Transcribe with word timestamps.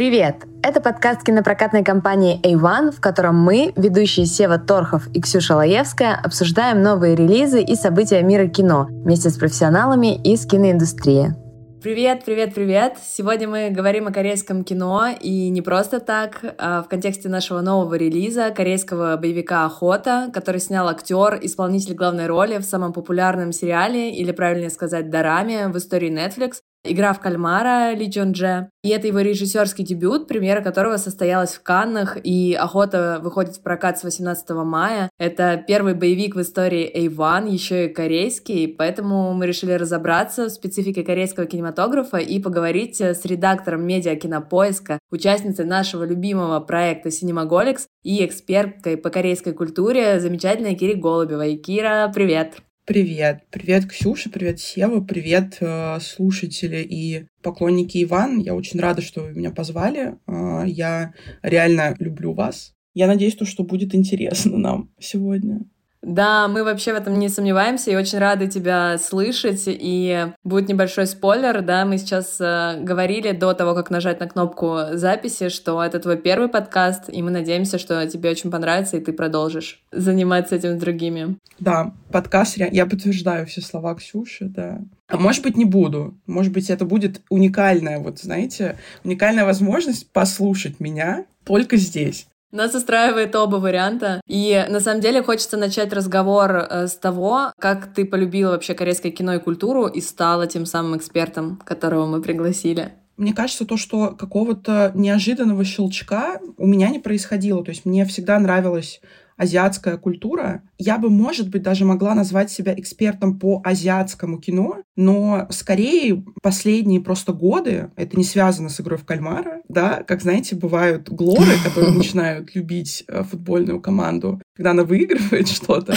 Привет! 0.00 0.46
Это 0.62 0.80
подкаст 0.80 1.24
кинопрокатной 1.24 1.84
компании 1.84 2.40
A1, 2.40 2.90
в 2.90 3.02
котором 3.02 3.36
мы, 3.38 3.74
ведущие 3.76 4.24
Сева 4.24 4.58
Торхов 4.58 5.06
и 5.08 5.20
Ксюша 5.20 5.54
Лаевская, 5.54 6.18
обсуждаем 6.24 6.80
новые 6.80 7.14
релизы 7.14 7.60
и 7.60 7.74
события 7.74 8.22
мира 8.22 8.46
кино 8.46 8.86
вместе 8.88 9.28
с 9.28 9.36
профессионалами 9.36 10.18
из 10.22 10.46
киноиндустрии. 10.46 11.34
Привет, 11.82 12.24
привет, 12.24 12.54
привет! 12.54 12.94
Сегодня 13.02 13.46
мы 13.46 13.68
говорим 13.68 14.06
о 14.06 14.10
корейском 14.10 14.64
кино, 14.64 15.08
и 15.20 15.50
не 15.50 15.60
просто 15.60 16.00
так, 16.00 16.46
а 16.56 16.82
в 16.82 16.88
контексте 16.88 17.28
нашего 17.28 17.60
нового 17.60 17.94
релиза 17.94 18.52
корейского 18.56 19.18
боевика 19.18 19.66
«Охота», 19.66 20.30
который 20.32 20.62
снял 20.62 20.88
актер, 20.88 21.38
исполнитель 21.42 21.92
главной 21.92 22.26
роли 22.26 22.56
в 22.56 22.64
самом 22.64 22.94
популярном 22.94 23.52
сериале, 23.52 24.14
или 24.14 24.32
правильнее 24.32 24.70
сказать, 24.70 25.10
дораме 25.10 25.68
в 25.68 25.76
истории 25.76 26.10
Netflix 26.10 26.60
Игра 26.82 27.12
в 27.12 27.20
кальмара 27.20 27.92
Ли 27.92 28.06
Джон 28.06 28.32
Дже. 28.32 28.70
И 28.82 28.88
это 28.88 29.06
его 29.06 29.20
режиссерский 29.20 29.84
дебют, 29.84 30.26
премьера 30.26 30.62
которого 30.62 30.96
состоялась 30.96 31.52
в 31.52 31.62
Каннах, 31.62 32.16
и 32.24 32.54
«Охота» 32.54 33.20
выходит 33.22 33.56
в 33.56 33.62
прокат 33.62 33.98
с 33.98 34.04
18 34.04 34.50
мая. 34.64 35.10
Это 35.18 35.62
первый 35.68 35.92
боевик 35.92 36.36
в 36.36 36.40
истории 36.40 36.90
A1, 37.06 37.50
еще 37.50 37.86
и 37.86 37.92
корейский, 37.92 38.66
поэтому 38.66 39.34
мы 39.34 39.46
решили 39.46 39.72
разобраться 39.72 40.46
в 40.46 40.50
специфике 40.50 41.02
корейского 41.02 41.44
кинематографа 41.44 42.16
и 42.16 42.40
поговорить 42.40 42.98
с 42.98 43.26
редактором 43.26 43.86
медиа 43.86 44.16
«Кинопоиска», 44.16 44.98
участницей 45.10 45.66
нашего 45.66 46.04
любимого 46.04 46.60
проекта 46.60 47.10
«Синемаголикс» 47.10 47.88
и 48.02 48.24
эксперткой 48.24 48.96
по 48.96 49.10
корейской 49.10 49.52
культуре, 49.52 50.18
замечательной 50.18 50.74
Кири 50.74 50.94
Голубевой. 50.94 51.56
Кира, 51.56 52.10
привет! 52.14 52.62
Привет. 52.86 53.44
Привет, 53.50 53.86
Ксюша, 53.86 54.30
привет, 54.30 54.58
Сева, 54.58 55.00
привет, 55.00 55.58
э, 55.60 56.00
слушатели 56.00 56.82
и 56.82 57.26
поклонники 57.42 58.02
Иван. 58.02 58.38
Я 58.38 58.54
очень 58.54 58.80
рада, 58.80 59.00
что 59.00 59.22
вы 59.22 59.32
меня 59.32 59.52
позвали. 59.52 60.16
Э, 60.26 60.64
я 60.66 61.12
реально 61.42 61.94
люблю 61.98 62.32
вас. 62.32 62.74
Я 62.94 63.06
надеюсь, 63.06 63.36
то, 63.36 63.44
что 63.44 63.62
будет 63.62 63.94
интересно 63.94 64.58
нам 64.58 64.90
сегодня. 64.98 65.60
Да, 66.02 66.48
мы 66.48 66.64
вообще 66.64 66.92
в 66.92 66.96
этом 66.96 67.18
не 67.18 67.28
сомневаемся 67.28 67.90
и 67.90 67.96
очень 67.96 68.18
рады 68.18 68.48
тебя 68.48 68.96
слышать. 68.98 69.64
И 69.66 70.26
будет 70.44 70.68
небольшой 70.68 71.06
спойлер, 71.06 71.60
да, 71.60 71.84
мы 71.84 71.98
сейчас 71.98 72.40
э, 72.40 72.80
говорили 72.80 73.32
до 73.32 73.52
того, 73.52 73.74
как 73.74 73.90
нажать 73.90 74.18
на 74.20 74.26
кнопку 74.26 74.78
записи, 74.92 75.50
что 75.50 75.82
это 75.82 75.98
твой 75.98 76.16
первый 76.16 76.48
подкаст, 76.48 77.04
и 77.08 77.22
мы 77.22 77.30
надеемся, 77.30 77.78
что 77.78 78.06
тебе 78.06 78.30
очень 78.30 78.50
понравится, 78.50 78.96
и 78.96 79.00
ты 79.00 79.12
продолжишь 79.12 79.82
заниматься 79.92 80.56
этим 80.56 80.78
с 80.78 80.80
другими. 80.80 81.36
Да, 81.58 81.92
подкаст, 82.10 82.56
я 82.56 82.86
подтверждаю 82.86 83.46
все 83.46 83.60
слова 83.60 83.94
Ксюши, 83.94 84.46
да. 84.46 84.80
А 85.08 85.16
может 85.18 85.42
быть, 85.42 85.56
не 85.56 85.64
буду. 85.64 86.14
Может 86.26 86.52
быть, 86.52 86.70
это 86.70 86.84
будет 86.84 87.20
уникальная, 87.28 87.98
вот 87.98 88.20
знаете, 88.20 88.78
уникальная 89.04 89.44
возможность 89.44 90.10
послушать 90.12 90.80
меня 90.80 91.26
только 91.44 91.76
здесь. 91.76 92.26
Нас 92.52 92.74
устраивает 92.74 93.36
оба 93.36 93.56
варианта. 93.56 94.20
И 94.26 94.64
на 94.68 94.80
самом 94.80 95.00
деле 95.00 95.22
хочется 95.22 95.56
начать 95.56 95.92
разговор 95.92 96.56
э, 96.56 96.86
с 96.88 96.96
того, 96.96 97.52
как 97.58 97.94
ты 97.94 98.04
полюбила 98.04 98.50
вообще 98.50 98.74
корейское 98.74 99.12
кино 99.12 99.34
и 99.34 99.38
культуру 99.38 99.86
и 99.86 100.00
стала 100.00 100.48
тем 100.48 100.66
самым 100.66 100.96
экспертом, 100.96 101.60
которого 101.64 102.06
мы 102.06 102.20
пригласили. 102.20 102.94
Мне 103.16 103.34
кажется, 103.34 103.66
то, 103.66 103.76
что 103.76 104.16
какого-то 104.18 104.92
неожиданного 104.94 105.64
щелчка 105.64 106.40
у 106.56 106.66
меня 106.66 106.88
не 106.88 106.98
происходило. 106.98 107.62
То 107.62 107.70
есть 107.70 107.84
мне 107.84 108.04
всегда 108.04 108.38
нравилось 108.38 109.00
азиатская 109.40 109.96
культура. 109.96 110.62
Я 110.78 110.98
бы, 110.98 111.08
может 111.08 111.48
быть, 111.48 111.62
даже 111.62 111.84
могла 111.84 112.14
назвать 112.14 112.50
себя 112.50 112.74
экспертом 112.76 113.38
по 113.38 113.62
азиатскому 113.64 114.38
кино, 114.38 114.82
но 114.96 115.46
скорее 115.50 116.24
последние 116.42 117.00
просто 117.00 117.32
годы, 117.32 117.90
это 117.96 118.16
не 118.16 118.24
связано 118.24 118.68
с 118.68 118.80
игрой 118.80 118.98
в 118.98 119.04
кальмара, 119.04 119.62
да, 119.68 120.02
как, 120.02 120.20
знаете, 120.20 120.56
бывают 120.56 121.08
глоры, 121.08 121.54
которые 121.64 121.92
начинают 121.96 122.54
любить 122.54 123.04
э, 123.08 123.22
футбольную 123.24 123.80
команду, 123.80 124.42
когда 124.54 124.72
она 124.72 124.84
выигрывает 124.84 125.48
что-то. 125.56 125.94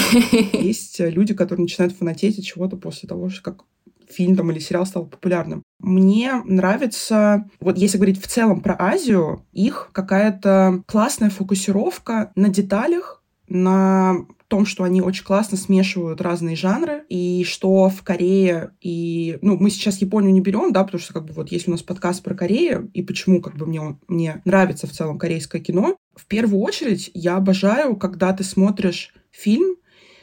Есть 0.53 0.99
люди, 0.99 1.33
которые 1.33 1.63
начинают 1.63 1.93
фанатеть 1.93 2.39
от 2.39 2.45
чего-то 2.45 2.77
после 2.77 3.09
того, 3.09 3.29
как 3.41 3.65
фильм 4.13 4.35
там 4.35 4.51
или 4.51 4.59
сериал 4.59 4.85
стал 4.85 5.05
популярным. 5.05 5.63
Мне 5.79 6.41
нравится, 6.45 7.49
вот 7.59 7.77
если 7.77 7.97
говорить 7.97 8.23
в 8.23 8.27
целом 8.27 8.61
про 8.61 8.75
Азию, 8.79 9.45
их 9.51 9.89
какая-то 9.91 10.83
классная 10.85 11.29
фокусировка 11.29 12.31
на 12.35 12.49
деталях, 12.49 13.22
на 13.47 14.25
том, 14.47 14.65
что 14.65 14.83
они 14.83 15.01
очень 15.01 15.23
классно 15.23 15.57
смешивают 15.57 16.21
разные 16.21 16.55
жанры, 16.55 17.03
и 17.09 17.43
что 17.43 17.89
в 17.89 18.03
Корее 18.03 18.71
и... 18.81 19.39
Ну, 19.41 19.57
мы 19.57 19.69
сейчас 19.69 19.97
Японию 19.97 20.31
не 20.31 20.41
берем, 20.41 20.71
да, 20.71 20.83
потому 20.83 21.01
что, 21.01 21.13
как 21.13 21.25
бы, 21.25 21.33
вот 21.33 21.51
есть 21.51 21.67
у 21.67 21.71
нас 21.71 21.81
подкаст 21.81 22.23
про 22.23 22.35
Корею, 22.35 22.89
и 22.93 23.01
почему, 23.01 23.41
как 23.41 23.57
бы, 23.57 23.65
мне, 23.65 23.97
мне 24.07 24.41
нравится 24.45 24.85
в 24.85 24.91
целом 24.91 25.17
корейское 25.17 25.59
кино. 25.59 25.97
В 26.15 26.27
первую 26.27 26.61
очередь, 26.61 27.09
я 27.13 27.37
обожаю, 27.37 27.95
когда 27.95 28.31
ты 28.33 28.43
смотришь 28.43 29.13
фильм, 29.31 29.75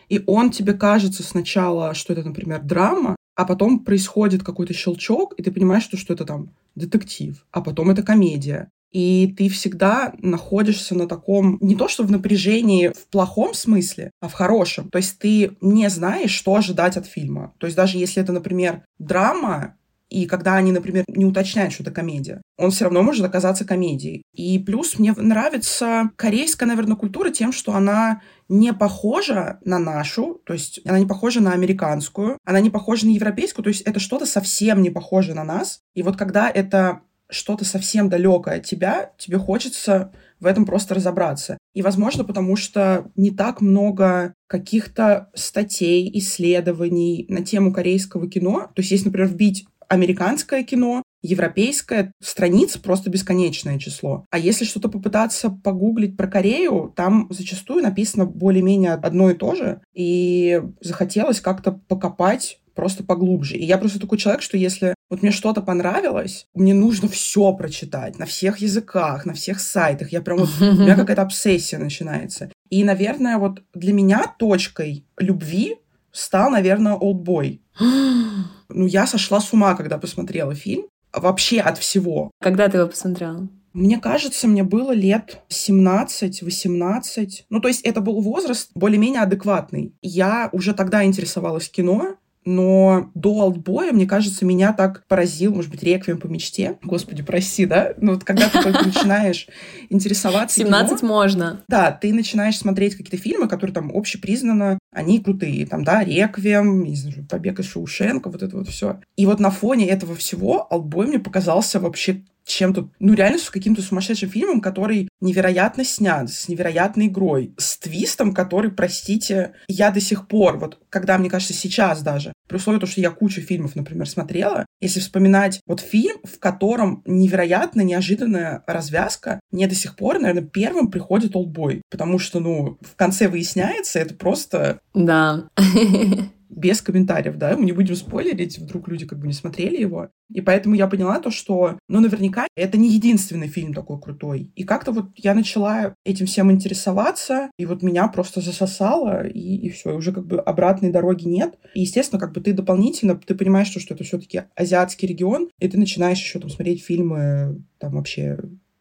и 0.09 0.23
он 0.27 0.51
тебе 0.51 0.75
кажется 0.75 1.23
сначала, 1.23 1.95
что 1.95 2.13
это, 2.13 2.23
например, 2.23 2.63
драма, 2.63 3.17
а 3.35 3.45
потом 3.45 3.81
происходит 3.81 4.43
какой-то 4.43 4.75
щелчок, 4.75 5.35
и 5.39 5.43
ты 5.43 5.51
понимаешь, 5.51 5.85
что, 5.85 5.97
что 5.97 6.15
это 6.15 6.25
там 6.25 6.51
детектив, 6.75 7.45
а 7.51 7.63
потом 7.63 7.91
это 7.91 8.03
комедия, 8.03 8.71
и 8.91 9.35
ты 9.37 9.49
всегда 9.49 10.13
находишься 10.19 10.95
на 10.95 11.07
таком, 11.07 11.59
не 11.61 11.77
то 11.77 11.89
что 11.89 12.05
в 12.05 12.11
напряжении 12.11 12.89
в 12.89 13.07
плохом 13.11 13.55
смысле, 13.55 14.11
а 14.21 14.29
в 14.29 14.33
хорошем. 14.33 14.91
То 14.91 14.99
есть 14.99 15.19
ты 15.19 15.53
не 15.61 15.89
знаешь, 15.89 16.33
что 16.33 16.55
ожидать 16.55 16.97
от 16.97 17.07
фильма. 17.07 17.55
То 17.59 17.67
есть 17.67 17.77
даже 17.77 17.99
если 17.99 18.23
это, 18.23 18.33
например, 18.33 18.83
драма, 18.99 19.77
и 20.11 20.27
когда 20.27 20.57
они, 20.57 20.73
например, 20.73 21.05
не 21.07 21.25
уточняют, 21.25 21.73
что 21.73 21.85
это 21.85 21.93
комедия, 21.93 22.43
он 22.59 22.73
все 22.73 22.85
равно 22.85 23.03
может 23.03 23.25
оказаться 23.25 23.65
комедией. 23.65 24.23
И 24.35 24.59
плюс 24.59 24.99
мне 24.99 25.13
нравится 25.13 26.11
корейская, 26.17 26.67
наверное, 26.67 26.97
культура 26.97 27.31
тем, 27.31 27.53
что 27.53 27.75
она 27.75 28.21
не 28.49 28.73
похожа 28.73 29.61
на 29.65 29.79
нашу, 29.79 30.41
то 30.45 30.53
есть 30.53 30.81
она 30.85 30.99
не 30.99 31.07
похожа 31.07 31.41
на 31.41 31.53
американскую, 31.53 32.39
она 32.45 32.61
не 32.61 32.71
похожа 32.71 33.07
на 33.07 33.11
европейскую, 33.11 33.63
то 33.63 33.69
есть 33.69 33.83
это 33.83 34.01
что-то 34.01 34.27
совсем 34.27 34.83
не 34.83 34.91
похоже 34.91 35.35
на 35.35 35.45
нас. 35.45 35.79
И 35.95 36.03
вот 36.03 36.17
когда 36.17 36.51
это 36.51 37.03
что-то 37.31 37.65
совсем 37.65 38.09
далекое 38.09 38.57
от 38.57 38.65
тебя, 38.65 39.13
тебе 39.19 39.39
хочется 39.39 40.13
в 40.41 40.47
этом 40.47 40.65
просто 40.65 40.95
разобраться. 40.95 41.59
И, 41.75 41.83
возможно, 41.83 42.25
потому 42.25 42.57
что 42.57 43.11
не 43.17 43.31
так 43.31 43.61
много 43.61 44.35
каких-то 44.47 45.31
статей, 45.35 46.11
исследований 46.19 47.27
на 47.29 47.45
тему 47.45 47.73
корейского 47.73 48.29
кино. 48.29 48.71
То 48.75 48.81
есть, 48.81 48.91
если, 48.91 49.07
например, 49.07 49.29
вбить 49.29 49.67
американское 49.89 50.63
кино, 50.63 51.03
европейское, 51.23 52.13
страниц 52.23 52.77
просто 52.79 53.11
бесконечное 53.11 53.79
число. 53.79 54.25
А 54.31 54.39
если 54.39 54.65
что-то 54.65 54.89
попытаться 54.89 55.51
погуглить 55.51 56.17
про 56.17 56.29
Корею, 56.29 56.93
там 56.97 57.27
зачастую 57.31 57.83
написано 57.83 58.25
более-менее 58.25 58.93
одно 58.93 59.31
и 59.31 59.35
то 59.35 59.55
же. 59.55 59.83
И 59.93 60.63
захотелось 60.81 61.41
как-то 61.41 61.73
покопать 61.73 62.61
просто 62.81 63.05
поглубже. 63.05 63.57
И 63.57 63.65
я 63.67 63.77
просто 63.77 64.01
такой 64.01 64.17
человек, 64.17 64.41
что 64.41 64.57
если 64.57 64.95
вот 65.11 65.21
мне 65.21 65.33
что-то 65.33 65.61
понравилось, 65.61 66.47
мне 66.55 66.73
нужно 66.73 67.09
все 67.09 67.53
прочитать 67.53 68.19
на 68.19 68.25
всех 68.25 68.59
языках, 68.59 69.27
на 69.27 69.35
всех 69.35 69.61
сайтах. 69.61 70.13
Я 70.13 70.23
прям 70.23 70.39
вот, 70.39 70.49
у 70.61 70.65
меня 70.65 70.97
какая-то 70.97 71.21
обсессия 71.21 71.79
начинается. 71.79 72.51
И, 72.71 72.83
наверное, 72.85 73.37
вот 73.37 73.63
для 73.75 73.93
меня 73.93 74.35
точкой 74.39 75.05
любви 75.19 75.77
стал, 76.11 76.51
наверное, 76.51 76.95
«Олдбой». 76.95 77.61
ну, 77.79 78.87
я 78.87 79.07
сошла 79.07 79.41
с 79.41 79.53
ума, 79.53 79.75
когда 79.75 79.99
посмотрела 79.99 80.55
фильм. 80.55 80.87
Вообще 81.13 81.61
от 81.61 81.77
всего. 81.77 82.31
Когда 82.41 82.69
ты 82.69 82.79
его 82.79 82.89
посмотрела? 82.89 83.47
Мне 83.75 83.99
кажется, 83.99 84.49
мне 84.49 84.63
было 84.63 84.93
лет 84.93 85.43
17-18. 85.51 87.29
Ну, 87.51 87.61
то 87.61 87.69
есть 87.69 87.83
это 87.83 88.01
был 88.01 88.21
возраст 88.23 88.71
более-менее 88.75 89.21
адекватный. 89.21 89.95
Я 90.01 90.49
уже 90.53 90.73
тогда 90.73 91.05
интересовалась 91.05 91.69
кино, 91.69 92.17
но 92.51 93.11
до 93.15 93.45
«Олдбоя», 93.45 93.93
мне 93.93 94.07
кажется, 94.07 94.45
меня 94.45 94.73
так 94.73 95.07
поразил, 95.07 95.55
может 95.55 95.71
быть, 95.71 95.83
«Реквием 95.83 96.19
по 96.19 96.27
мечте». 96.27 96.79
Господи, 96.83 97.23
прости, 97.23 97.65
да? 97.65 97.95
Ну 97.97 98.15
вот 98.15 98.25
когда 98.25 98.49
ты 98.49 98.61
только 98.61 98.85
начинаешь 98.85 99.47
интересоваться 99.89 100.57
17 100.61 101.01
кино, 101.01 101.09
можно. 101.09 101.63
Да, 101.69 101.93
ты 101.93 102.13
начинаешь 102.13 102.59
смотреть 102.59 102.97
какие-то 102.97 103.23
фильмы, 103.23 103.49
которые 103.49 103.73
там 103.73 103.93
общепризнанно, 103.95 104.79
они 104.93 105.21
крутые. 105.21 105.65
Там, 105.67 105.85
да, 105.85 106.03
«Реквием», 106.03 106.83
не 106.83 106.97
знаю, 106.97 107.25
«Побег 107.29 107.61
из 107.61 107.67
Шоушенка», 107.67 108.31
вот 108.31 108.43
это 108.43 108.57
вот 108.57 108.69
все. 108.69 109.01
И 109.17 109.27
вот 109.27 109.39
на 109.39 109.51
фоне 109.51 109.89
этого 109.89 110.17
всего 110.17 110.67
«Олдбой» 110.71 111.07
мне 111.07 111.21
показался 111.21 111.79
вообще 111.79 112.23
чем-то, 112.51 112.89
ну, 112.99 113.15
реально 113.15 113.39
с 113.39 113.51
каким-то 113.51 113.83
сумасшедшим 113.83 114.29
фильмом, 114.29 114.61
который 114.61 115.09
невероятно 115.21 115.85
снят, 115.85 116.31
с 116.31 116.49
невероятной 116.49 117.07
игрой, 117.07 117.55
с 117.57 117.79
твистом, 117.79 118.35
который, 118.35 118.71
простите, 118.71 119.53
я 119.69 119.91
до 119.91 120.01
сих 120.01 120.27
пор, 120.27 120.59
вот 120.59 120.79
когда, 120.89 121.17
мне 121.19 121.31
кажется, 121.31 121.55
сейчас 121.55 122.03
даже, 122.03 122.33
при 122.51 122.57
условии 122.57 122.85
что 122.85 123.01
я 123.01 123.11
кучу 123.11 123.41
фильмов, 123.43 123.77
например, 123.77 124.09
смотрела, 124.09 124.67
если 124.81 124.99
вспоминать 124.99 125.61
вот 125.67 125.81
фильм, 125.81 126.17
в 126.25 126.41
котором 126.41 127.03
невероятно 127.07 127.83
неожиданная 127.83 128.65
развязка, 128.67 129.39
мне 129.53 129.69
до 129.69 129.77
сих 129.77 129.95
пор, 129.95 130.19
наверное, 130.19 130.49
первым 130.49 130.91
приходит 130.91 131.37
«Олдбой», 131.37 131.83
потому 131.91 132.19
что, 132.19 132.41
ну, 132.41 132.77
в 132.81 132.97
конце 132.97 133.29
выясняется, 133.29 134.01
это 134.01 134.15
просто... 134.15 134.81
Да. 134.95 135.49
без 136.51 136.83
комментариев, 136.83 137.37
да, 137.37 137.57
мы 137.57 137.65
не 137.65 137.73
будем 137.73 137.95
спойлерить, 137.95 138.59
вдруг 138.59 138.89
люди 138.89 139.07
как 139.07 139.19
бы 139.19 139.27
не 139.27 139.33
смотрели 139.33 139.81
его. 139.81 140.09
И 140.33 140.41
поэтому 140.41 140.75
я 140.75 140.89
поняла 140.89 141.21
то, 141.21 141.31
что, 141.31 141.79
ну, 141.89 142.01
наверняка 142.01 142.47
это 142.57 142.77
не 142.77 142.93
единственный 142.93 143.49
фильм 143.49 143.73
такой 143.73 144.01
крутой. 144.01 144.51
И 144.57 144.65
как-то 144.65 144.93
вот 144.93 145.11
я 145.17 145.35
начала 145.35 145.95
этим 146.05 146.27
всем 146.27 146.51
интересоваться, 146.51 147.51
и 147.57 147.67
вот 147.67 147.83
меня 147.83 148.09
просто 148.09 148.41
засосало, 148.41 149.27
и, 149.27 149.57
и 149.57 149.71
все, 149.71 149.93
и 149.93 149.97
уже 149.97 150.13
как 150.13 150.27
бы 150.27 150.41
обратной 150.41 150.91
дороги 150.91 151.27
нет. 151.27 151.55
И, 151.75 151.81
естественно, 151.81 152.21
как 152.21 152.33
бы 152.33 152.41
ты 152.41 152.53
дополнительно, 152.53 153.15
ты 153.15 153.35
понимаешь, 153.35 153.69
что, 153.69 153.81
что 153.81 153.95
это 153.95 154.05
все-таки 154.05 154.43
азиатский 154.57 155.09
регион, 155.09 155.49
и 155.61 155.69
ты 155.69 155.79
начинаешь 155.79 156.19
еще 156.19 156.41
там 156.41 156.51
смотреть 156.51 156.83
фильмы, 156.85 157.63
там 157.79 157.93
вообще 157.93 158.39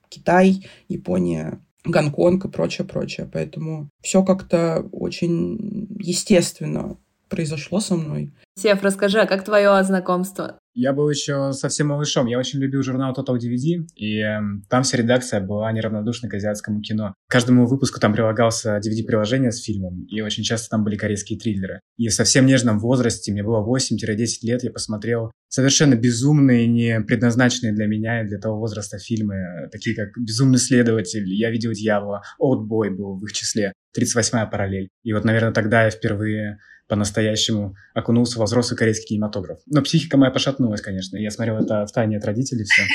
Китай, 0.09 0.65
Япония, 0.87 1.59
Гонконг 1.85 2.45
и 2.45 2.49
прочее, 2.49 2.85
прочее. 2.85 3.29
Поэтому 3.31 3.89
все 4.01 4.23
как-то 4.23 4.87
очень 4.91 5.87
естественно 5.99 6.97
произошло 7.29 7.79
со 7.79 7.95
мной. 7.95 8.33
Сев, 8.57 8.81
расскажи, 8.83 9.19
а 9.19 9.27
как 9.27 9.45
твое 9.45 9.81
знакомство? 9.83 10.59
Я 10.73 10.93
был 10.93 11.09
еще 11.09 11.51
совсем 11.53 11.87
малышом. 11.87 12.27
Я 12.27 12.39
очень 12.39 12.59
любил 12.59 12.83
журнал 12.83 13.13
Total 13.13 13.37
DVD, 13.37 13.85
и 13.95 14.19
э, 14.19 14.39
там 14.69 14.83
вся 14.83 14.97
редакция 14.97 15.41
была 15.41 15.71
неравнодушна 15.71 16.29
к 16.29 16.33
азиатскому 16.33 16.81
кино. 16.81 17.13
К 17.27 17.31
каждому 17.31 17.65
выпуску 17.65 17.99
там 17.99 18.13
прилагался 18.13 18.77
DVD-приложение 18.77 19.51
с 19.51 19.61
фильмом, 19.61 20.05
и 20.05 20.21
очень 20.21 20.43
часто 20.43 20.69
там 20.69 20.83
были 20.83 20.95
корейские 20.95 21.39
триллеры. 21.39 21.81
И 21.97 22.07
в 22.07 22.13
совсем 22.13 22.45
нежном 22.45 22.79
возрасте, 22.79 23.31
мне 23.31 23.43
было 23.43 23.65
8-10 23.65 24.27
лет, 24.43 24.63
я 24.63 24.71
посмотрел 24.71 25.31
совершенно 25.49 25.95
безумные, 25.95 26.67
не 26.67 27.01
предназначенные 27.01 27.73
для 27.73 27.87
меня 27.87 28.21
и 28.21 28.27
для 28.27 28.37
того 28.37 28.59
возраста 28.59 28.99
фильмы, 28.99 29.69
такие 29.71 29.95
как 29.95 30.09
«Безумный 30.17 30.59
следователь», 30.59 31.27
«Я 31.33 31.49
видел 31.49 31.71
дьявола», 31.73 32.21
«Олдбой» 32.37 32.89
был 32.89 33.17
в 33.17 33.23
их 33.25 33.33
числе, 33.33 33.73
«38-я 33.97 34.45
параллель». 34.45 34.89
И 35.03 35.11
вот, 35.11 35.25
наверное, 35.25 35.51
тогда 35.51 35.85
я 35.85 35.89
впервые 35.89 36.59
по-настоящему 36.89 37.75
окунулся 37.93 38.39
во 38.39 38.45
взрослый 38.45 38.77
корейский 38.77 39.09
кинематограф. 39.09 39.59
Но 39.67 39.81
психика 39.81 40.17
моя 40.17 40.31
пошатнулась, 40.31 40.81
конечно. 40.81 41.17
Я 41.17 41.29
смотрел 41.29 41.57
это 41.57 41.85
в 41.85 41.91
тайне 41.91 42.17
от 42.17 42.25
родителей 42.25 42.65
все. 42.65 42.83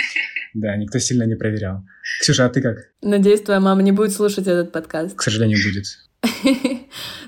Да, 0.56 0.76
никто 0.76 1.00
сильно 1.00 1.24
не 1.24 1.34
проверял. 1.34 1.82
Ксюша, 2.20 2.46
а 2.46 2.48
ты 2.48 2.62
как? 2.62 2.76
Надеюсь, 3.02 3.40
твоя 3.40 3.58
мама 3.58 3.82
не 3.82 3.90
будет 3.90 4.12
слушать 4.12 4.46
этот 4.46 4.70
подкаст. 4.70 5.16
К 5.16 5.22
сожалению, 5.22 5.58
будет. 5.64 5.86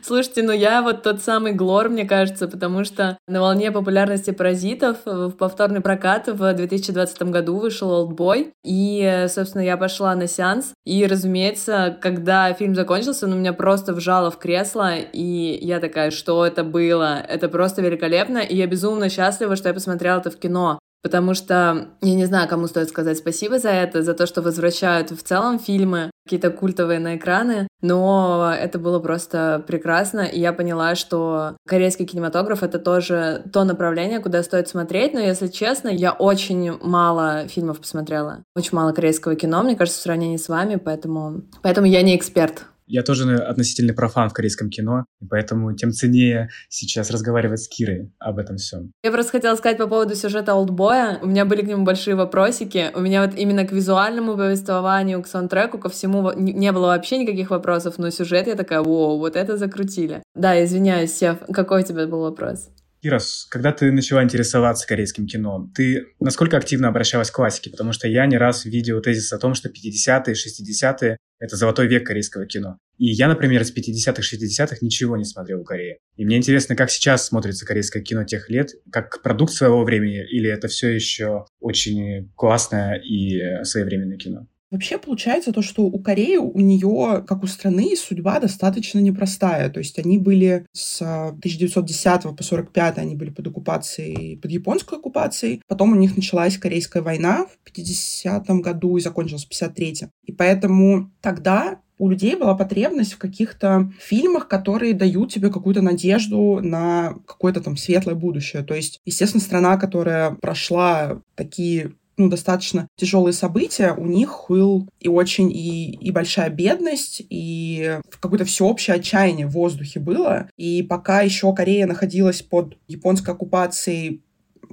Слушайте, 0.03 0.43
ну 0.43 0.53
я 0.53 0.83
вот 0.83 1.03
тот 1.03 1.21
самый 1.21 1.53
Глор, 1.53 1.89
мне 1.89 2.05
кажется, 2.05 2.47
потому 2.47 2.85
что 2.85 3.19
на 3.27 3.41
волне 3.41 3.73
популярности 3.73 4.31
«Паразитов» 4.31 4.99
в 5.05 5.33
повторный 5.33 5.81
прокат 5.81 6.29
в 6.29 6.55
2020 6.55 7.23
году 7.23 7.59
вышел 7.59 7.91
«Олдбой», 7.91 8.53
и, 8.65 9.27
собственно, 9.29 9.63
я 9.63 9.77
пошла 9.77 10.15
на 10.15 10.29
сеанс, 10.29 10.73
и, 10.85 11.07
разумеется, 11.07 11.97
когда 12.01 12.53
фильм 12.53 12.75
закончился, 12.75 13.27
ну, 13.27 13.37
меня 13.37 13.53
просто 13.53 13.95
вжало 13.95 14.31
в 14.31 14.39
кресло, 14.39 14.97
и 14.97 15.59
я 15.61 15.81
такая, 15.81 16.11
что 16.11 16.47
это 16.47 16.63
было? 16.63 17.19
Это 17.19 17.49
просто 17.49 17.83
великолепно, 17.83 18.39
и 18.39 18.57
я 18.57 18.67
безумно 18.67 19.09
счастлива, 19.09 19.57
что 19.57 19.69
я 19.69 19.75
посмотрела 19.75 20.19
это 20.19 20.31
в 20.31 20.37
кино, 20.39 20.79
потому 21.07 21.35
что 21.35 21.87
я 22.03 22.15
не 22.17 22.25
знаю, 22.25 22.49
кому 22.49 22.67
стоит 22.67 22.89
сказать 22.89 23.17
спасибо 23.17 23.61
за 23.61 23.69
это, 23.69 24.03
за 24.03 24.13
то, 24.13 24.27
что 24.27 24.43
возвращают 24.43 25.13
в 25.13 25.23
целом 25.23 25.61
фильмы, 25.61 26.11
какие-то 26.25 26.51
культовые 26.51 26.99
на 26.99 27.15
экраны, 27.15 27.69
но 27.81 28.53
это 28.53 28.81
было 28.81 28.99
просто 28.99 29.63
прекрасно, 29.69 30.23
и 30.23 30.41
я 30.41 30.53
поняла, 30.53 30.97
что 30.97 31.57
корейский 31.65 32.07
кинематограф— 32.07 32.63
это 32.65 32.81
тоже 32.81 33.45
то 33.53 33.63
направление, 33.63 34.19
куда 34.19 34.43
стоит 34.43 34.67
смотреть, 34.67 35.15
но, 35.15 35.21
если 35.21 35.47
честно, 35.47 35.91
я 35.91 36.11
очень 36.11 36.77
мало 36.83 37.47
фильмов 37.47 37.79
посмотрела, 37.79 38.43
очень 38.57 38.75
мало 38.75 38.91
корейского 38.91 39.37
кино, 39.37 39.63
мне 39.63 39.77
кажется, 39.77 40.01
в 40.01 40.03
сравнении 40.03 40.39
с 40.39 40.49
вами, 40.49 40.75
поэтому, 40.75 41.43
поэтому 41.63 41.87
я 41.87 42.03
не 42.03 42.17
эксперт 42.17 42.65
я 42.87 43.03
тоже 43.03 43.37
относительный 43.37 43.95
профан 43.95 44.29
в 44.29 44.33
корейском 44.33 44.71
кино, 44.71 45.05
и 45.21 45.27
поэтому 45.27 45.75
тем 45.75 45.93
ценнее 45.93 46.49
сейчас 46.69 47.11
разговаривать 47.11 47.61
с 47.61 47.69
Кирой 47.69 48.13
об 48.19 48.39
этом 48.39 48.57
всем. 48.57 48.93
Я 49.03 49.11
просто 49.11 49.33
хотела 49.33 49.57
сказать 49.57 49.79
по 49.79 49.87
поводу 49.87 50.15
сюжета 50.15 50.55
«Олдбоя». 50.55 51.19
У 51.23 51.27
меня 51.27 51.45
были 51.45 51.63
к 51.63 51.69
нему 51.69 51.85
большие 51.85 52.15
вопросики. 52.15 52.91
У 52.95 53.01
меня 53.01 53.25
вот 53.25 53.37
именно 53.37 53.65
к 53.67 53.73
визуальному 53.73 54.37
повествованию, 54.37 55.23
к 55.23 55.27
саундтреку, 55.27 55.79
ко 55.79 55.89
всему 55.89 56.33
не 56.33 56.73
было 56.73 56.87
вообще 56.87 57.19
никаких 57.19 57.51
вопросов, 57.51 57.99
но 57.99 58.11
сюжет 58.11 58.47
я 58.47 58.55
такая, 58.55 58.81
вау, 58.81 59.19
вот 59.19 59.37
это 59.37 59.57
закрутили. 59.57 60.23
Да, 60.35 60.63
извиняюсь, 60.65 61.15
Сев, 61.15 61.39
какой 61.53 61.83
у 61.83 61.85
тебя 61.85 62.07
был 62.07 62.21
вопрос? 62.21 62.71
Кирос, 63.07 63.47
когда 63.49 63.71
ты 63.71 63.93
начала 63.93 64.25
интересоваться 64.25 64.85
корейским 64.85 65.29
кино, 65.29 65.71
ты 65.77 66.09
насколько 66.19 66.57
активно 66.57 66.89
обращалась 66.89 67.31
к 67.31 67.37
классике? 67.37 67.71
Потому 67.71 67.93
что 67.93 68.09
я 68.09 68.27
не 68.27 68.37
раз 68.37 68.65
видел 68.65 69.01
тезис 69.01 69.33
о 69.33 69.39
том, 69.39 69.55
что 69.55 69.69
50-е, 69.69 70.35
60-е— 70.35 71.17
это 71.39 71.57
золотой 71.57 71.87
век 71.87 72.05
корейского 72.05 72.47
кино. 72.47 72.79
И 72.99 73.07
я, 73.07 73.29
например, 73.29 73.65
с 73.65 73.73
50-х, 73.73 74.23
60-х 74.23 74.79
ничего 74.81 75.17
не 75.17 75.25
смотрел 75.25 75.61
в 75.61 75.65
Корее. 75.65 75.99
И 76.17 76.25
мне 76.25 76.37
интересно, 76.37 76.75
как 76.75 76.91
сейчас 76.91 77.29
смотрится 77.29 77.65
корейское 77.65 78.03
кино 78.03 78.25
тех 78.25 78.51
лет, 78.51 78.71
как 78.91 79.23
продукт 79.23 79.53
своего 79.53 79.85
времени, 79.85 80.27
или 80.29 80.51
это 80.51 80.67
все 80.67 80.89
еще 80.89 81.45
очень 81.61 82.33
классное 82.35 82.95
и 82.95 83.63
своевременное 83.63 84.17
кино? 84.17 84.49
Вообще 84.71 84.99
получается 84.99 85.53
то, 85.53 85.63
что 85.63 85.83
у 85.83 85.99
Кореи, 86.01 86.37
у 86.37 86.59
нее, 86.59 87.25
как 87.27 87.45
у 87.45 87.47
страны, 87.47 87.95
судьба 87.97 88.41
достаточно 88.41 88.99
непростая. 88.99 89.71
То 89.71 89.79
есть 89.79 89.99
они 89.99 90.19
были 90.19 90.67
с 90.73 91.01
1910 91.01 92.37
по 92.37 92.43
45 92.43 92.99
они 92.99 93.15
были 93.15 93.31
под 93.31 93.47
оккупацией, 93.47 94.37
под 94.39 94.51
японской 94.51 94.99
оккупацией. 94.99 95.63
Потом 95.69 95.93
у 95.93 95.97
них 95.97 96.17
началась 96.17 96.59
Корейская 96.59 97.03
война 97.03 97.47
в 97.47 97.73
50 97.73 98.49
году 98.61 98.97
и 98.97 99.01
закончилась 99.01 99.45
в 99.45 99.49
53 99.49 100.09
И 100.25 100.33
поэтому 100.33 101.13
тогда 101.21 101.81
у 101.99 102.11
людей 102.11 102.37
была 102.37 102.55
потребность 102.55 103.15
в 103.15 103.19
каких-то 103.19 103.91
фильмах, 103.99 104.49
которые 104.49 104.95
дают 104.95 105.33
тебе 105.33 105.51
какую-то 105.51 105.81
надежду 105.81 106.61
на 106.63 107.15
какое-то 107.27 107.61
там 107.61 107.77
светлое 107.77 108.15
будущее. 108.15 108.63
То 108.63 108.75
есть, 108.75 109.01
естественно, 109.05 109.43
страна, 109.43 109.77
которая 109.77 110.33
прошла 110.33 111.23
такие 111.35 111.93
ну, 112.17 112.29
достаточно 112.29 112.89
тяжелые 112.97 113.33
события, 113.33 113.93
у 113.93 114.07
них 114.07 114.47
был 114.49 114.89
и 115.01 115.09
очень 115.09 115.51
и, 115.51 115.91
и 115.93 116.11
большая 116.11 116.51
бедность, 116.51 117.23
и 117.29 118.01
какое-то 118.21 118.45
всеобщее 118.45 118.97
отчаяние 118.97 119.47
в 119.47 119.53
воздухе 119.53 120.01
было. 120.01 120.49
И 120.57 120.83
пока 120.83 121.21
еще 121.21 121.55
Корея 121.55 121.87
находилась 121.87 122.43
под 122.43 122.79
японской 122.89 123.31
оккупацией, 123.31 124.23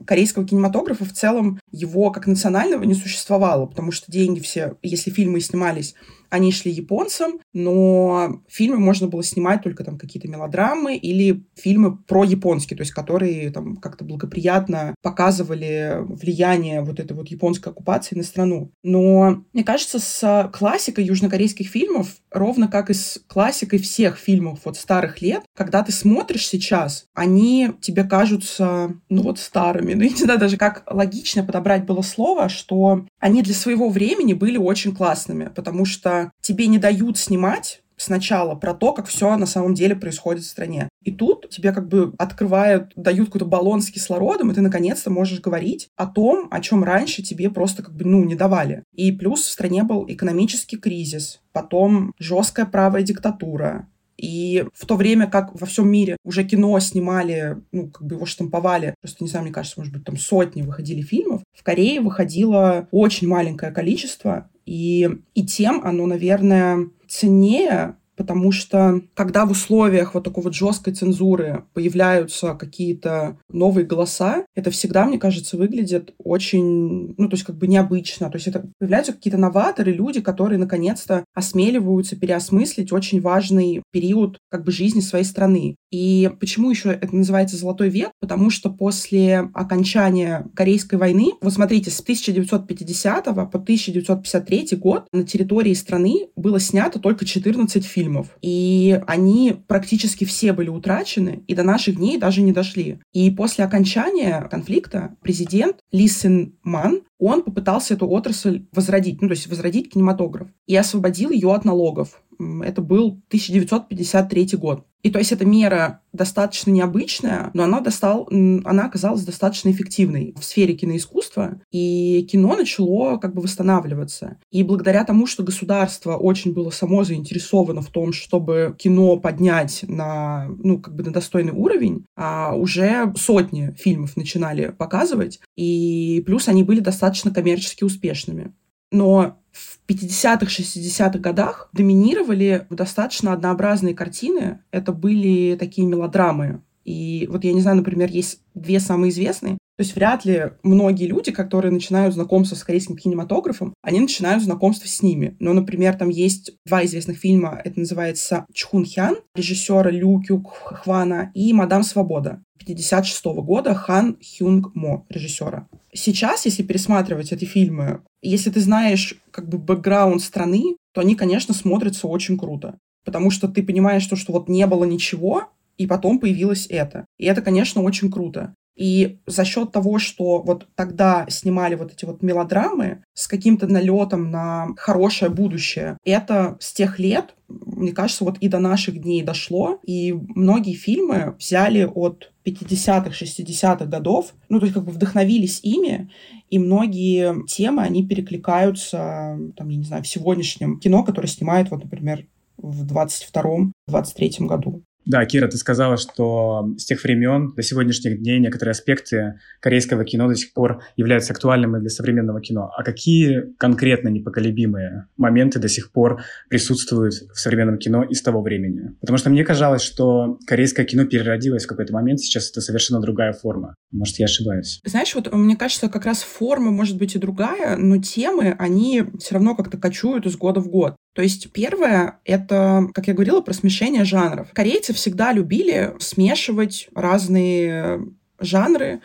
корейского 0.06 0.46
кинематографа 0.46 1.06
в 1.06 1.14
целом 1.14 1.60
его 1.72 2.12
как 2.12 2.28
национального 2.28 2.84
не 2.84 2.94
существовало, 2.94 3.66
потому 3.66 3.92
что 3.92 4.12
деньги 4.12 4.40
все, 4.40 4.76
если 4.82 5.12
фильмы 5.12 5.40
снимались 5.40 5.96
они 6.34 6.52
шли 6.52 6.72
японцам, 6.72 7.40
но 7.54 8.42
фильмы 8.48 8.80
можно 8.80 9.08
было 9.08 9.24
снимать 9.24 9.62
только 9.62 9.84
там 9.84 10.00
какие-то 10.00 10.28
мелодрамы 10.28 10.96
или 10.98 11.44
фильмы 11.56 11.96
про 11.96 12.24
японские, 12.24 12.76
то 12.76 12.82
есть 12.82 12.92
которые 12.92 13.52
там 13.52 13.78
как-то 13.78 14.04
благоприятно 14.04 14.96
показывали 15.04 16.00
влияние 16.02 16.82
вот 16.82 17.00
этой 17.00 17.14
вот 17.16 17.28
японской 17.28 17.70
оккупации 17.70 18.16
на 18.16 18.24
страну. 18.24 18.72
Но 18.82 19.44
мне 19.54 19.64
кажется, 19.64 20.00
с 20.00 20.50
классикой 20.52 21.06
южнокорейских 21.06 21.68
фильмов, 21.68 22.16
ровно 22.32 22.68
как 22.68 22.90
и 22.90 22.96
с 22.96 23.22
классикой 23.28 23.78
всех 23.78 24.18
фильмов 24.18 24.62
вот 24.66 24.76
старых 24.76 25.22
лет, 25.22 25.44
когда 25.56 25.84
ты 25.84 25.92
смотришь 25.92 26.48
сейчас, 26.48 27.06
они 27.14 27.74
тебе 27.80 28.06
кажутся, 28.06 28.96
ну 29.10 29.22
вот 29.22 29.38
старыми. 29.38 29.94
Ну, 30.04 30.08
я 30.08 30.10
не 30.10 30.16
знаю 30.16 30.40
даже, 30.40 30.58
как 30.58 30.84
логично 30.90 31.44
подобрать 31.44 31.86
было 31.86 32.02
слово, 32.02 32.50
что 32.50 33.06
они 33.20 33.44
для 33.44 33.54
своего 33.54 33.90
времени 33.90 34.34
были 34.34 34.58
очень 34.58 34.96
классными, 34.96 35.52
потому 35.56 35.86
что 35.86 36.23
тебе 36.42 36.68
не 36.68 36.78
дают 36.78 37.18
снимать 37.18 37.84
сначала 37.98 38.56
про 38.56 38.74
то, 38.74 38.94
как 38.94 39.08
все 39.08 39.36
на 39.38 39.46
самом 39.46 39.74
деле 39.74 39.96
происходит 39.96 40.44
в 40.44 40.48
стране. 40.48 40.90
И 41.04 41.12
тут 41.12 41.50
тебе 41.50 41.72
как 41.72 41.88
бы 41.88 42.14
открывают, 42.18 42.92
дают 42.96 43.28
какой-то 43.28 43.46
баллон 43.46 43.82
с 43.82 43.90
кислородом, 43.90 44.52
и 44.52 44.54
ты 44.54 44.62
наконец-то 44.62 45.10
можешь 45.10 45.42
говорить 45.42 45.90
о 45.96 46.08
том, 46.08 46.48
о 46.52 46.60
чем 46.60 46.84
раньше 46.84 47.24
тебе 47.24 47.50
просто 47.50 47.84
как 47.84 47.96
бы, 47.96 48.06
ну, 48.06 48.24
не 48.24 48.36
давали. 48.36 48.84
И 48.94 49.12
плюс 49.12 49.42
в 49.42 49.52
стране 49.52 49.84
был 49.84 50.06
экономический 50.08 50.78
кризис, 50.78 51.42
потом 51.52 52.14
жесткая 52.20 52.66
правая 52.66 53.04
диктатура, 53.04 53.88
и 54.18 54.66
в 54.74 54.86
то 54.86 54.96
время 54.96 55.28
как 55.28 55.60
во 55.60 55.66
всем 55.66 55.90
мире 55.90 56.18
уже 56.24 56.44
кино 56.44 56.80
снимали, 56.80 57.58
ну, 57.72 57.90
как 57.90 58.06
бы 58.06 58.16
его 58.16 58.26
штамповали, 58.26 58.96
просто 59.02 59.24
не 59.24 59.30
знаю, 59.30 59.46
мне 59.46 59.54
кажется, 59.54 59.80
может 59.80 59.94
быть, 59.94 60.04
там 60.04 60.18
сотни 60.18 60.62
выходили 60.62 61.02
фильмов, 61.02 61.42
в 61.54 61.64
Корее 61.64 62.02
выходило 62.02 62.88
очень 62.92 63.28
маленькое 63.28 63.72
количество, 63.72 64.50
и, 64.66 65.10
и 65.34 65.46
тем 65.46 65.82
оно, 65.84 66.06
наверное, 66.06 66.90
ценнее, 67.08 67.96
потому 68.16 68.52
что 68.52 69.02
когда 69.14 69.46
в 69.46 69.52
условиях 69.52 70.14
вот 70.14 70.24
такой 70.24 70.44
вот 70.44 70.54
жесткой 70.54 70.94
цензуры 70.94 71.66
появляются 71.74 72.54
какие-то 72.54 73.38
новые 73.50 73.86
голоса, 73.86 74.46
это 74.56 74.72
всегда, 74.72 75.06
мне 75.06 75.18
кажется, 75.18 75.58
выглядит 75.58 76.14
очень, 76.18 77.16
ну, 77.18 77.30
то 77.30 77.36
есть 77.36 77.44
как 77.44 77.58
бы 77.58 77.68
необычно. 77.68 78.30
То 78.30 78.38
есть 78.38 78.48
это 78.48 78.68
появляются 78.80 79.14
какие-то 79.14 79.38
новаторы, 79.38 79.92
люди, 79.92 80.22
которые 80.22 80.60
наконец-то 80.60 81.26
осмеливаются 81.34 82.16
переосмыслить 82.16 82.92
очень 82.92 83.22
важный 83.22 83.84
период 83.92 84.38
как 84.50 84.64
бы 84.64 84.72
жизни 84.72 85.02
своей 85.02 85.26
страны. 85.26 85.76
И 85.94 86.32
почему 86.40 86.72
еще 86.72 86.90
это 86.90 87.16
называется 87.16 87.56
«золотой 87.56 87.90
век»? 87.90 88.10
Потому 88.20 88.50
что 88.50 88.72
после 88.72 89.52
окончания 89.54 90.48
Корейской 90.56 90.96
войны, 90.96 91.34
вот 91.40 91.54
смотрите, 91.54 91.92
с 91.92 92.00
1950 92.00 93.26
по 93.26 93.60
1953 93.60 94.70
год 94.78 95.06
на 95.14 95.24
территории 95.24 95.76
страны 95.76 96.30
было 96.36 96.60
снято 96.60 96.98
только 96.98 97.26
14 97.26 97.86
фильмов. 97.86 98.36
И 98.42 99.00
они 99.06 99.56
практически 99.68 100.26
все 100.26 100.52
были 100.54 100.70
утрачены 100.70 101.44
и 101.46 101.54
до 101.54 101.62
наших 101.62 101.98
дней 101.98 102.18
даже 102.18 102.42
не 102.42 102.54
дошли. 102.54 103.00
И 103.14 103.30
после 103.30 103.64
окончания 103.64 104.48
конфликта 104.50 105.16
президент 105.22 105.78
Ли 105.92 106.08
Сен 106.08 106.56
Ман 106.64 107.02
он 107.20 107.44
попытался 107.44 107.94
эту 107.94 108.10
отрасль 108.10 108.66
возродить, 108.74 109.22
ну, 109.22 109.28
то 109.28 109.34
есть 109.34 109.48
возродить 109.48 109.94
кинематограф, 109.94 110.50
и 110.68 110.76
освободил 110.76 111.30
ее 111.30 111.54
от 111.54 111.64
налогов. 111.64 112.22
Это 112.64 112.82
был 112.82 113.22
1953 113.30 114.50
год. 114.54 114.86
И 115.04 115.10
то 115.10 115.20
есть 115.20 115.34
эта 115.34 115.46
мера 115.46 116.00
достаточно 116.14 116.72
необычная, 116.72 117.52
но 117.54 117.64
она, 117.64 117.82
достал, 117.82 118.28
она 118.30 118.86
оказалась 118.86 119.26
достаточно 119.26 119.70
эффективной 119.70 120.34
в 120.40 120.46
сфере 120.46 120.76
киноискусства, 120.76 121.60
и 121.72 122.26
кино 122.32 122.56
начало 122.56 123.18
как 123.18 123.34
бы 123.34 123.42
восстанавливаться. 123.42 124.38
И 124.50 124.64
благодаря 124.64 125.04
тому, 125.04 125.28
что 125.28 125.44
государство 125.44 126.16
очень 126.16 126.54
было 126.54 126.70
само 126.70 127.04
заинтересовано 127.04 127.82
в 127.82 127.90
том, 127.90 128.14
чтобы 128.14 128.76
кино 128.80 129.18
поднять 129.18 129.84
на, 129.88 130.48
ну, 130.64 130.80
как 130.80 130.96
бы 130.96 131.04
на 131.04 131.12
достойный 131.12 131.54
уровень, 131.54 132.06
а 132.16 132.56
уже 132.56 133.12
сотни 133.18 133.76
фильмов 133.78 134.16
начинали 134.16 134.74
показывать, 134.78 135.42
и 135.58 136.24
плюс 136.26 136.48
они 136.48 136.64
были 136.64 136.80
достаточно 136.80 137.32
коммерчески 137.32 137.84
успешными. 137.84 138.54
Но 138.94 139.40
в 139.52 139.80
50-х, 139.88 140.46
60-х 140.46 141.20
годах 141.20 141.70
доминировали 141.74 142.66
достаточно 142.70 143.34
однообразные 143.34 143.96
картины. 143.96 144.60
Это 144.72 144.94
были 144.94 145.58
такие 145.58 145.88
мелодрамы. 145.88 146.62
И 146.86 147.28
вот 147.30 147.44
я 147.44 147.54
не 147.54 147.62
знаю, 147.62 147.78
например, 147.78 148.10
есть 148.10 148.40
две 148.54 148.80
самые 148.80 149.10
известные. 149.10 149.58
То 149.76 149.82
есть 149.82 149.96
вряд 149.96 150.24
ли 150.24 150.52
многие 150.62 151.08
люди, 151.08 151.32
которые 151.32 151.72
начинают 151.72 152.14
знакомство 152.14 152.56
с 152.56 152.64
корейским 152.64 152.96
кинематографом, 152.96 153.74
они 153.82 154.00
начинают 154.00 154.44
знакомство 154.44 154.88
с 154.88 155.02
ними. 155.02 155.36
Но, 155.40 155.54
например, 155.54 155.96
там 155.96 156.10
есть 156.10 156.52
два 156.64 156.86
известных 156.86 157.18
фильма. 157.18 157.60
Это 157.64 157.80
называется 157.80 158.46
Чхун 158.54 158.86
Хян, 158.86 159.16
режиссера 159.34 159.90
Лю 159.90 160.22
Кюк 160.22 160.54
Хвана, 160.54 161.32
и 161.34 161.52
Мадам 161.54 161.82
Свобода. 161.82 162.44
56 162.66 163.26
года 163.26 163.74
Хан 163.74 164.18
Хюнг 164.22 164.74
Мо, 164.76 165.06
режиссера. 165.10 165.68
Сейчас, 165.94 166.46
если 166.46 166.64
пересматривать 166.64 167.32
эти 167.32 167.46
фильмы, 167.46 168.02
если 168.22 168.50
ты 168.50 168.60
знаешь 168.60 169.16
как 169.32 169.50
бы 169.50 169.58
бэкграунд 169.58 170.22
страны, 170.22 170.78
то 170.94 171.02
они, 171.02 171.16
конечно, 171.16 171.54
смотрятся 171.54 172.08
очень 172.08 172.38
круто. 172.38 172.78
Потому 173.06 173.32
что 173.32 173.48
ты 173.48 173.64
понимаешь, 173.64 174.04
что, 174.04 174.16
что 174.16 174.32
вот 174.34 174.48
не 174.48 174.66
было 174.66 174.86
ничего, 174.86 175.50
и 175.78 175.88
потом 175.88 176.20
появилось 176.20 176.68
это. 176.70 177.06
И 177.18 177.26
это, 177.26 177.42
конечно, 177.42 177.82
очень 177.82 178.12
круто. 178.12 178.54
И 178.76 179.20
за 179.28 179.46
счет 179.46 179.72
того, 179.72 180.00
что 180.00 180.42
вот 180.42 180.68
тогда 180.76 181.28
снимали 181.30 181.76
вот 181.76 181.94
эти 181.94 182.06
вот 182.06 182.24
мелодрамы 182.24 183.04
с 183.14 183.28
каким-то 183.28 183.68
налетом 183.68 184.32
на 184.32 184.70
хорошее 184.78 185.30
будущее, 185.30 185.98
это 186.04 186.58
с 186.60 186.74
тех 186.74 186.98
лет, 186.98 187.36
мне 187.48 187.92
кажется, 187.92 188.24
вот 188.24 188.40
и 188.40 188.48
до 188.48 188.58
наших 188.58 189.00
дней 189.00 189.22
дошло, 189.22 189.80
и 189.84 190.14
многие 190.14 190.74
фильмы 190.74 191.36
взяли 191.38 191.84
от 191.84 192.32
50-х, 192.46 193.12
60-х 193.12 193.86
годов, 193.86 194.34
ну, 194.50 194.60
то 194.60 194.66
есть 194.66 194.74
как 194.74 194.86
бы 194.86 194.92
вдохновились 194.92 195.60
ими, 195.62 196.10
и 196.50 196.58
многие 196.58 197.46
темы, 197.46 197.84
они 197.84 198.06
перекликаются, 198.08 199.38
там, 199.56 199.70
я 199.70 199.78
не 199.78 199.84
знаю, 199.84 200.04
в 200.04 200.08
сегодняшнем 200.08 200.80
кино, 200.80 201.04
которое 201.04 201.28
снимает, 201.28 201.70
вот, 201.70 201.84
например, 201.84 202.26
в 202.58 202.86
22-23 202.86 204.46
году. 204.48 204.82
Да, 205.06 205.26
Кира, 205.26 205.48
ты 205.48 205.58
сказала, 205.58 205.98
что 205.98 206.74
с 206.78 206.86
тех 206.86 207.04
времен 207.04 207.54
до 207.56 207.62
сегодняшних 207.62 208.20
дней 208.20 208.40
некоторые 208.40 208.72
аспекты 208.72 209.40
корейского 209.60 210.06
кино 210.06 210.28
до 210.28 210.36
сих 210.36 210.54
пор 210.54 210.82
являются 210.96 211.34
актуальными 211.34 211.80
для 211.80 211.90
современного 211.90 212.42
кино. 212.42 212.72
А 212.76 212.84
какие 212.84 213.54
конкретно 213.58 214.08
непоколебимые 214.10 215.08
моменты 215.18 215.60
до 215.60 215.68
сих 215.68 215.92
пор 215.92 216.24
присутствуют 216.50 217.14
в 217.14 217.38
современном 217.38 217.78
кино 217.78 218.04
из 218.04 218.22
того 218.22 218.42
времени? 218.42 218.96
Потому 219.02 219.18
что 219.18 219.30
мне 219.30 219.44
казалось, 219.44 219.82
что 219.82 220.38
корейское 220.48 220.86
кино 220.86 221.06
переродилось 221.06 221.66
в 221.66 221.68
какой-то 221.68 221.94
момент, 221.94 222.20
сейчас 222.20 222.50
это 222.50 222.62
совершенно 222.62 223.02
другая 223.02 223.34
форма. 223.34 223.76
Может, 223.92 224.20
я 224.20 224.26
ошибаюсь? 224.26 224.80
Знаешь, 224.86 225.14
вот 225.16 225.32
мне 225.34 225.56
кажется, 225.56 225.90
как 225.90 226.06
раз 226.06 226.24
форма 226.24 226.72
может 226.72 226.98
быть 226.98 227.16
и 227.16 227.20
другая, 227.20 227.76
но 227.78 227.98
темы, 227.98 228.56
они 228.58 229.04
все 229.20 229.36
равно 229.36 229.56
как-то 229.56 229.78
кочуют 229.78 230.26
из 230.26 230.38
года 230.38 230.62
в 230.62 230.70
год. 230.70 230.96
То 231.14 231.22
есть 231.22 231.52
первое— 231.52 232.20
это, 232.26 232.88
как 232.94 233.08
я 233.08 233.14
говорила, 233.14 233.42
про 233.42 233.54
смешение 233.54 234.04
жанров. 234.04 234.50
Корейцы 234.54 234.94
всегда 234.94 235.32
любили 235.32 235.94
смешивать 236.00 236.90
разные 236.96 238.02
жанры, 238.40 239.02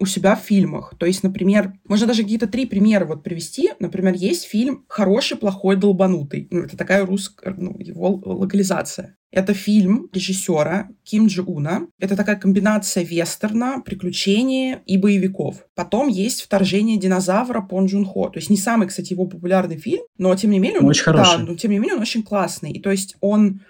у 0.00 0.06
себя 0.06 0.36
в 0.36 0.40
фильмах. 0.40 0.94
То 0.98 1.06
есть, 1.06 1.22
например, 1.22 1.74
можно 1.84 2.06
даже 2.06 2.22
какие-то 2.22 2.46
три 2.46 2.66
примера 2.66 3.04
вот 3.04 3.22
привести. 3.22 3.70
Например, 3.80 4.14
есть 4.14 4.44
фильм 4.44 4.84
«Хороший, 4.88 5.36
плохой, 5.36 5.76
долбанутый». 5.76 6.48
Ну, 6.50 6.62
это 6.62 6.76
такая 6.76 7.04
русская, 7.04 7.54
ну, 7.56 7.76
его 7.78 8.20
локализация. 8.24 9.16
Это 9.30 9.52
фильм 9.52 10.08
режиссера 10.12 10.88
Ким 11.04 11.26
Джи 11.26 11.42
Уна. 11.42 11.86
Это 11.98 12.16
такая 12.16 12.36
комбинация 12.36 13.04
вестерна, 13.04 13.80
приключений 13.84 14.76
и 14.86 14.96
боевиков. 14.96 15.66
Потом 15.74 16.08
есть 16.08 16.42
«Вторжение 16.42 16.98
динозавра» 16.98 17.60
Пон 17.60 17.86
Джун 17.86 18.06
Хо. 18.06 18.30
То 18.30 18.38
есть 18.38 18.48
не 18.48 18.56
самый, 18.56 18.88
кстати, 18.88 19.12
его 19.12 19.26
популярный 19.26 19.76
фильм, 19.76 20.02
но 20.16 20.34
тем 20.34 20.50
не 20.50 20.58
менее... 20.58 20.80
Он, 20.80 20.86
очень 20.86 21.04
хороший. 21.04 21.38
Да, 21.38 21.44
но 21.44 21.54
тем 21.56 21.70
не 21.70 21.78
менее 21.78 21.96
он 21.96 22.02
очень 22.02 22.22
классный. 22.22 22.72
И 22.72 22.80
то 22.80 22.90
есть 22.90 23.16
он 23.20 23.60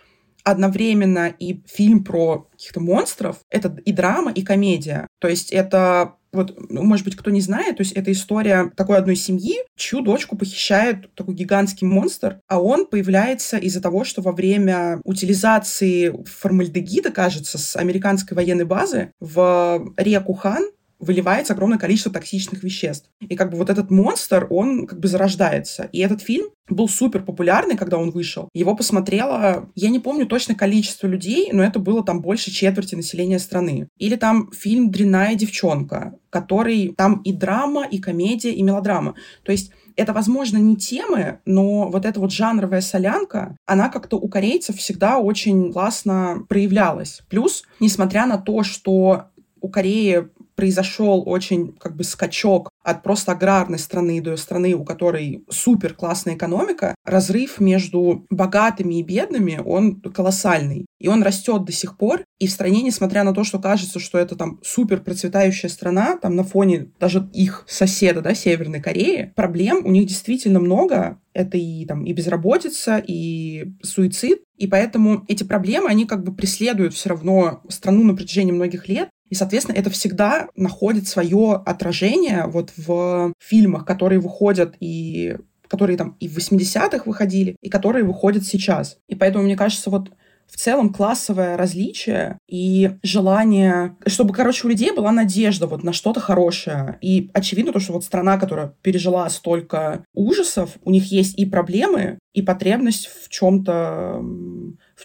одновременно 0.44 1.28
и 1.28 1.60
фильм 1.66 2.04
про 2.04 2.48
каких-то 2.52 2.80
монстров, 2.80 3.38
это 3.50 3.76
и 3.84 3.92
драма, 3.92 4.32
и 4.32 4.42
комедия. 4.42 5.06
То 5.18 5.28
есть 5.28 5.50
это 5.50 6.14
вот, 6.32 6.54
ну, 6.68 6.82
может 6.82 7.04
быть, 7.04 7.16
кто 7.16 7.30
не 7.30 7.40
знает, 7.40 7.76
то 7.76 7.82
есть 7.82 7.92
это 7.92 8.12
история 8.12 8.70
такой 8.76 8.98
одной 8.98 9.16
семьи, 9.16 9.56
чью 9.76 10.00
дочку 10.00 10.36
похищает 10.36 11.14
такой 11.14 11.34
гигантский 11.34 11.86
монстр, 11.86 12.40
а 12.48 12.60
он 12.60 12.86
появляется 12.86 13.56
из-за 13.56 13.80
того, 13.80 14.04
что 14.04 14.22
во 14.22 14.32
время 14.32 15.00
утилизации 15.04 16.12
формальдегида, 16.26 17.10
кажется, 17.10 17.58
с 17.58 17.76
американской 17.76 18.34
военной 18.34 18.64
базы 18.64 19.12
в 19.20 19.92
реку 19.96 20.34
Хан 20.34 20.64
выливается 20.98 21.52
огромное 21.52 21.78
количество 21.78 22.12
токсичных 22.12 22.62
веществ. 22.62 23.10
И 23.20 23.36
как 23.36 23.50
бы 23.50 23.58
вот 23.58 23.70
этот 23.70 23.90
монстр, 23.90 24.46
он 24.50 24.86
как 24.86 24.98
бы 25.00 25.08
зарождается. 25.08 25.88
И 25.92 26.00
этот 26.00 26.22
фильм 26.22 26.46
был 26.68 26.88
супер 26.88 27.22
популярный, 27.22 27.76
когда 27.76 27.98
он 27.98 28.10
вышел. 28.10 28.48
Его 28.52 28.74
посмотрело, 28.74 29.70
я 29.74 29.90
не 29.90 30.00
помню 30.00 30.26
точно 30.26 30.54
количество 30.54 31.06
людей, 31.06 31.50
но 31.52 31.62
это 31.62 31.78
было 31.78 32.04
там 32.04 32.20
больше 32.20 32.50
четверти 32.50 32.94
населения 32.94 33.38
страны. 33.38 33.88
Или 33.98 34.16
там 34.16 34.50
фильм 34.52 34.90
«Дрянная 34.90 35.34
девчонка», 35.34 36.14
который 36.30 36.94
там 36.96 37.22
и 37.22 37.32
драма, 37.32 37.86
и 37.86 37.98
комедия, 37.98 38.52
и 38.52 38.62
мелодрама. 38.62 39.14
То 39.44 39.52
есть 39.52 39.70
это, 39.96 40.12
возможно, 40.12 40.58
не 40.58 40.76
темы, 40.76 41.40
но 41.44 41.88
вот 41.88 42.04
эта 42.04 42.20
вот 42.20 42.32
жанровая 42.32 42.80
солянка, 42.80 43.56
она 43.66 43.88
как-то 43.88 44.16
у 44.16 44.28
корейцев 44.28 44.76
всегда 44.76 45.18
очень 45.18 45.72
классно 45.72 46.44
проявлялась. 46.48 47.22
Плюс, 47.28 47.64
несмотря 47.80 48.26
на 48.26 48.38
то, 48.38 48.62
что 48.62 49.24
у 49.60 49.68
Кореи 49.68 50.28
произошел 50.58 51.22
очень 51.24 51.72
как 51.78 51.94
бы 51.94 52.02
скачок 52.02 52.68
от 52.82 53.04
просто 53.04 53.30
аграрной 53.30 53.78
страны 53.78 54.20
до 54.20 54.36
страны, 54.36 54.74
у 54.74 54.84
которой 54.84 55.44
супер 55.48 55.94
классная 55.94 56.34
экономика, 56.34 56.96
разрыв 57.04 57.60
между 57.60 58.26
богатыми 58.28 58.98
и 58.98 59.04
бедными, 59.04 59.60
он 59.64 60.00
колоссальный. 60.00 60.86
И 60.98 61.06
он 61.06 61.22
растет 61.22 61.64
до 61.64 61.70
сих 61.70 61.96
пор. 61.96 62.24
И 62.40 62.48
в 62.48 62.50
стране, 62.50 62.82
несмотря 62.82 63.22
на 63.22 63.32
то, 63.32 63.44
что 63.44 63.60
кажется, 63.60 64.00
что 64.00 64.18
это 64.18 64.34
там 64.34 64.58
супер 64.64 65.00
процветающая 65.00 65.68
страна, 65.68 66.16
там 66.16 66.34
на 66.34 66.42
фоне 66.42 66.90
даже 66.98 67.30
их 67.32 67.64
соседа, 67.68 68.20
да, 68.20 68.34
Северной 68.34 68.80
Кореи, 68.80 69.32
проблем 69.36 69.82
у 69.84 69.92
них 69.92 70.06
действительно 70.06 70.58
много. 70.58 71.20
Это 71.34 71.56
и 71.56 71.86
там 71.86 72.04
и 72.04 72.12
безработица, 72.12 72.98
и 72.98 73.74
суицид. 73.80 74.42
И 74.56 74.66
поэтому 74.66 75.24
эти 75.28 75.44
проблемы, 75.44 75.88
они 75.88 76.04
как 76.04 76.24
бы 76.24 76.34
преследуют 76.34 76.94
все 76.94 77.10
равно 77.10 77.62
страну 77.68 78.02
на 78.02 78.16
протяжении 78.16 78.50
многих 78.50 78.88
лет. 78.88 79.08
И, 79.30 79.34
соответственно, 79.34 79.76
это 79.76 79.90
всегда 79.90 80.48
находит 80.56 81.06
свое 81.06 81.62
отражение 81.64 82.46
вот 82.46 82.72
в 82.76 83.32
фильмах, 83.38 83.84
которые 83.84 84.20
выходят 84.20 84.74
и 84.80 85.36
которые 85.68 85.98
там 85.98 86.16
и 86.18 86.28
в 86.28 86.38
80-х 86.38 87.02
выходили, 87.04 87.56
и 87.60 87.68
которые 87.68 88.04
выходят 88.04 88.44
сейчас. 88.44 88.98
И 89.06 89.14
поэтому, 89.14 89.44
мне 89.44 89.56
кажется, 89.56 89.90
вот 89.90 90.10
в 90.46 90.56
целом 90.56 90.92
классовое 90.92 91.56
различие 91.58 92.38
и 92.48 92.92
желание, 93.02 93.96
чтобы, 94.06 94.32
короче, 94.32 94.66
у 94.66 94.70
людей 94.70 94.92
была 94.92 95.12
надежда 95.12 95.66
вот 95.66 95.84
на 95.84 95.92
что-то 95.92 96.20
хорошее. 96.20 96.96
И 97.02 97.30
очевидно 97.34 97.72
то, 97.72 97.80
что 97.80 97.92
вот 97.92 98.04
страна, 98.04 98.38
которая 98.38 98.72
пережила 98.80 99.28
столько 99.28 100.04
ужасов, 100.14 100.78
у 100.84 100.90
них 100.90 101.12
есть 101.12 101.38
и 101.38 101.44
проблемы, 101.44 102.18
и 102.32 102.40
потребность 102.40 103.08
в 103.08 103.28
чем-то 103.28 104.22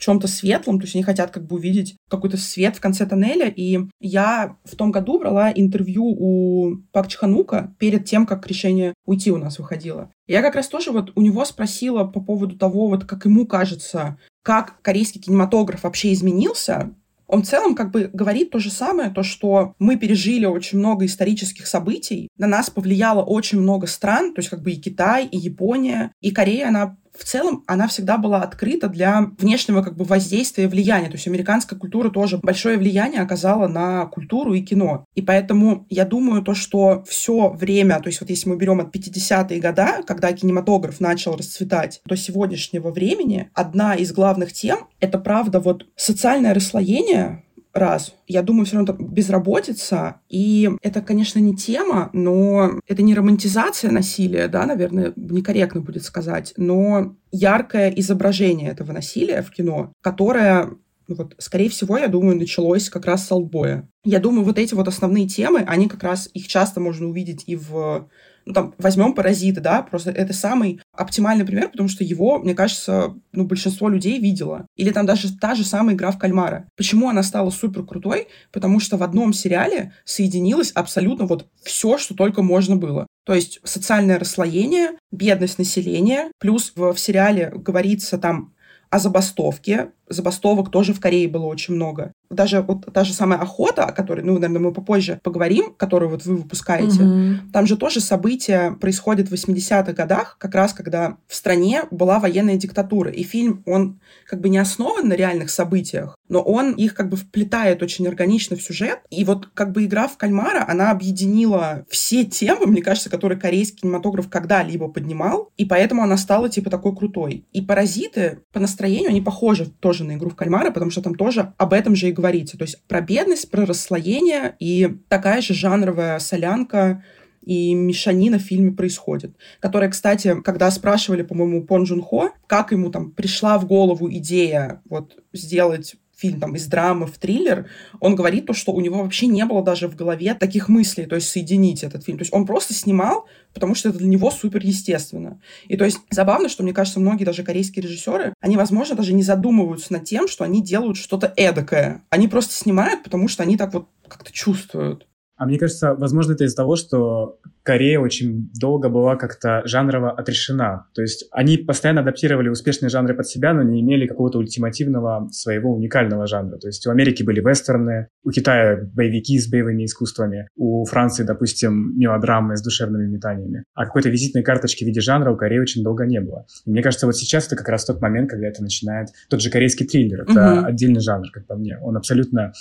чем-то 0.04 0.28
светлом, 0.28 0.80
то 0.80 0.84
есть 0.84 0.96
они 0.96 1.04
хотят 1.04 1.32
как 1.32 1.46
бы 1.46 1.56
увидеть 1.56 1.96
какой-то 2.10 2.38
свет 2.38 2.76
в 2.76 2.82
конце 2.82 3.06
тоннеля. 3.06 3.48
И 3.48 3.80
я 4.02 4.58
в 4.66 4.76
том 4.76 4.92
году 4.92 5.20
брала 5.20 5.52
интервью 5.52 6.06
у 6.06 6.78
Пак 6.92 7.08
Чханука 7.08 7.74
перед 7.80 8.06
тем, 8.06 8.26
как 8.26 8.46
решение 8.48 8.94
уйти 9.06 9.32
у 9.32 9.38
нас 9.38 9.60
выходило. 9.60 10.12
Я 10.28 10.42
как 10.42 10.56
раз 10.56 10.68
тоже 10.68 10.92
вот 10.92 11.14
у 11.16 11.22
него 11.22 11.46
спросила 11.46 12.04
по 12.04 12.20
поводу 12.20 12.58
того, 12.58 12.90
вот 12.90 13.06
как 13.06 13.26
ему 13.26 13.48
кажется, 13.48 14.18
как 14.44 14.82
корейский 14.82 15.22
кинематограф 15.22 15.84
вообще 15.84 16.12
изменился 16.12 16.94
он 17.26 17.42
в 17.42 17.48
целом 17.48 17.74
как 17.74 17.90
бы 17.90 18.12
говорит 18.14 18.52
то 18.52 18.60
же 18.60 18.70
самое, 18.70 19.10
то, 19.10 19.24
что 19.24 19.74
мы 19.80 19.96
пережили 19.96 20.46
очень 20.46 20.78
много 20.78 21.06
исторических 21.06 21.66
событий, 21.66 22.28
на 22.38 22.46
нас 22.46 22.70
повлияло 22.70 23.24
очень 23.24 23.60
много 23.60 23.88
стран, 23.88 24.36
то 24.36 24.40
есть 24.40 24.50
как 24.50 24.62
бы 24.62 24.72
и 24.72 24.80
Китай, 24.80 25.26
и 25.26 25.38
Япония, 25.38 26.12
и 26.22 26.30
Корея, 26.30 26.68
она 26.68 26.98
в 27.18 27.24
целом 27.24 27.64
она 27.68 27.88
всегда 27.88 28.18
была 28.18 28.42
открыта 28.42 28.88
для 28.90 29.32
внешнего 29.38 29.82
как 29.82 29.96
бы 29.96 30.04
воздействия 30.06 30.66
и 30.66 30.68
влияния. 30.68 31.08
То 31.08 31.14
есть 31.14 31.28
американская 31.28 31.78
культура 31.78 32.10
тоже 32.10 32.38
большое 32.38 32.78
влияние 32.78 33.22
оказала 33.22 33.68
на 33.68 34.06
культуру 34.08 34.54
и 34.54 34.62
кино. 34.62 35.06
И 35.16 35.22
поэтому 35.22 35.86
я 35.90 36.06
думаю 36.06 36.42
то, 36.42 36.54
что 36.54 37.04
все 37.08 37.50
время, 37.50 38.00
то 38.00 38.08
есть 38.08 38.22
вот 38.22 38.30
если 38.30 38.50
мы 38.50 38.58
берем 38.58 38.80
от 38.80 38.96
50-е 38.96 39.60
года, 39.60 40.02
когда 40.06 40.32
кинематограф 40.34 41.00
начал 41.00 41.36
расцветать, 41.36 42.02
до 42.06 42.16
сегодняшнего 42.16 42.92
времени, 42.92 43.50
одна 43.54 43.96
из 43.96 44.12
главных 44.12 44.54
тем— 44.54 44.88
это, 45.00 45.18
правда, 45.18 45.60
вот 45.60 45.86
социальное 45.96 46.54
расслоение 46.54 47.44
раз. 47.74 48.14
Я 48.28 48.44
думаю, 48.44 48.66
все 48.66 48.78
равно 48.78 48.94
безработица. 48.94 50.22
И 50.30 50.70
это, 50.82 51.02
конечно, 51.02 51.40
не 51.40 51.56
тема, 51.56 52.10
но 52.14 52.80
это 52.88 53.02
не 53.02 53.16
романтизация 53.16 53.92
насилия, 53.92 54.48
да, 54.48 54.66
наверное, 54.66 55.14
некорректно 55.16 55.82
будет 55.82 56.04
сказать, 56.04 56.54
но 56.58 57.16
яркое 57.32 57.90
изображение 57.90 58.70
этого 58.70 58.92
насилия 58.92 59.42
в 59.42 59.52
кино, 59.52 59.92
которое 60.02 60.70
ну 61.10 61.16
вот, 61.16 61.36
скорее 61.38 61.70
всего, 61.70 61.98
я 61.98 62.08
думаю, 62.08 62.38
началось 62.38 62.90
как 62.90 63.06
раз 63.06 63.28
с 63.28 63.32
Олдбоя. 63.32 63.90
Я 64.06 64.20
думаю, 64.20 64.46
вот 64.46 64.58
эти 64.58 64.74
вот 64.74 64.88
основные 64.88 65.28
темы, 65.28 65.60
они 65.68 65.90
как 65.90 66.02
раз, 66.02 66.30
их 66.34 66.48
часто 66.48 66.80
можно 66.80 67.08
увидеть 67.10 67.44
и 67.46 67.58
в 67.58 68.08
ну, 68.46 68.54
там, 68.54 68.74
возьмем 68.78 69.14
«Паразиты», 69.14 69.62
да, 69.62 69.82
просто 69.82 70.12
это 70.12 70.34
самый 70.34 70.82
оптимальный 70.96 71.46
пример, 71.46 71.70
потому 71.70 71.90
что 71.90 72.04
его, 72.04 72.40
мне 72.40 72.54
кажется, 72.54 73.16
ну, 73.32 73.46
большинство 73.46 73.90
людей 73.90 74.20
видело. 74.20 74.68
Или 74.76 74.92
там 74.92 75.06
даже 75.06 75.36
та 75.38 75.56
же 75.56 75.64
самая 75.64 75.96
игра 75.96 76.12
в 76.12 76.20
кальмара. 76.20 76.68
Почему 76.78 77.10
она 77.10 77.24
стала 77.24 77.50
супер 77.50 77.84
крутой? 77.84 78.28
Потому 78.52 78.80
что 78.80 78.98
в 78.98 79.04
одном 79.04 79.34
сериале 79.34 79.94
соединилось 80.06 80.72
абсолютно 80.72 81.26
вот 81.26 81.48
все, 81.64 81.98
что 81.98 82.14
только 82.16 82.42
можно 82.42 82.76
было. 82.76 83.08
То 83.26 83.34
есть 83.34 83.60
социальное 83.64 84.20
расслоение, 84.20 84.92
бедность 85.12 85.58
населения, 85.58 86.32
плюс 86.40 86.74
в, 86.76 86.94
в 86.94 87.00
сериале 87.00 87.52
говорится 87.56 88.18
там 88.18 88.54
о 88.90 89.00
забастовке. 89.00 89.92
Забастовок 90.08 90.70
тоже 90.70 90.94
в 90.94 91.00
Корее 91.00 91.28
было 91.28 91.46
очень 91.46 91.74
много 91.74 92.12
даже 92.36 92.62
вот 92.62 92.92
та 92.94 93.04
же 93.04 93.14
самая 93.14 93.40
охота, 93.40 93.86
о 93.86 93.92
которой, 93.92 94.24
ну, 94.24 94.34
наверное, 94.34 94.60
мы 94.60 94.74
попозже 94.74 95.20
поговорим, 95.24 95.74
которую 95.78 96.10
вот 96.10 96.26
вы 96.26 96.38
выпускаете, 96.38 97.04
угу. 97.04 97.52
там 97.52 97.66
же 97.66 97.78
тоже 97.78 98.00
события 98.00 98.72
происходят 98.80 99.30
в 99.30 99.34
80-х 99.34 99.94
годах, 99.94 100.38
как 100.40 100.56
раз 100.56 100.74
когда 100.74 101.18
в 101.28 101.36
стране 101.36 101.84
была 101.92 102.20
военная 102.20 102.58
диктатура. 102.58 103.12
И 103.12 103.24
фильм, 103.24 103.64
он 103.66 104.00
как 104.28 104.42
бы 104.42 104.50
не 104.50 104.58
основан 104.58 105.08
на 105.08 105.14
реальных 105.14 105.50
событиях, 105.50 106.18
но 106.30 106.42
он 106.42 106.72
их 106.72 106.96
как 106.96 107.10
бы 107.10 107.18
вплетает 107.18 107.84
очень 107.84 108.08
органично 108.08 108.56
в 108.56 108.62
сюжет. 108.62 109.00
И 109.10 109.24
вот 109.24 109.50
как 109.54 109.72
бы 109.72 109.86
игра 109.86 110.08
в 110.08 110.18
кальмара, 110.18 110.66
она 110.68 110.92
объединила 110.92 111.86
все 111.90 112.26
темы, 112.26 112.66
мне 112.66 112.82
кажется, 112.82 113.10
которые 113.10 113.40
корейский 113.40 113.80
кинематограф 113.82 114.30
когда-либо 114.30 114.88
поднимал, 114.88 115.52
и 115.58 115.66
поэтому 115.66 116.04
она 116.04 116.18
стала 116.18 116.50
типа 116.50 116.70
такой 116.70 116.96
крутой. 116.96 117.46
И 117.52 117.62
«Паразиты» 117.62 118.40
по 118.52 118.60
настроению, 118.60 119.10
они 119.10 119.22
похожи 119.22 119.66
тоже 119.66 120.04
на 120.04 120.14
игру 120.16 120.30
в 120.30 120.36
кальмара, 120.36 120.72
потому 120.72 120.92
что 120.92 121.02
там 121.02 121.16
тоже 121.16 121.54
об 121.58 121.74
этом 121.74 121.96
же 121.96 122.10
и 122.10 122.12
говорится. 122.24 122.58
То 122.58 122.64
есть 122.64 122.82
про 122.88 123.02
бедность, 123.02 123.52
про 123.52 123.66
расслоение 123.66 124.56
и 124.60 124.98
такая 125.10 125.42
же 125.42 125.54
жанровая 125.54 126.20
солянка 126.20 127.04
и 127.46 127.74
мешанина 127.74 128.40
в 128.40 128.44
фильме 128.44 128.72
происходит. 128.72 129.36
Которая, 129.60 129.90
кстати, 129.90 130.42
когда 130.42 130.72
спрашивали, 130.72 131.24
по-моему, 131.24 131.64
Пон 131.64 131.84
Джун 131.84 132.02
Хо, 132.02 132.32
как 132.48 132.72
ему 132.72 132.90
там 132.90 133.12
пришла 133.12 133.58
в 133.60 133.68
голову 133.68 134.10
идея 134.10 134.82
вот 134.86 135.18
сделать 135.34 135.96
фильм 136.24 136.40
там 136.40 136.56
из 136.56 136.68
драмы 136.68 137.06
в 137.06 137.18
триллер, 137.18 137.68
он 138.00 138.16
говорит 138.16 138.46
то, 138.46 138.54
что 138.54 138.72
у 138.72 138.80
него 138.80 139.04
вообще 139.04 139.28
не 139.28 139.44
было 139.46 139.62
даже 139.62 139.90
в 139.90 139.96
голове 139.96 140.34
таких 140.34 140.70
мыслей, 140.70 141.06
то 141.06 141.16
есть 141.16 141.28
соединить 141.28 141.84
этот 141.84 142.06
фильм. 142.06 142.18
То 142.18 142.22
есть 142.22 142.34
он 142.34 142.46
просто 142.46 142.74
снимал, 142.74 143.28
потому 143.54 143.76
что 143.76 143.90
это 143.90 143.98
для 143.98 144.08
него 144.08 144.32
супер 144.32 144.62
естественно. 144.64 145.42
И 145.68 145.76
то 145.76 145.84
есть 145.84 146.00
забавно, 146.10 146.48
что, 146.48 146.64
мне 146.64 146.74
кажется, 146.74 147.02
многие 147.02 147.26
даже 147.26 147.44
корейские 147.44 147.84
режиссеры, 147.84 148.34
они, 148.40 148.56
возможно, 148.56 148.96
даже 148.96 149.14
не 149.14 149.24
задумываются 149.24 149.92
над 149.92 150.06
тем, 150.06 150.30
что 150.30 150.46
они 150.46 150.64
делают 150.64 150.96
что-то 150.98 151.34
эдакое. 151.36 152.04
Они 152.10 152.30
просто 152.30 152.54
снимают, 152.54 153.04
потому 153.04 153.28
что 153.28 153.44
они 153.44 153.58
так 153.58 153.74
вот 153.74 153.90
как-то 154.08 154.32
чувствуют. 154.32 155.08
А 155.36 155.46
мне 155.46 155.58
кажется, 155.58 155.94
возможно, 155.96 156.34
это 156.34 156.44
из-за 156.46 156.56
того, 156.56 156.76
что 156.76 157.40
Корея 157.64 158.00
очень 158.00 158.52
долго 158.60 158.90
была 158.90 159.16
как-то 159.16 159.62
жанрово 159.66 160.12
отрешена. 160.12 160.88
То 160.94 161.02
есть 161.02 161.26
они 161.32 161.58
постоянно 161.58 162.02
адаптировали 162.02 162.50
успешные 162.50 162.90
жанры 162.90 163.16
под 163.16 163.28
себя, 163.28 163.54
но 163.54 163.64
не 163.64 163.82
имели 163.82 164.06
какого-то 164.06 164.38
ультимативного 164.38 165.30
своего 165.32 165.74
уникального 165.74 166.28
жанра. 166.28 166.58
То 166.58 166.68
есть 166.68 166.86
у 166.86 166.92
Америки 166.92 167.24
были 167.24 167.40
вестерны, 167.40 168.10
у 168.24 168.32
Китая 168.32 168.80
боевики 168.94 169.40
с 169.40 169.50
боевыми 169.50 169.86
искусствами, 169.86 170.50
у 170.56 170.84
Франции, 170.86 171.24
допустим, 171.24 171.98
мелодрамы 171.98 172.58
с 172.58 172.62
душевными 172.62 173.08
метаниями. 173.08 173.64
А 173.74 173.86
какой-то 173.86 174.10
визитной 174.10 174.44
карточки 174.44 174.84
в 174.84 174.88
виде 174.88 175.00
жанра 175.00 175.32
у 175.32 175.38
Кореи 175.38 175.60
очень 175.60 175.84
долго 175.84 176.06
не 176.06 176.20
было. 176.20 176.46
И 176.66 176.70
мне 176.70 176.82
кажется, 176.84 177.06
вот 177.06 177.16
сейчас 177.16 177.48
это 177.48 177.56
как 177.56 177.70
раз 177.70 177.86
тот 177.86 178.02
момент, 178.02 178.30
когда 178.30 178.48
это 178.48 178.62
начинает... 178.62 179.10
Тот 179.30 179.42
же 179.42 179.50
корейский 179.50 179.88
триллер, 179.88 180.24
это 180.24 180.34
mm-hmm. 180.34 180.66
отдельный 180.66 181.02
жанр, 181.02 181.28
как 181.32 181.48
по 181.48 181.56
мне. 181.56 181.78
Он 181.82 181.96
абсолютно 181.96 182.52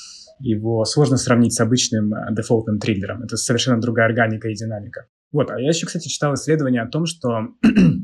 его 0.42 0.84
сложно 0.84 1.16
сравнить 1.16 1.54
с 1.54 1.60
обычным 1.60 2.12
э, 2.14 2.34
дефолтным 2.34 2.78
триллером. 2.78 3.22
Это 3.22 3.36
совершенно 3.36 3.80
другая 3.80 4.06
органика 4.06 4.48
и 4.48 4.54
динамика. 4.54 5.06
Вот, 5.30 5.50
а 5.50 5.60
я 5.60 5.68
еще, 5.68 5.86
кстати, 5.86 6.08
читал 6.08 6.34
исследование 6.34 6.82
о 6.82 6.88
том, 6.88 7.06
что 7.06 7.28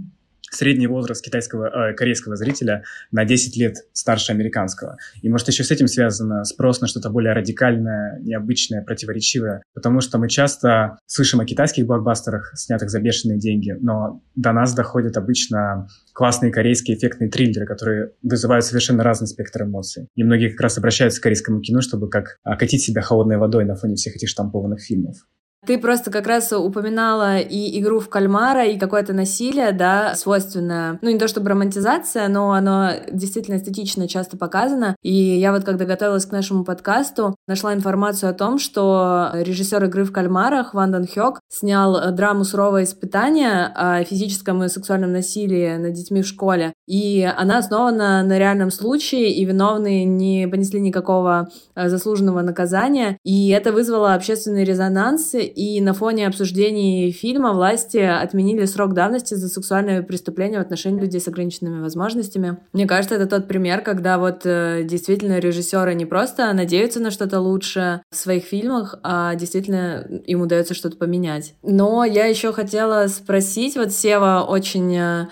средний 0.50 0.86
возраст 0.86 1.24
китайского, 1.24 1.90
э, 1.90 1.94
корейского 1.94 2.36
зрителя 2.36 2.84
на 3.10 3.24
10 3.24 3.56
лет 3.56 3.76
старше 3.92 4.32
американского. 4.32 4.96
И 5.22 5.28
может 5.28 5.48
еще 5.48 5.64
с 5.64 5.70
этим 5.70 5.88
связано 5.88 6.44
спрос 6.44 6.80
на 6.80 6.86
что-то 6.86 7.10
более 7.10 7.32
радикальное, 7.32 8.18
необычное, 8.20 8.82
противоречивое. 8.82 9.62
Потому 9.74 10.00
что 10.00 10.18
мы 10.18 10.28
часто 10.28 10.98
слышим 11.06 11.40
о 11.40 11.44
китайских 11.44 11.86
блокбастерах, 11.86 12.52
снятых 12.56 12.90
за 12.90 13.00
бешеные 13.00 13.38
деньги, 13.38 13.76
но 13.80 14.22
до 14.34 14.52
нас 14.52 14.74
доходят 14.74 15.16
обычно 15.16 15.88
классные 16.12 16.52
корейские 16.52 16.96
эффектные 16.96 17.30
триллеры, 17.30 17.66
которые 17.66 18.12
вызывают 18.22 18.64
совершенно 18.64 19.04
разный 19.04 19.28
спектр 19.28 19.64
эмоций. 19.64 20.08
И 20.14 20.24
многие 20.24 20.50
как 20.50 20.60
раз 20.60 20.78
обращаются 20.78 21.20
к 21.20 21.22
корейскому 21.22 21.60
кино, 21.60 21.80
чтобы 21.80 22.08
как 22.08 22.38
окатить 22.42 22.82
себя 22.82 23.02
холодной 23.02 23.36
водой 23.36 23.64
на 23.64 23.76
фоне 23.76 23.94
всех 23.94 24.16
этих 24.16 24.28
штампованных 24.28 24.80
фильмов. 24.80 25.16
Ты 25.66 25.78
просто 25.78 26.10
как 26.10 26.26
раз 26.26 26.52
упоминала 26.52 27.38
и 27.38 27.80
игру 27.80 28.00
в 28.00 28.08
кальмара, 28.08 28.64
и 28.64 28.78
какое-то 28.78 29.12
насилие, 29.12 29.72
да, 29.72 30.14
свойственное, 30.14 30.98
ну 31.02 31.10
не 31.10 31.18
то 31.18 31.28
чтобы 31.28 31.50
романтизация, 31.50 32.28
но 32.28 32.52
оно 32.52 32.92
действительно 33.10 33.56
эстетично 33.56 34.08
часто 34.08 34.36
показано. 34.36 34.94
И 35.02 35.12
я 35.12 35.52
вот 35.52 35.64
когда 35.64 35.84
готовилась 35.84 36.26
к 36.26 36.32
нашему 36.32 36.64
подкасту, 36.64 37.34
нашла 37.46 37.74
информацию 37.74 38.30
о 38.30 38.34
том, 38.34 38.58
что 38.58 39.30
режиссер 39.34 39.84
игры 39.84 40.04
в 40.04 40.12
кальмарах 40.12 40.74
Ван 40.74 40.92
Дан 40.92 41.06
Хёк 41.06 41.40
снял 41.48 42.12
драму 42.12 42.44
«Суровое 42.44 42.84
испытание» 42.84 43.66
о 43.74 44.04
физическом 44.04 44.62
и 44.62 44.68
сексуальном 44.68 45.12
насилии 45.12 45.76
над 45.76 45.92
детьми 45.92 46.22
в 46.22 46.26
школе. 46.26 46.72
И 46.88 47.22
она 47.22 47.58
основана 47.58 48.22
на 48.22 48.38
реальном 48.38 48.70
случае, 48.70 49.30
и 49.30 49.44
виновные 49.44 50.06
не 50.06 50.48
понесли 50.48 50.80
никакого 50.80 51.50
э, 51.74 51.88
заслуженного 51.88 52.40
наказания. 52.40 53.18
И 53.24 53.50
это 53.50 53.72
вызвало 53.72 54.14
общественный 54.14 54.64
резонанс, 54.64 55.34
и 55.34 55.80
на 55.82 55.92
фоне 55.92 56.26
обсуждений 56.26 57.12
фильма 57.12 57.52
власти 57.52 57.98
отменили 57.98 58.64
срок 58.64 58.94
давности 58.94 59.34
за 59.34 59.48
сексуальное 59.48 60.02
преступление 60.02 60.60
в 60.60 60.62
отношении 60.62 61.00
людей 61.00 61.20
с 61.20 61.28
ограниченными 61.28 61.82
возможностями. 61.82 62.56
Мне 62.72 62.86
кажется, 62.86 63.16
это 63.16 63.26
тот 63.26 63.46
пример, 63.48 63.82
когда 63.82 64.16
вот 64.16 64.46
э, 64.46 64.82
действительно 64.84 65.40
режиссеры 65.40 65.92
не 65.94 66.06
просто 66.06 66.50
надеются 66.54 67.00
на 67.00 67.10
что-то 67.10 67.40
лучше 67.40 68.00
в 68.10 68.16
своих 68.16 68.44
фильмах, 68.44 68.98
а 69.02 69.34
действительно 69.34 70.06
им 70.24 70.40
удается 70.40 70.72
что-то 70.72 70.96
поменять. 70.96 71.54
Но 71.62 72.04
я 72.04 72.24
еще 72.24 72.54
хотела 72.54 73.08
спросить, 73.08 73.76
вот 73.76 73.92
Сева 73.92 74.46
очень 74.48 74.96
э, 74.96 75.26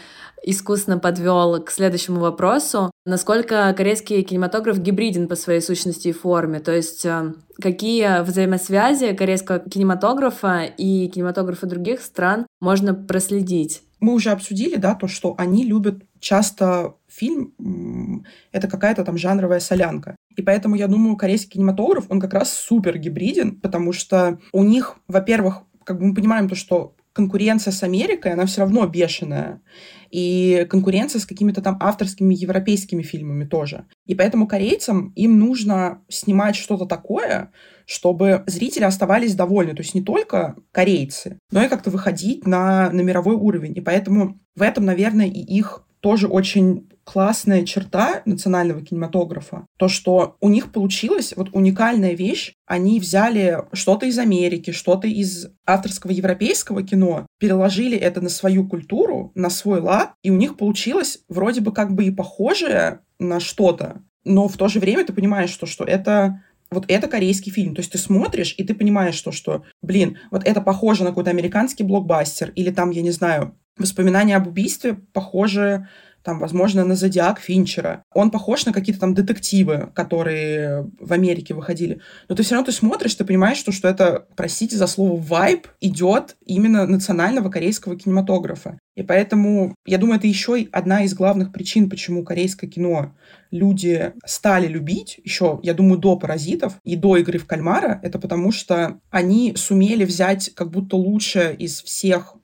искусно 0.47 0.99
подвел 0.99 1.63
к 1.63 1.71
следующему 1.71 2.21
вопросу. 2.21 2.91
Насколько 3.05 3.75
корейский 3.77 4.23
кинематограф 4.23 4.79
гибриден 4.79 5.29
по 5.29 5.37
своей 5.37 5.61
сущности 5.61 6.09
и 6.09 6.13
форме? 6.13 6.61
То 6.61 6.73
есть 6.73 7.05
э, 7.05 7.35
какие 7.61 8.23
взаимосвязи 8.23 9.13
корейского 9.13 9.59
кинематографа 9.59 10.63
и 10.65 11.09
кинематографа 11.09 11.67
других 11.67 12.01
стран 12.01 12.47
можно 12.61 12.95
проследить? 12.95 13.83
Мы 13.99 14.15
уже 14.15 14.31
обсудили, 14.31 14.77
да, 14.77 14.95
то, 14.95 15.09
что 15.09 15.35
они 15.39 15.65
любят 15.65 16.03
часто 16.21 16.95
фильм— 17.09 18.25
это 18.53 18.69
какая-то 18.69 19.05
там 19.05 19.17
жанровая 19.17 19.59
солянка. 19.59 20.17
И 20.37 20.43
поэтому, 20.43 20.77
я 20.77 20.87
думаю, 20.87 21.17
корейский 21.17 21.53
кинематограф, 21.53 22.07
он 22.09 22.21
как 22.21 22.35
раз 22.35 22.53
супер 22.53 22.99
гибриден, 22.99 23.59
потому 23.59 23.93
что 23.93 24.39
у 24.53 24.63
них, 24.63 24.97
во-первых, 25.09 25.63
как 25.85 25.99
бы 25.99 26.07
мы 26.07 26.15
понимаем 26.15 26.49
то, 26.49 26.55
что 26.55 26.95
конкуренция 27.17 27.73
с 27.73 27.83
Америкой, 27.83 28.35
она 28.35 28.45
все 28.45 28.61
равно 28.61 28.87
бешеная. 28.87 29.63
И 30.11 30.67
конкуренция 30.69 31.19
с 31.19 31.25
какими-то 31.25 31.63
там 31.63 31.79
авторскими 31.81 32.35
европейскими 32.35 33.03
фильмами 33.03 33.47
тоже. 33.47 33.87
И 34.05 34.15
поэтому 34.15 34.47
корейцам 34.47 35.13
им 35.17 35.39
нужно 35.39 36.03
снимать 36.09 36.57
что-то 36.57 36.85
такое, 36.85 37.53
чтобы 37.87 38.45
зрители 38.47 38.85
оставались 38.85 39.35
довольны. 39.35 39.75
То 39.75 39.83
есть 39.83 39.95
не 39.95 40.03
только 40.03 40.57
корейцы, 40.73 41.39
но 41.51 41.65
и 41.65 41.69
как-то 41.69 41.89
выходить 41.91 42.47
на, 42.47 42.91
на 42.91 43.01
мировой 43.01 43.35
уровень. 43.35 43.73
И 43.75 43.81
поэтому 43.81 44.39
в 44.55 44.61
этом, 44.61 44.85
наверное, 44.85 45.27
и 45.27 45.41
их 45.41 45.87
тоже 46.01 46.29
очень 46.29 46.91
классная 47.07 47.65
черта 47.65 48.23
национального 48.25 48.83
кинематографа. 48.83 49.67
То, 49.79 49.87
что 49.87 50.37
у 50.41 50.49
них 50.49 50.73
получилась 50.73 51.33
вот 51.37 51.51
уникальная 51.53 52.15
вещь. 52.15 52.55
Они 52.67 52.99
взяли 52.99 53.63
что-то 53.73 54.07
из 54.07 54.19
Америки, 54.19 54.73
что-то 54.73 55.07
из 55.07 55.47
авторского 55.65 56.11
европейского 56.11 56.83
кино, 56.83 57.27
переложили 57.39 57.97
это 57.97 58.21
на 58.21 58.29
свою 58.29 58.69
культуру, 58.69 59.31
на 59.37 59.51
свой 59.51 59.81
лад, 59.81 60.15
и 60.23 60.31
у 60.31 60.37
них 60.37 60.57
получилось 60.57 61.21
вроде 61.29 61.61
бы 61.61 61.73
как 61.73 61.95
бы 61.95 62.05
и 62.05 62.11
похожее 62.11 63.01
на 63.21 63.39
что-то, 63.39 64.03
но 64.25 64.49
в 64.49 64.57
то 64.57 64.67
же 64.67 64.81
время 64.81 65.07
ты 65.07 65.13
понимаешь, 65.13 65.51
что, 65.51 65.67
что 65.67 65.85
это 65.85 66.43
вот 66.71 66.85
это 66.89 67.07
корейский 67.07 67.53
фильм. 67.53 67.77
То 67.77 67.81
есть 67.81 67.93
ты 67.93 67.99
смотришь, 67.99 68.55
и 68.59 68.65
ты 68.65 68.75
понимаешь, 68.75 69.15
что, 69.15 69.31
что, 69.31 69.63
блин, 69.83 70.19
вот 70.33 70.45
это 70.45 70.61
похоже 70.61 71.05
на 71.05 71.11
какой-то 71.11 71.31
американский 71.31 71.85
блокбастер, 71.85 72.51
или 72.57 72.71
там, 72.71 72.91
я 72.91 73.03
не 73.03 73.13
знаю, 73.13 73.57
воспоминания 73.79 74.37
об 74.37 74.49
убийстве 74.49 74.95
похожи 75.13 75.89
там, 76.27 76.41
возможно, 76.41 76.85
на 76.85 76.97
«Зодиак» 76.97 77.39
Финчера. 77.39 78.03
Он 78.13 78.33
похож 78.33 78.67
на 78.67 78.73
какие-то 78.73 79.01
там 79.01 79.15
детективы, 79.15 79.91
которые 79.95 80.91
в 80.99 81.13
Америке 81.13 81.55
выходили. 81.55 82.01
Но 82.29 82.35
ты 82.35 82.43
все 82.43 82.57
равно 82.57 82.67
ты 82.67 82.73
смотришь, 82.73 83.15
ты 83.15 83.25
понимаешь, 83.25 83.59
что, 83.59 83.71
что 83.71 83.87
это, 83.87 84.27
простите 84.35 84.77
за 84.77 84.89
слово, 84.89 85.21
вайб 85.21 85.69
идет 85.81 86.35
именно 86.45 86.85
национального 86.85 87.49
корейского 87.49 87.97
кинематографа. 87.97 88.77
И 88.97 89.05
поэтому, 89.05 89.77
я 89.87 89.99
думаю, 89.99 90.19
это 90.19 90.27
еще 90.27 90.67
одна 90.73 91.05
из 91.05 91.15
главных 91.15 91.53
причин, 91.53 91.89
почему 91.89 92.25
корейское 92.25 92.69
кино 92.69 93.15
люди 93.53 94.13
стали 94.25 94.67
любить, 94.67 95.21
еще, 95.23 95.61
я 95.63 95.75
думаю, 95.75 95.99
до 95.99 96.17
«Паразитов» 96.17 96.75
и 96.83 96.97
до 96.97 97.19
«Игры 97.19 97.39
в 97.39 97.47
кальмара», 97.47 98.01
это 98.03 98.19
потому 98.19 98.51
что 98.51 98.99
они 99.11 99.55
сумели 99.55 100.05
взять 100.05 100.51
как 100.55 100.73
будто 100.73 100.97
лучшее 100.97 101.55
из 101.55 101.83
всех 101.83 102.37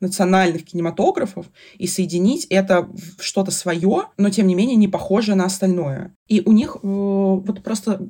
национальных 0.00 0.64
кинематографов 0.64 1.46
и 1.78 1.86
соединить 1.86 2.46
это 2.46 2.82
в 2.82 3.22
что-то 3.22 3.50
свое, 3.50 4.06
но 4.16 4.30
тем 4.30 4.46
не 4.46 4.54
менее 4.54 4.76
не 4.76 4.88
похожее 4.88 5.36
на 5.36 5.44
остальное. 5.44 6.14
И 6.26 6.42
у 6.44 6.52
них 6.52 6.76
э, 6.76 6.78
вот 6.82 7.62
просто 7.62 8.00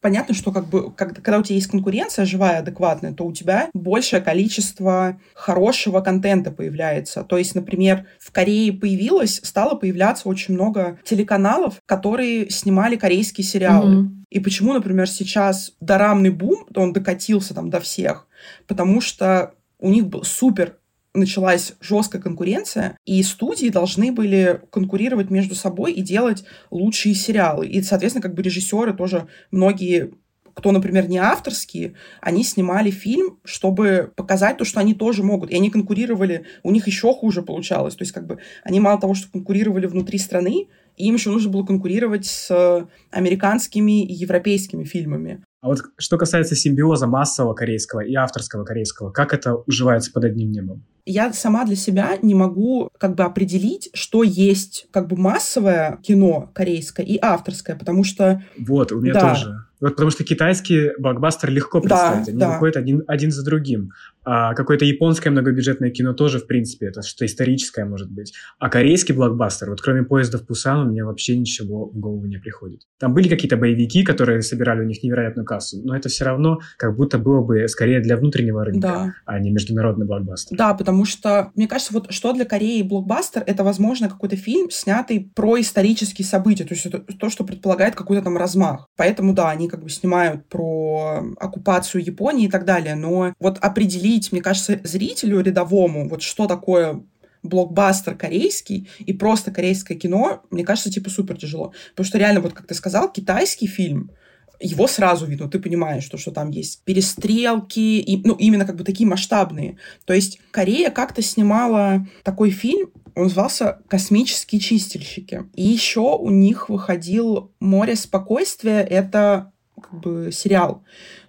понятно, 0.00 0.34
что 0.34 0.52
как 0.52 0.68
бы, 0.68 0.92
как, 0.92 1.16
когда 1.16 1.38
у 1.38 1.42
тебя 1.42 1.56
есть 1.56 1.66
конкуренция 1.66 2.24
живая, 2.26 2.60
адекватная, 2.60 3.12
то 3.12 3.26
у 3.26 3.32
тебя 3.32 3.68
большее 3.74 4.22
количество 4.22 5.18
хорошего 5.34 6.00
контента 6.00 6.52
появляется. 6.52 7.24
То 7.24 7.38
есть, 7.38 7.56
например, 7.56 8.06
в 8.20 8.30
Корее 8.30 8.72
появилось, 8.72 9.40
стало 9.42 9.74
появляться 9.74 10.28
очень 10.28 10.54
много 10.54 11.00
телеканалов, 11.04 11.80
которые 11.86 12.50
снимали 12.50 12.94
корейские 12.94 13.44
сериалы. 13.44 13.94
Mm-hmm. 13.94 14.08
И 14.30 14.38
почему, 14.38 14.74
например, 14.74 15.08
сейчас 15.08 15.72
дорамный 15.80 16.30
бум, 16.30 16.66
он 16.76 16.92
докатился 16.92 17.52
там 17.52 17.68
до 17.68 17.80
всех? 17.80 18.28
Потому 18.68 19.00
что 19.00 19.54
у 19.80 19.90
них 19.90 20.06
был 20.06 20.22
супер 20.22 20.76
началась 21.16 21.74
жесткая 21.80 22.22
конкуренция, 22.22 22.96
и 23.04 23.22
студии 23.22 23.68
должны 23.68 24.12
были 24.12 24.60
конкурировать 24.70 25.30
между 25.30 25.54
собой 25.54 25.92
и 25.92 26.02
делать 26.02 26.44
лучшие 26.70 27.14
сериалы. 27.14 27.66
И, 27.66 27.82
соответственно, 27.82 28.22
как 28.22 28.34
бы 28.34 28.42
режиссеры 28.42 28.92
тоже 28.92 29.26
многие 29.50 30.12
кто, 30.56 30.72
например, 30.72 31.06
не 31.06 31.18
авторские, 31.18 31.92
они 32.22 32.42
снимали 32.42 32.90
фильм, 32.90 33.38
чтобы 33.44 34.10
показать 34.16 34.56
то, 34.56 34.64
что 34.64 34.80
они 34.80 34.94
тоже 34.94 35.22
могут. 35.22 35.50
И 35.50 35.54
они 35.54 35.68
конкурировали, 35.70 36.46
у 36.62 36.70
них 36.70 36.86
еще 36.86 37.12
хуже 37.12 37.42
получалось. 37.42 37.94
То 37.94 38.02
есть, 38.02 38.12
как 38.12 38.26
бы, 38.26 38.38
они 38.64 38.80
мало 38.80 38.98
того, 38.98 39.12
что 39.12 39.30
конкурировали 39.30 39.84
внутри 39.84 40.18
страны, 40.18 40.68
им 40.96 41.14
еще 41.16 41.28
нужно 41.28 41.50
было 41.50 41.62
конкурировать 41.62 42.24
с 42.24 42.88
американскими 43.10 44.02
и 44.02 44.14
европейскими 44.14 44.84
фильмами. 44.84 45.42
А 45.66 45.68
вот 45.68 45.82
что 45.98 46.16
касается 46.16 46.54
симбиоза 46.54 47.08
массового 47.08 47.52
корейского 47.52 47.98
и 47.98 48.14
авторского 48.14 48.62
корейского, 48.62 49.10
как 49.10 49.34
это 49.34 49.56
уживается 49.66 50.12
под 50.12 50.22
одним 50.22 50.52
небом? 50.52 50.84
я 51.06 51.32
сама 51.32 51.64
для 51.64 51.76
себя 51.76 52.18
не 52.20 52.34
могу 52.34 52.90
как 52.98 53.14
бы 53.14 53.22
определить, 53.22 53.90
что 53.94 54.24
есть 54.24 54.88
как 54.90 55.06
бы 55.06 55.16
массовое 55.16 55.98
кино 56.02 56.50
корейское 56.52 57.06
и 57.06 57.16
авторское, 57.22 57.76
потому 57.76 58.02
что... 58.02 58.42
Вот, 58.58 58.90
у 58.90 59.00
меня 59.00 59.14
да. 59.14 59.34
тоже. 59.34 59.56
Вот 59.80 59.92
потому 59.92 60.10
что 60.10 60.24
китайский 60.24 60.90
блокбастер 60.98 61.50
легко 61.50 61.80
представить, 61.80 62.26
да, 62.26 62.30
они 62.30 62.40
да. 62.40 62.52
выходят 62.52 62.76
один, 62.76 63.04
один 63.06 63.30
за 63.30 63.44
другим. 63.44 63.92
А 64.28 64.54
какое-то 64.54 64.84
японское 64.84 65.30
многобюджетное 65.30 65.90
кино 65.90 66.12
тоже, 66.12 66.40
в 66.40 66.48
принципе, 66.48 66.86
это 66.86 67.02
что 67.02 67.24
историческое 67.24 67.84
может 67.84 68.10
быть. 68.10 68.32
А 68.58 68.68
корейский 68.68 69.14
блокбастер, 69.14 69.70
вот 69.70 69.80
кроме 69.80 70.02
поезда 70.02 70.38
в 70.38 70.46
Пусан, 70.46 70.88
у 70.88 70.90
меня 70.90 71.06
вообще 71.06 71.36
ничего 71.36 71.86
в 71.86 71.96
голову 71.96 72.26
не 72.26 72.38
приходит. 72.38 72.80
Там 72.98 73.14
были 73.14 73.28
какие-то 73.28 73.56
боевики, 73.56 74.02
которые 74.02 74.42
собирали 74.42 74.80
у 74.80 74.84
них 74.84 75.00
невероятную 75.04 75.46
кассу, 75.46 75.80
но 75.84 75.96
это 75.96 76.08
все 76.08 76.24
равно 76.24 76.58
как 76.76 76.96
будто 76.96 77.18
было 77.18 77.40
бы 77.40 77.68
скорее 77.68 78.00
для 78.00 78.16
внутреннего 78.16 78.64
рынка, 78.64 78.88
да. 78.88 79.14
а 79.26 79.38
не 79.38 79.52
международный 79.52 80.06
блокбастер. 80.06 80.56
Да, 80.56 80.74
потому 80.74 81.04
что, 81.04 81.52
мне 81.54 81.68
кажется, 81.68 81.94
вот 81.94 82.12
что 82.12 82.32
для 82.32 82.44
Кореи 82.44 82.82
блокбастер, 82.82 83.44
это, 83.46 83.62
возможно, 83.62 84.08
какой-то 84.08 84.34
фильм, 84.36 84.70
снятый 84.70 85.30
про 85.36 85.60
исторические 85.60 86.26
события, 86.26 86.64
то 86.64 86.74
есть 86.74 86.84
это 86.84 86.98
то, 86.98 87.30
что 87.30 87.44
предполагает 87.44 87.94
какой-то 87.94 88.24
там 88.24 88.36
размах. 88.36 88.88
Поэтому, 88.96 89.34
да, 89.34 89.50
они 89.50 89.68
как 89.68 89.84
бы 89.84 89.88
снимают 89.88 90.48
про 90.48 91.22
оккупацию 91.38 92.04
Японии 92.04 92.46
и 92.46 92.50
так 92.50 92.64
далее, 92.64 92.96
но 92.96 93.32
вот 93.38 93.58
определить 93.58 94.15
объяснить, 94.16 94.32
мне 94.32 94.40
кажется, 94.40 94.80
зрителю 94.84 95.40
рядовому, 95.40 96.08
вот 96.08 96.22
что 96.22 96.46
такое 96.46 97.02
блокбастер 97.42 98.16
корейский 98.16 98.88
и 98.98 99.12
просто 99.12 99.52
корейское 99.52 99.96
кино, 99.96 100.42
мне 100.50 100.64
кажется, 100.64 100.90
типа 100.90 101.10
супер 101.10 101.36
тяжело. 101.36 101.72
Потому 101.90 102.06
что 102.06 102.18
реально, 102.18 102.40
вот 102.40 102.54
как 102.54 102.66
ты 102.66 102.74
сказал, 102.74 103.12
китайский 103.12 103.68
фильм, 103.68 104.10
его 104.58 104.88
сразу 104.88 105.26
видно, 105.26 105.48
ты 105.48 105.58
понимаешь, 105.58 106.02
что, 106.02 106.16
что 106.16 106.30
там 106.30 106.50
есть 106.50 106.82
перестрелки, 106.84 108.00
и, 108.00 108.22
ну, 108.24 108.34
именно 108.34 108.64
как 108.64 108.76
бы 108.76 108.84
такие 108.84 109.08
масштабные. 109.08 109.76
То 110.06 110.14
есть 110.14 110.40
Корея 110.50 110.90
как-то 110.90 111.22
снимала 111.22 112.06
такой 112.24 112.50
фильм, 112.50 112.88
он 113.14 113.24
назывался 113.24 113.78
«Космические 113.88 114.60
чистильщики». 114.60 115.44
И 115.54 115.62
еще 115.62 116.16
у 116.16 116.30
них 116.30 116.68
выходил 116.68 117.52
«Море 117.60 117.96
спокойствия», 117.96 118.80
это 118.80 119.52
как 119.80 120.00
бы 120.00 120.30
сериал. 120.32 120.82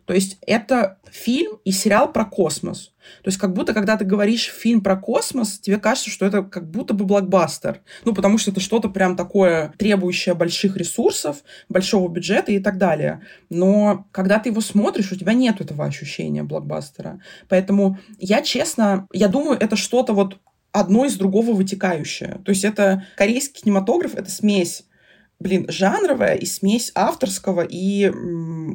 То 0.08 0.14
есть 0.14 0.38
это 0.48 1.00
фильм 1.12 1.60
и 1.66 1.72
сериал 1.72 2.14
про 2.14 2.24
космос. 2.24 2.94
То 3.24 3.28
есть 3.28 3.38
как 3.38 3.54
будто, 3.54 3.74
когда 3.74 3.98
ты 3.98 4.06
говоришь 4.06 4.46
фильм 4.46 4.80
про 4.80 4.96
космос, 4.96 5.60
тебе 5.60 5.78
кажется, 5.78 6.10
что 6.10 6.26
это 6.26 6.44
как 6.44 6.72
будто 6.72 6.94
бы 6.94 7.04
блокбастер. 7.04 7.82
Ну, 8.06 8.16
потому 8.16 8.38
что 8.38 8.52
это 8.52 8.62
что-то 8.62 8.88
прям 8.88 9.18
такое, 9.18 9.74
требующее 9.78 10.34
больших 10.34 10.78
ресурсов, 10.78 11.44
большого 11.68 12.10
бюджета 12.10 12.54
и 12.54 12.60
так 12.60 12.78
далее. 12.78 13.22
Но 13.50 14.08
когда 14.14 14.40
ты 14.40 14.48
его 14.48 14.62
смотришь, 14.62 15.12
у 15.12 15.18
тебя 15.18 15.34
нет 15.34 15.60
этого 15.60 15.84
ощущения 15.84 16.44
блокбастера. 16.44 17.20
Поэтому 17.50 18.00
я, 18.18 18.42
честно, 18.42 19.08
я 19.12 19.28
думаю, 19.28 19.60
это 19.60 19.76
что-то 19.76 20.14
вот 20.14 20.38
одно 20.72 21.04
из 21.04 21.18
другого 21.18 21.52
вытекающее. 21.52 22.40
То 22.46 22.52
есть 22.52 22.64
это 22.64 23.06
корейский 23.18 23.62
кинематограф, 23.62 24.16
это 24.16 24.32
смесь 24.32 24.86
блин, 25.40 25.66
жанровая 25.70 26.36
и 26.36 26.46
смесь 26.46 26.92
авторского 26.96 27.62
и 27.62 28.12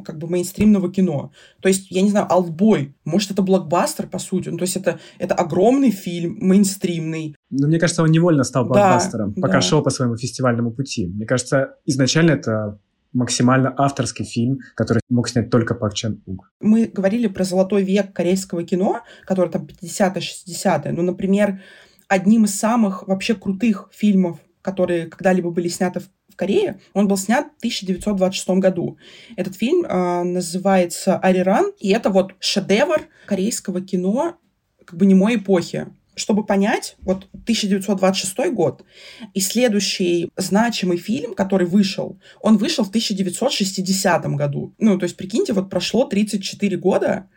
как 0.05 0.19
бы 0.19 0.29
мейнстримного 0.29 0.93
кино. 0.93 1.33
То 1.61 1.69
есть, 1.69 1.91
я 1.91 2.03
не 2.03 2.11
знаю, 2.11 2.27
«Алтбой», 2.31 2.95
может, 3.05 3.31
это 3.31 3.43
блокбастер, 3.43 4.07
по 4.07 4.19
сути. 4.19 4.49
Ну, 4.49 4.59
то 4.59 4.63
есть, 4.63 4.77
это, 4.77 5.01
это 5.19 5.35
огромный 5.35 5.91
фильм, 5.91 6.39
мейнстримный. 6.41 7.37
Ну, 7.51 7.67
мне 7.67 7.79
кажется, 7.79 8.03
он 8.03 8.11
невольно 8.11 8.45
стал 8.45 8.65
блокбастером, 8.65 9.35
да, 9.35 9.43
пока 9.43 9.55
да. 9.55 9.61
шел 9.61 9.83
по 9.83 9.91
своему 9.91 10.17
фестивальному 10.17 10.71
пути. 10.71 11.07
Мне 11.07 11.27
кажется, 11.27 11.75
изначально 11.85 12.33
это 12.33 12.79
максимально 13.13 13.75
авторский 13.77 14.25
фильм, 14.25 14.61
который 14.75 15.01
мог 15.11 15.29
снять 15.29 15.51
только 15.51 15.75
Пак 15.75 15.95
Чен 15.95 16.23
Уг. 16.27 16.51
Мы 16.61 16.87
говорили 16.87 17.27
про 17.27 17.45
золотой 17.45 17.83
век 17.83 18.13
корейского 18.13 18.63
кино, 18.65 19.03
который 19.27 19.51
там 19.51 19.67
50-е, 19.67 20.23
60-е. 20.23 20.93
Ну, 20.93 21.03
например, 21.03 21.61
одним 22.09 22.45
из 22.45 22.55
самых 22.55 23.07
вообще 23.07 23.35
крутых 23.35 23.89
фильмов, 23.93 24.39
которые 24.63 25.07
когда-либо 25.07 25.51
были 25.51 25.69
сняты 25.69 26.01
в 26.01 26.09
в 26.33 26.37
Корее. 26.37 26.81
Он 26.95 27.09
был 27.09 27.17
снят 27.17 27.47
в 27.47 27.59
1926 27.59 28.49
году. 28.61 28.99
Этот 29.37 29.57
фильм 29.57 29.85
э, 29.85 30.23
называется 30.23 31.19
«Ариран», 31.19 31.73
и 31.79 31.91
это 31.91 32.11
вот 32.11 32.35
шедевр 32.41 33.09
корейского 33.27 33.81
кино 33.81 34.37
как 34.85 34.99
бы 34.99 35.07
немой 35.07 35.37
эпохи. 35.37 35.89
Чтобы 36.15 36.45
понять, 36.45 36.97
вот 37.01 37.27
1926 37.33 38.53
год 38.53 38.85
и 39.33 39.41
следующий 39.41 40.29
значимый 40.37 40.99
фильм, 40.99 41.35
который 41.35 41.67
вышел, 41.67 42.19
он 42.43 42.59
вышел 42.59 42.85
в 42.85 42.89
1960 42.89 44.27
году. 44.37 44.75
Ну, 44.79 44.99
то 44.99 45.05
есть, 45.05 45.17
прикиньте, 45.17 45.55
вот 45.55 45.71
прошло 45.71 46.05
34 46.05 46.77
года, 46.77 47.31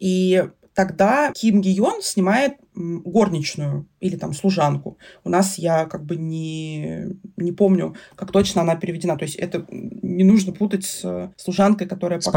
и 0.00 0.48
тогда 0.78 1.32
Ким 1.32 1.60
Ги 1.60 1.70
Йон 1.70 2.02
снимает 2.02 2.52
горничную 2.72 3.88
или 3.98 4.14
там 4.14 4.32
служанку. 4.32 4.96
У 5.24 5.28
нас 5.28 5.58
я 5.58 5.86
как 5.86 6.04
бы 6.04 6.14
не, 6.14 7.16
не 7.36 7.50
помню, 7.50 7.96
как 8.14 8.30
точно 8.30 8.60
она 8.60 8.76
переведена. 8.76 9.16
То 9.16 9.24
есть 9.24 9.34
это 9.34 9.66
не 9.68 10.22
нужно 10.22 10.52
путать 10.52 10.84
с 10.84 11.32
служанкой, 11.36 11.88
которая... 11.88 12.20
С 12.20 12.26
Пак 12.26 12.34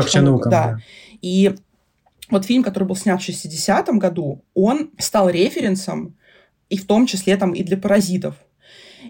да. 0.50 0.80
И 1.22 1.54
вот 2.32 2.46
фильм, 2.46 2.64
который 2.64 2.86
был 2.86 2.96
снят 2.96 3.22
в 3.22 3.30
60-м 3.30 4.00
году, 4.00 4.44
он 4.56 4.90
стал 4.98 5.30
референсом 5.30 6.18
и 6.68 6.78
в 6.78 6.88
том 6.88 7.06
числе 7.06 7.38
там 7.38 7.52
и 7.52 7.62
для 7.62 7.78
паразитов. 7.78 8.38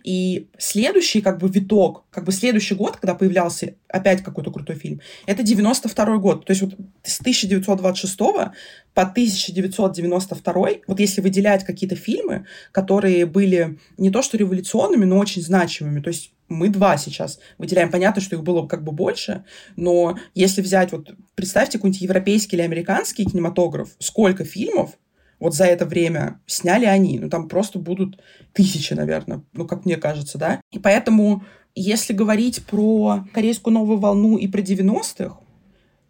И 0.03 0.47
следующий 0.57 1.21
как 1.21 1.39
бы 1.39 1.49
виток, 1.49 2.05
как 2.09 2.23
бы 2.23 2.31
следующий 2.31 2.75
год, 2.75 2.97
когда 2.97 3.15
появлялся 3.15 3.75
опять 3.87 4.23
какой-то 4.23 4.51
крутой 4.51 4.75
фильм, 4.75 5.01
это 5.25 5.43
92 5.43 6.17
год. 6.17 6.45
То 6.45 6.51
есть 6.51 6.61
вот 6.61 6.75
с 7.03 7.19
1926 7.19 8.17
по 8.17 8.53
1992, 8.93 10.53
вот 10.87 10.99
если 10.99 11.21
выделять 11.21 11.63
какие-то 11.63 11.95
фильмы, 11.95 12.45
которые 12.71 13.25
были 13.25 13.79
не 13.97 14.09
то 14.09 14.21
что 14.21 14.37
революционными, 14.37 15.05
но 15.05 15.17
очень 15.17 15.41
значимыми, 15.41 16.01
то 16.01 16.09
есть 16.09 16.33
мы 16.49 16.69
два 16.69 16.97
сейчас 16.97 17.39
выделяем. 17.57 17.89
Понятно, 17.89 18.21
что 18.21 18.35
их 18.35 18.43
было 18.43 18.67
как 18.67 18.83
бы 18.83 18.91
больше, 18.91 19.45
но 19.75 20.17
если 20.35 20.61
взять, 20.61 20.91
вот 20.91 21.13
представьте 21.35 21.77
какой-нибудь 21.77 22.01
европейский 22.01 22.57
или 22.57 22.63
американский 22.63 23.25
кинематограф, 23.25 23.89
сколько 23.99 24.43
фильмов 24.43 24.91
вот 25.41 25.56
за 25.56 25.65
это 25.65 25.86
время 25.86 26.39
сняли 26.45 26.86
они. 26.86 27.19
Ну, 27.19 27.30
там 27.30 27.49
просто 27.49 27.80
будут 27.80 28.21
тысячи, 28.54 28.93
наверное, 28.93 29.43
ну, 29.54 29.67
как 29.67 29.86
мне 29.86 29.97
кажется, 29.97 30.38
да. 30.38 30.62
И 30.71 30.80
поэтому, 30.80 31.43
если 31.75 32.13
говорить 32.13 32.63
про 32.65 33.25
корейскую 33.34 33.73
новую 33.73 33.97
волну 33.97 34.38
и 34.38 34.47
про 34.47 34.62
90-х, 34.62 35.38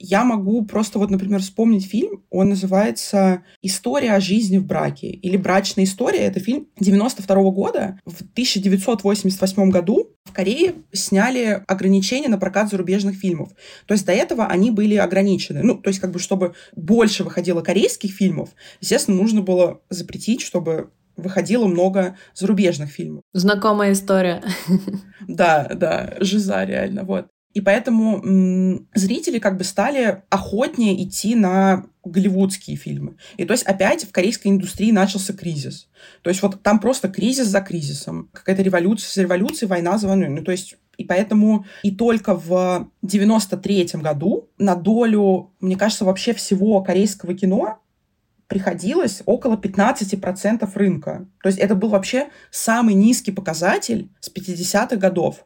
я 0.02 0.24
могу 0.24 0.66
просто 0.66 1.00
вот, 1.00 1.10
например, 1.10 1.42
вспомнить 1.42 1.86
фильм, 1.86 2.24
он 2.30 2.50
называется 2.50 3.44
«История 3.62 4.14
о 4.14 4.20
жизни 4.20 4.58
в 4.58 4.66
браке» 4.66 5.08
или 5.08 5.38
«Брачная 5.38 5.86
история». 5.86 6.20
Это 6.20 6.40
фильм 6.40 6.68
92 6.80 7.36
-го 7.36 7.52
года. 7.52 8.00
В 8.06 8.22
1988 8.22 9.70
году 9.70 10.10
в 10.24 10.34
Корее 10.34 10.74
сняли 10.92 11.64
ограничения 11.68 12.30
на 12.30 12.38
прокат 12.38 12.70
зарубежных 12.70 13.16
фильмов. 13.16 13.50
То 13.86 13.94
есть 13.94 14.06
до 14.06 14.12
этого 14.12 14.48
они 14.48 14.72
были 14.72 14.96
ограничены. 14.96 15.62
Ну, 15.64 15.76
то 15.76 15.90
есть 15.90 16.00
как 16.00 16.12
бы 16.12 16.20
чтобы 16.20 16.54
больше 16.76 17.24
выходило 17.24 17.62
корейских 17.62 18.12
фильмов, 18.12 18.50
естественно, 18.80 19.18
нужно 19.18 19.42
было 19.42 19.82
запретить, 19.90 20.42
чтобы 20.42 20.90
выходило 21.16 21.68
много 21.68 22.18
зарубежных 22.34 22.90
фильмов. 22.90 23.24
Знакомая 23.34 23.92
история. 23.94 24.44
Да, 25.28 25.70
да, 25.74 26.16
жиза 26.20 26.64
реально, 26.64 27.04
вот. 27.04 27.28
И 27.54 27.62
поэтому 27.62 28.24
м- 28.24 28.88
зрители 28.94 29.40
как 29.40 29.58
бы 29.58 29.64
стали 29.64 30.24
охотнее 30.30 31.04
идти 31.04 31.36
на 31.36 31.86
голливудские 32.04 32.78
фильмы. 32.78 33.18
И 33.38 33.46
то 33.46 33.54
есть 33.54 33.64
опять 33.64 34.06
в 34.06 34.12
корейской 34.12 34.48
индустрии 34.48 34.92
начался 34.92 35.34
кризис. 35.34 35.90
То 36.22 36.30
есть 36.30 36.42
вот 36.42 36.62
там 36.64 36.80
просто 36.80 37.10
кризис 37.10 37.48
за 37.48 37.62
кризисом. 37.62 38.30
Какая-то 38.34 38.62
революция 38.62 39.12
за 39.14 39.22
революцией, 39.24 39.70
война 39.70 39.98
за 39.98 40.08
войной. 40.08 40.30
Ну 40.30 40.44
то 40.44 40.52
есть 40.52 40.78
и 40.98 41.04
поэтому 41.04 41.66
и 41.84 41.92
только 41.92 42.36
в 42.36 42.90
93 43.02 43.90
году 43.96 44.50
на 44.58 44.76
долю, 44.76 45.52
мне 45.60 45.76
кажется, 45.76 46.06
вообще 46.06 46.34
всего 46.34 46.82
корейского 46.82 47.34
кино 47.34 47.80
приходилось 48.48 49.24
около 49.26 49.56
15% 49.56 50.70
рынка. 50.76 51.26
То 51.42 51.48
есть 51.48 51.58
это 51.58 51.74
был 51.74 51.90
вообще 51.90 52.28
самый 52.52 52.94
низкий 52.96 53.32
показатель 53.32 54.10
с 54.20 54.30
50-х 54.30 54.98
годов. 54.98 55.46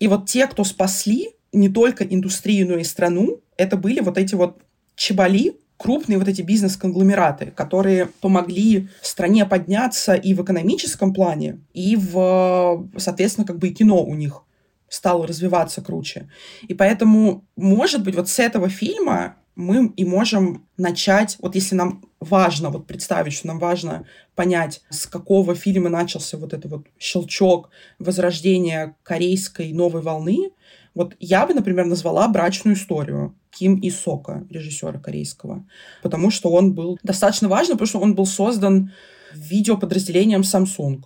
И 0.00 0.08
вот 0.08 0.26
те, 0.26 0.48
кто 0.48 0.64
спасли 0.64 1.30
не 1.52 1.68
только 1.68 2.04
индустрию, 2.04 2.68
но 2.68 2.76
и 2.76 2.84
страну, 2.84 3.40
это 3.56 3.76
были 3.76 4.00
вот 4.00 4.18
эти 4.18 4.34
вот 4.34 4.60
чебали, 4.96 5.56
крупные 5.76 6.18
вот 6.18 6.28
эти 6.28 6.42
бизнес-конгломераты, 6.42 7.52
которые 7.54 8.06
помогли 8.20 8.88
стране 9.02 9.46
подняться 9.46 10.14
и 10.14 10.34
в 10.34 10.42
экономическом 10.42 11.14
плане, 11.14 11.60
и 11.72 11.96
в, 11.96 12.86
соответственно, 12.96 13.46
как 13.46 13.58
бы 13.58 13.68
и 13.68 13.74
кино 13.74 14.02
у 14.02 14.14
них 14.14 14.42
стало 14.88 15.26
развиваться 15.26 15.80
круче. 15.80 16.28
И 16.68 16.74
поэтому, 16.74 17.44
может 17.56 18.02
быть, 18.02 18.14
вот 18.14 18.28
с 18.28 18.38
этого 18.38 18.68
фильма 18.68 19.36
мы 19.60 19.92
и 19.96 20.04
можем 20.04 20.66
начать, 20.76 21.36
вот 21.40 21.54
если 21.54 21.74
нам 21.74 22.02
важно 22.18 22.70
вот 22.70 22.86
представить, 22.86 23.34
что 23.34 23.48
нам 23.48 23.58
важно 23.58 24.06
понять, 24.34 24.82
с 24.90 25.06
какого 25.06 25.54
фильма 25.54 25.88
начался 25.88 26.36
вот 26.36 26.52
этот 26.52 26.70
вот 26.70 26.86
щелчок 26.98 27.70
возрождения 27.98 28.96
корейской 29.02 29.72
новой 29.72 30.02
волны, 30.02 30.50
вот 30.94 31.14
я 31.20 31.46
бы, 31.46 31.54
например, 31.54 31.86
назвала 31.86 32.26
«Брачную 32.28 32.76
историю» 32.76 33.36
Ким 33.50 33.76
И 33.76 33.90
Сока, 33.90 34.46
режиссера 34.50 34.98
корейского, 34.98 35.66
потому 36.02 36.30
что 36.30 36.50
он 36.50 36.74
был 36.74 36.98
достаточно 37.02 37.48
важным, 37.48 37.76
потому 37.76 37.88
что 37.88 38.00
он 38.00 38.14
был 38.14 38.26
создан 38.26 38.92
видеоподразделением 39.34 40.40
Samsung. 40.40 41.02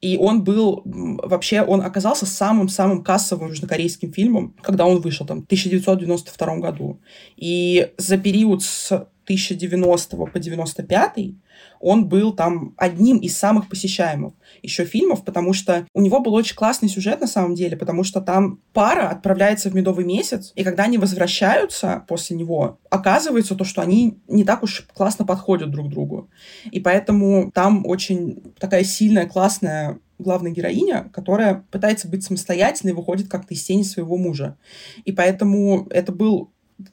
И 0.00 0.16
он 0.16 0.44
был 0.44 0.82
вообще, 0.84 1.62
он 1.62 1.80
оказался 1.80 2.24
самым-самым 2.24 3.02
кассовым 3.02 3.48
южнокорейским 3.48 4.12
фильмом, 4.12 4.54
когда 4.62 4.86
он 4.86 5.00
вышел 5.00 5.26
там 5.26 5.42
в 5.42 5.44
1992 5.44 6.56
году. 6.58 7.00
И 7.36 7.90
за 7.96 8.16
период 8.16 8.62
с 8.62 9.08
1090 9.28 10.16
по 10.16 10.38
95 10.38 11.34
он 11.80 12.08
был 12.08 12.32
там 12.32 12.74
одним 12.76 13.18
из 13.18 13.36
самых 13.36 13.68
посещаемых 13.68 14.32
еще 14.62 14.84
фильмов, 14.84 15.24
потому 15.24 15.52
что 15.52 15.86
у 15.92 16.00
него 16.00 16.20
был 16.20 16.34
очень 16.34 16.56
классный 16.56 16.88
сюжет 16.88 17.20
на 17.20 17.26
самом 17.26 17.54
деле, 17.54 17.76
потому 17.76 18.04
что 18.04 18.20
там 18.20 18.60
пара 18.72 19.08
отправляется 19.08 19.70
в 19.70 19.74
медовый 19.74 20.04
месяц, 20.04 20.52
и 20.54 20.64
когда 20.64 20.84
они 20.84 20.98
возвращаются 20.98 22.04
после 22.08 22.36
него, 22.36 22.78
оказывается 22.90 23.54
то, 23.54 23.64
что 23.64 23.82
они 23.82 24.18
не 24.28 24.44
так 24.44 24.62
уж 24.62 24.86
классно 24.94 25.24
подходят 25.24 25.70
друг 25.70 25.88
другу. 25.88 26.30
И 26.70 26.80
поэтому 26.80 27.50
там 27.52 27.86
очень 27.86 28.54
такая 28.58 28.84
сильная, 28.84 29.26
классная 29.26 29.98
главная 30.18 30.50
героиня, 30.50 31.08
которая 31.12 31.64
пытается 31.70 32.08
быть 32.08 32.24
самостоятельной 32.24 32.92
выходит 32.92 33.28
как-то 33.28 33.54
из 33.54 33.62
тени 33.62 33.84
своего 33.84 34.16
мужа. 34.16 34.56
И 35.04 35.12
поэтому 35.12 35.86
это 35.90 36.10
был 36.10 36.50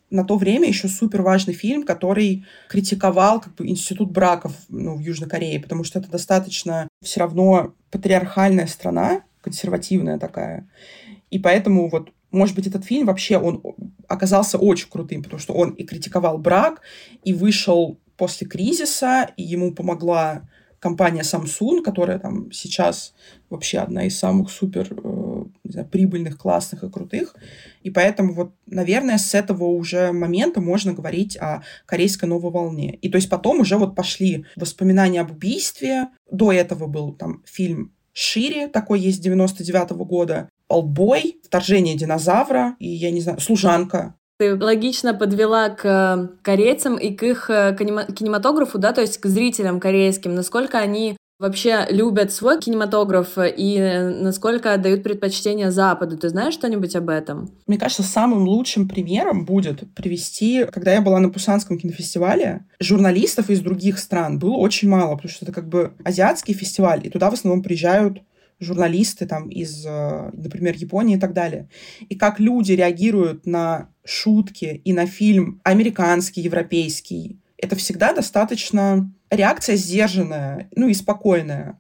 на 0.09 0.23
то 0.23 0.37
время 0.37 0.67
еще 0.67 0.87
супер 0.87 1.21
важный 1.21 1.53
фильм, 1.53 1.83
который 1.83 2.45
критиковал 2.69 3.39
как 3.39 3.55
бы 3.55 3.67
институт 3.67 4.11
браков 4.11 4.53
ну, 4.69 4.95
в 4.95 4.99
Южной 4.99 5.29
Корее, 5.29 5.59
потому 5.59 5.83
что 5.83 5.99
это 5.99 6.09
достаточно 6.09 6.87
все 7.03 7.19
равно 7.19 7.75
патриархальная 7.91 8.67
страна, 8.67 9.21
консервативная 9.41 10.17
такая. 10.17 10.67
И 11.29 11.39
поэтому 11.39 11.89
вот 11.89 12.11
может 12.31 12.55
быть, 12.55 12.67
этот 12.67 12.83
фильм 12.83 13.07
вообще 13.07 13.37
он 13.37 13.61
оказался 14.09 14.57
очень 14.57 14.89
крутым, 14.89 15.23
потому 15.23 15.39
что 15.39 15.53
он 15.53 15.69
и 15.71 15.85
критиковал 15.85 16.37
брак, 16.37 16.81
и 17.23 17.31
вышел 17.33 17.97
после 18.17 18.45
кризиса, 18.45 19.29
и 19.37 19.43
ему 19.43 19.73
помогла 19.73 20.47
компания 20.85 21.23
Samsung, 21.23 21.81
которая 21.81 22.19
там 22.19 22.51
сейчас 22.51 23.15
вообще 23.49 23.79
одна 23.79 24.05
из 24.05 24.19
самых 24.19 24.51
супер 24.51 24.87
э, 24.91 25.45
знаю, 25.63 25.87
прибыльных, 25.87 26.37
классных 26.37 26.83
и 26.83 26.91
крутых. 26.91 27.35
И 27.81 27.89
поэтому 27.89 28.35
вот, 28.35 28.51
наверное, 28.67 29.17
с 29.17 29.33
этого 29.33 29.63
уже 29.63 30.11
момента 30.11 30.61
можно 30.61 30.93
говорить 30.93 31.37
о 31.37 31.63
корейской 31.87 32.25
новой 32.25 32.51
волне. 32.51 32.99
И 33.01 33.09
то 33.09 33.15
есть 33.15 33.31
потом 33.31 33.61
уже 33.61 33.77
вот 33.77 33.95
пошли 33.95 34.45
воспоминания 34.55 35.21
об 35.21 35.31
убийстве. 35.31 36.09
До 36.29 36.51
этого 36.51 36.85
был 36.85 37.13
там 37.13 37.41
фильм 37.45 37.91
«Шире», 38.13 38.67
такой 38.67 38.99
есть 38.99 39.21
99 39.23 39.91
-го 39.91 40.05
года. 40.05 40.49
«Олбой», 40.67 41.41
«Вторжение 41.43 41.95
динозавра» 41.95 42.75
и, 42.77 42.87
я 42.87 43.09
не 43.09 43.21
знаю, 43.21 43.39
«Служанка». 43.39 44.13
Ты 44.37 44.55
логично 44.55 45.13
подвела 45.13 45.69
к 45.69 45.85
э, 45.85 46.27
корейцам 46.41 46.97
и 46.97 47.15
к 47.15 47.23
их 47.23 47.49
э, 47.49 47.75
кинематографу, 47.77 48.77
да, 48.77 48.91
то 48.91 48.99
есть 49.01 49.17
к 49.19 49.25
зрителям 49.27 49.79
корейским, 49.79 50.35
насколько 50.35 50.77
они 50.77 51.15
вообще 51.39 51.85
любят 51.89 52.31
свой 52.31 52.59
кинематограф 52.59 53.37
и 53.37 53.79
насколько 54.21 54.73
отдают 54.73 55.03
предпочтение 55.03 55.71
Западу. 55.71 56.17
Ты 56.17 56.29
знаешь 56.29 56.53
что-нибудь 56.53 56.95
об 56.95 57.09
этом? 57.09 57.49
Мне 57.67 57.77
кажется, 57.77 58.03
самым 58.03 58.47
лучшим 58.47 58.87
примером 58.87 59.45
будет 59.45 59.83
привести, 59.93 60.65
когда 60.65 60.93
я 60.93 61.01
была 61.01 61.19
на 61.19 61.29
Пусанском 61.29 61.77
кинофестивале, 61.77 62.65
журналистов 62.79 63.49
из 63.49 63.59
других 63.61 63.99
стран 63.99 64.39
было 64.39 64.55
очень 64.55 64.89
мало, 64.89 65.15
потому 65.15 65.31
что 65.31 65.45
это 65.45 65.53
как 65.53 65.67
бы 65.67 65.93
азиатский 66.03 66.53
фестиваль, 66.53 67.01
и 67.05 67.09
туда 67.09 67.29
в 67.29 67.33
основном 67.33 67.63
приезжают 67.63 68.21
журналисты 68.59 69.25
там 69.25 69.49
из, 69.49 69.85
э, 69.85 70.31
например, 70.33 70.75
Японии 70.75 71.17
и 71.17 71.19
так 71.19 71.33
далее. 71.33 71.67
И 72.07 72.15
как 72.15 72.39
люди 72.39 72.73
реагируют 72.73 73.45
на 73.45 73.89
шутки 74.03 74.81
и 74.83 74.93
на 74.93 75.05
фильм 75.05 75.61
американский, 75.63 76.41
европейский, 76.41 77.39
это 77.57 77.75
всегда 77.75 78.13
достаточно 78.13 79.11
реакция 79.29 79.75
сдержанная, 79.75 80.69
ну 80.75 80.87
и 80.87 80.93
спокойная. 80.93 81.79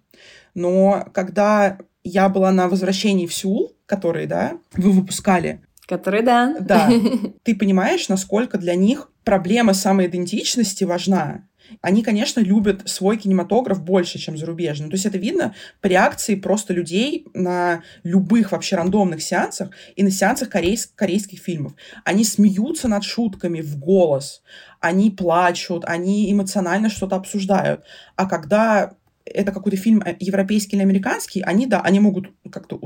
Но 0.53 1.07
когда 1.13 1.77
я 2.03 2.29
была 2.29 2.51
на 2.51 2.67
возвращении 2.67 3.27
в 3.27 3.33
Сеул, 3.33 3.75
который, 3.85 4.25
да, 4.25 4.57
вы 4.75 4.91
выпускали, 4.91 5.61
Который, 5.87 6.23
да. 6.23 6.55
Да. 6.59 6.91
Ты 7.43 7.55
понимаешь, 7.55 8.09
насколько 8.09 8.57
для 8.57 8.75
них 8.75 9.11
проблема 9.23 9.73
самоидентичности 9.73 10.83
важна. 10.83 11.47
Они, 11.81 12.03
конечно, 12.03 12.39
любят 12.39 12.87
свой 12.87 13.17
кинематограф 13.17 13.83
больше, 13.83 14.19
чем 14.19 14.37
зарубежный. 14.37 14.89
То 14.89 14.95
есть 14.95 15.05
это 15.05 15.17
видно 15.17 15.55
по 15.81 15.87
реакции 15.87 16.35
просто 16.35 16.73
людей 16.73 17.27
на 17.33 17.83
любых 18.03 18.51
вообще 18.51 18.75
рандомных 18.75 19.21
сеансах 19.21 19.69
и 19.95 20.03
на 20.03 20.11
сеансах 20.11 20.49
корейс- 20.49 20.91
корейских 20.95 21.39
фильмов. 21.39 21.73
Они 22.03 22.23
смеются 22.23 22.87
над 22.87 23.03
шутками 23.03 23.61
в 23.61 23.77
голос, 23.77 24.41
они 24.79 25.11
плачут, 25.11 25.83
они 25.85 26.31
эмоционально 26.31 26.89
что-то 26.89 27.15
обсуждают. 27.15 27.83
А 28.15 28.27
когда 28.27 28.93
это 29.25 29.51
какой-то 29.51 29.77
фильм 29.77 30.01
э, 30.05 30.15
европейский 30.19 30.75
или 30.75 30.83
американский, 30.83 31.41
они, 31.41 31.65
да, 31.65 31.81
они 31.81 31.99
могут 31.99 32.27
как-то 32.51 32.79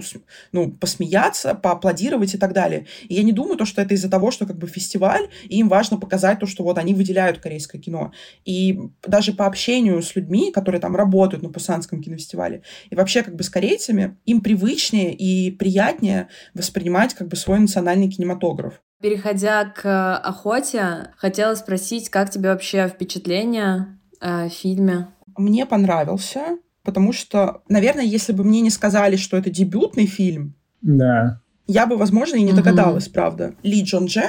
ну, 0.52 0.72
посмеяться, 0.72 1.54
поаплодировать 1.54 2.34
и 2.34 2.38
так 2.38 2.54
далее. 2.54 2.88
И 3.08 3.16
я 3.16 3.24
не 3.24 3.34
думаю, 3.34 3.58
то, 3.58 3.66
что 3.66 3.82
это 3.82 3.94
из-за 3.94 4.10
того, 4.10 4.32
что 4.32 4.46
как 4.46 4.58
бы 4.58 4.68
фестиваль, 4.68 5.30
и 5.44 5.60
им 5.60 5.68
важно 5.68 5.98
показать 5.98 6.40
то, 6.40 6.46
что 6.46 6.64
вот 6.64 6.78
они 6.78 6.94
выделяют 6.94 7.40
корейское 7.40 7.82
кино. 7.82 8.14
И 8.46 8.80
даже 9.06 9.34
по 9.34 9.46
общению 9.46 10.02
с 10.02 10.16
людьми, 10.16 10.52
которые 10.52 10.80
там 10.80 10.96
работают 10.96 11.44
на 11.44 11.50
Пусанском 11.50 12.02
кинофестивале, 12.02 12.64
и 12.90 12.96
вообще 12.96 13.24
как 13.24 13.36
бы 13.36 13.44
с 13.44 13.50
корейцами, 13.50 14.18
им 14.26 14.42
привычнее 14.42 15.14
и 15.14 15.52
приятнее 15.52 16.30
воспринимать 16.54 17.14
как 17.14 17.28
бы 17.28 17.36
свой 17.36 17.60
национальный 17.60 18.10
кинематограф. 18.10 18.82
Переходя 19.02 19.66
к 19.66 20.18
охоте, 20.18 21.12
хотела 21.18 21.56
спросить, 21.56 22.10
как 22.10 22.30
тебе 22.30 22.50
вообще 22.50 22.88
впечатление 22.90 23.98
о 24.20 24.50
фильме? 24.50 25.08
Мне 25.40 25.66
понравился, 25.66 26.58
потому 26.84 27.14
что, 27.14 27.62
наверное, 27.70 28.04
если 28.04 28.34
бы 28.34 28.44
мне 28.44 28.62
не 28.62 28.70
сказали, 28.70 29.16
что 29.16 29.38
это 29.38 29.50
дебютный 29.50 30.06
фильм, 30.06 30.54
да. 30.82 31.42
я 31.66 31.86
бы, 31.86 31.96
возможно, 31.96 32.36
и 32.36 32.44
не 32.44 32.52
догадалась, 32.52 33.08
угу. 33.08 33.14
правда. 33.14 33.56
Ли 33.64 33.82
Джон 33.82 34.08
Дже, 34.08 34.24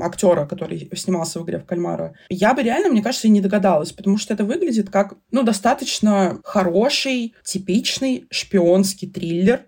актера, 0.00 0.46
который 0.46 0.88
снимался 0.94 1.40
в 1.40 1.44
игре 1.44 1.58
в 1.58 1.64
кальмара, 1.64 2.14
я 2.28 2.54
бы 2.54 2.62
реально, 2.62 2.90
мне 2.90 3.02
кажется, 3.02 3.26
и 3.26 3.30
не 3.30 3.40
догадалась, 3.40 3.92
потому 3.92 4.18
что 4.18 4.34
это 4.34 4.44
выглядит 4.44 4.88
как, 4.88 5.14
ну, 5.32 5.42
достаточно 5.42 6.38
хороший, 6.44 7.34
типичный 7.44 8.26
шпионский 8.30 9.10
триллер, 9.10 9.62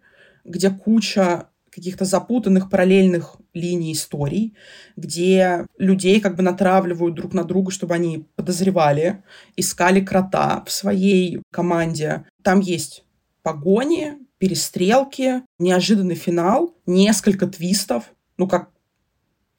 где 0.44 0.70
куча 0.70 1.48
каких-то 1.74 2.04
запутанных 2.04 2.70
параллельных 2.70 3.37
линий 3.52 3.92
историй, 3.92 4.54
где 4.96 5.66
людей 5.76 6.20
как 6.20 6.37
бы 6.37 6.42
натравливают 6.42 7.14
друг 7.14 7.34
на 7.34 7.42
друга, 7.42 7.72
чтобы 7.72 7.94
они 7.94 8.26
подозревали, 8.37 9.24
искали 9.56 10.00
крота 10.00 10.62
в 10.66 10.70
своей 10.70 11.42
команде. 11.50 12.24
Там 12.42 12.60
есть 12.60 13.04
погони, 13.42 14.14
перестрелки, 14.38 15.42
неожиданный 15.58 16.14
финал, 16.14 16.76
несколько 16.87 17.46
твистов, 17.46 18.12
ну 18.37 18.46
как 18.46 18.70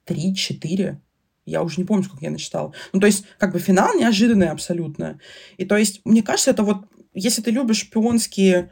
три-четыре, 0.06 1.02
я 1.46 1.62
уже 1.62 1.78
не 1.78 1.86
помню, 1.86 2.04
сколько 2.04 2.26
я 2.26 2.32
начитала. 2.32 2.74
Ну, 2.92 3.00
то 3.00 3.06
есть, 3.06 3.26
как 3.38 3.54
бы 3.54 3.60
финал 3.60 3.94
неожиданный 3.94 4.50
абсолютно. 4.50 5.20
И 5.58 5.66
то 5.66 5.78
есть, 5.78 6.02
мне 6.04 6.24
кажется, 6.24 6.52
это 6.52 6.64
вот, 6.64 6.86
если 7.14 7.42
ты 7.42 7.52
любишь 7.52 7.82
шпионские 7.82 8.72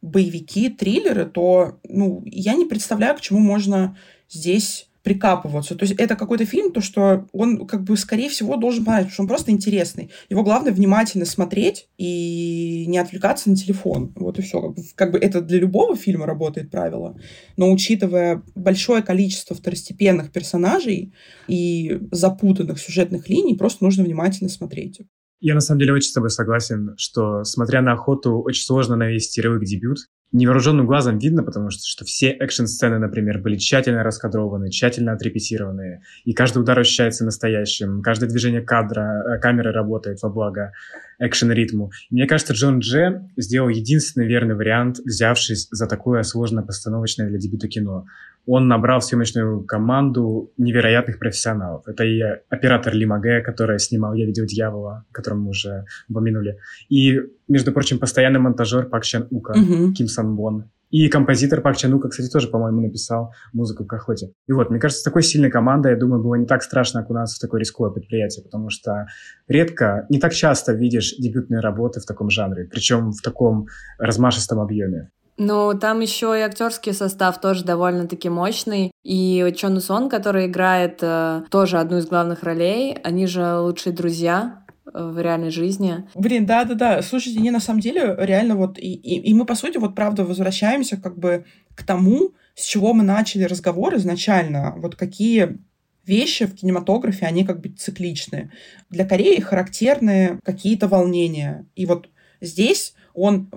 боевики, 0.00 0.68
триллеры, 0.68 1.26
то 1.26 1.80
ну, 1.88 2.22
я 2.24 2.54
не 2.54 2.66
представляю, 2.66 3.16
к 3.16 3.20
чему 3.20 3.40
можно 3.40 3.96
здесь 4.28 4.88
прикапываться. 5.02 5.74
То 5.74 5.84
есть 5.84 5.94
это 5.98 6.16
какой-то 6.16 6.44
фильм, 6.44 6.70
то, 6.70 6.82
что 6.82 7.26
он, 7.32 7.66
как 7.66 7.82
бы, 7.82 7.96
скорее 7.96 8.28
всего, 8.28 8.56
должен 8.56 8.84
понравиться, 8.84 9.08
потому 9.08 9.14
что 9.14 9.22
он 9.22 9.28
просто 9.28 9.50
интересный. 9.52 10.10
Его 10.28 10.42
главное 10.42 10.70
внимательно 10.70 11.24
смотреть 11.24 11.88
и 11.96 12.84
не 12.86 12.98
отвлекаться 12.98 13.48
на 13.48 13.56
телефон. 13.56 14.12
Вот 14.16 14.38
и 14.38 14.42
все. 14.42 14.60
Как 14.60 14.74
бы, 14.74 14.82
как 14.94 15.12
бы 15.12 15.18
это 15.18 15.40
для 15.40 15.60
любого 15.60 15.96
фильма 15.96 16.26
работает 16.26 16.70
правило. 16.70 17.18
Но 17.56 17.72
учитывая 17.72 18.42
большое 18.54 19.02
количество 19.02 19.56
второстепенных 19.56 20.30
персонажей 20.30 21.14
и 21.46 22.00
запутанных 22.10 22.78
сюжетных 22.78 23.30
линий, 23.30 23.54
просто 23.54 23.84
нужно 23.84 24.04
внимательно 24.04 24.50
смотреть. 24.50 25.00
Я 25.40 25.54
на 25.54 25.60
самом 25.60 25.78
деле 25.80 25.92
очень 25.92 26.10
с 26.10 26.12
тобой 26.12 26.30
согласен, 26.30 26.94
что, 26.96 27.44
смотря 27.44 27.80
на 27.80 27.92
охоту, 27.92 28.40
очень 28.40 28.64
сложно 28.64 28.96
навести 28.96 29.40
рывок 29.40 29.64
дебют. 29.64 29.98
Невооруженным 30.32 30.86
глазом 30.86 31.18
видно, 31.18 31.42
потому 31.42 31.70
что, 31.70 31.82
что 31.86 32.04
все 32.04 32.30
экшн-сцены, 32.32 32.98
например, 32.98 33.40
были 33.40 33.56
тщательно 33.56 34.02
раскадрованы, 34.02 34.70
тщательно 34.70 35.12
отрепетированы, 35.12 36.02
и 36.24 36.34
каждый 36.34 36.58
удар 36.58 36.78
ощущается 36.78 37.24
настоящим, 37.24 38.02
каждое 38.02 38.28
движение 38.28 38.60
кадра, 38.60 39.36
э, 39.36 39.40
камеры 39.40 39.72
работает 39.72 40.20
во 40.20 40.28
благо 40.28 40.72
экшен-ритму. 41.18 41.90
Мне 42.10 42.26
кажется, 42.26 42.52
Джон 42.52 42.80
Дже 42.80 43.28
сделал 43.36 43.68
единственный 43.68 44.26
верный 44.26 44.54
вариант, 44.54 44.98
взявшись 44.98 45.68
за 45.70 45.86
такое 45.86 46.22
сложно 46.22 46.62
постановочное 46.62 47.28
для 47.28 47.38
дебюта 47.38 47.68
кино 47.68 48.06
он 48.48 48.66
набрал 48.66 49.00
в 49.00 49.04
съемочную 49.04 49.62
команду 49.64 50.50
невероятных 50.56 51.18
профессионалов. 51.18 51.86
Это 51.86 52.04
и 52.04 52.20
оператор 52.48 52.94
Ли 52.94 53.04
Маге, 53.04 53.42
который 53.42 53.78
снимал 53.78 54.14
«Я 54.14 54.24
видел 54.24 54.46
дьявола», 54.46 55.04
которого 55.12 55.38
мы 55.38 55.50
уже 55.50 55.84
упомянули. 56.08 56.58
И, 56.88 57.20
между 57.46 57.72
прочим, 57.72 57.98
постоянный 57.98 58.40
монтажер 58.40 58.86
Пак 58.86 59.04
Чан 59.04 59.26
Ука, 59.30 59.52
mm-hmm. 59.52 59.92
Ким 59.92 60.08
Сан 60.08 60.34
Бон. 60.34 60.64
И 60.90 61.08
композитор 61.08 61.60
Пак 61.60 61.76
Чан 61.76 61.94
Ука, 61.94 62.08
кстати, 62.08 62.30
тоже, 62.30 62.48
по-моему, 62.48 62.80
написал 62.80 63.32
музыку 63.52 63.84
к 63.84 63.92
охоте. 63.92 64.32
И 64.46 64.52
вот, 64.52 64.70
мне 64.70 64.80
кажется, 64.80 65.00
с 65.00 65.04
такой 65.04 65.22
сильной 65.22 65.50
командой, 65.50 65.92
я 65.92 65.98
думаю, 65.98 66.22
было 66.22 66.34
не 66.34 66.46
так 66.46 66.62
страшно 66.62 67.00
окунаться 67.00 67.36
в 67.36 67.40
такое 67.40 67.60
рисковое 67.60 67.92
предприятие, 67.92 68.44
потому 68.44 68.70
что 68.70 69.06
редко, 69.46 70.06
не 70.08 70.18
так 70.18 70.32
часто 70.32 70.72
видишь 70.72 71.14
дебютные 71.18 71.60
работы 71.60 72.00
в 72.00 72.06
таком 72.06 72.30
жанре, 72.30 72.64
причем 72.64 73.12
в 73.12 73.20
таком 73.22 73.66
размашистом 73.98 74.60
объеме. 74.60 75.10
Ну, 75.36 75.72
там 75.78 76.00
еще 76.00 76.36
и 76.36 76.42
актерский 76.42 76.92
состав 76.92 77.40
тоже 77.40 77.64
довольно-таки 77.64 78.28
мощный. 78.28 78.90
И 79.04 79.54
Чон 79.56 79.80
Сон, 79.80 80.08
который 80.08 80.46
играет 80.46 80.98
э, 81.00 81.42
тоже 81.48 81.78
одну 81.78 81.98
из 81.98 82.06
главных 82.06 82.42
ролей, 82.42 82.98
они 83.04 83.28
же 83.28 83.58
лучшие 83.58 83.94
друзья 83.94 84.64
в 84.92 85.20
реальной 85.20 85.50
жизни. 85.50 86.04
Блин, 86.14 86.46
да-да-да. 86.46 87.02
Слушайте, 87.02 87.40
не 87.40 87.50
на 87.50 87.60
самом 87.60 87.80
деле 87.80 88.14
реально 88.18 88.56
вот... 88.56 88.78
И, 88.78 88.92
и, 88.92 89.20
и 89.30 89.34
мы, 89.34 89.44
по 89.44 89.54
сути, 89.54 89.78
вот 89.78 89.94
правда 89.94 90.24
возвращаемся 90.24 90.96
как 90.96 91.18
бы 91.18 91.44
к 91.74 91.82
тому, 91.82 92.32
с 92.54 92.64
чего 92.64 92.92
мы 92.92 93.04
начали 93.04 93.44
разговор 93.44 93.94
изначально. 93.96 94.74
Вот 94.76 94.96
какие 94.96 95.58
вещи 96.06 96.46
в 96.46 96.54
кинематографе, 96.54 97.26
они 97.26 97.44
как 97.44 97.60
бы 97.60 97.68
цикличны. 97.68 98.50
Для 98.90 99.04
Кореи 99.04 99.40
характерны 99.40 100.40
какие-то 100.42 100.88
волнения. 100.88 101.66
И 101.76 101.86
вот 101.86 102.08
здесь 102.40 102.94
он 103.14 103.50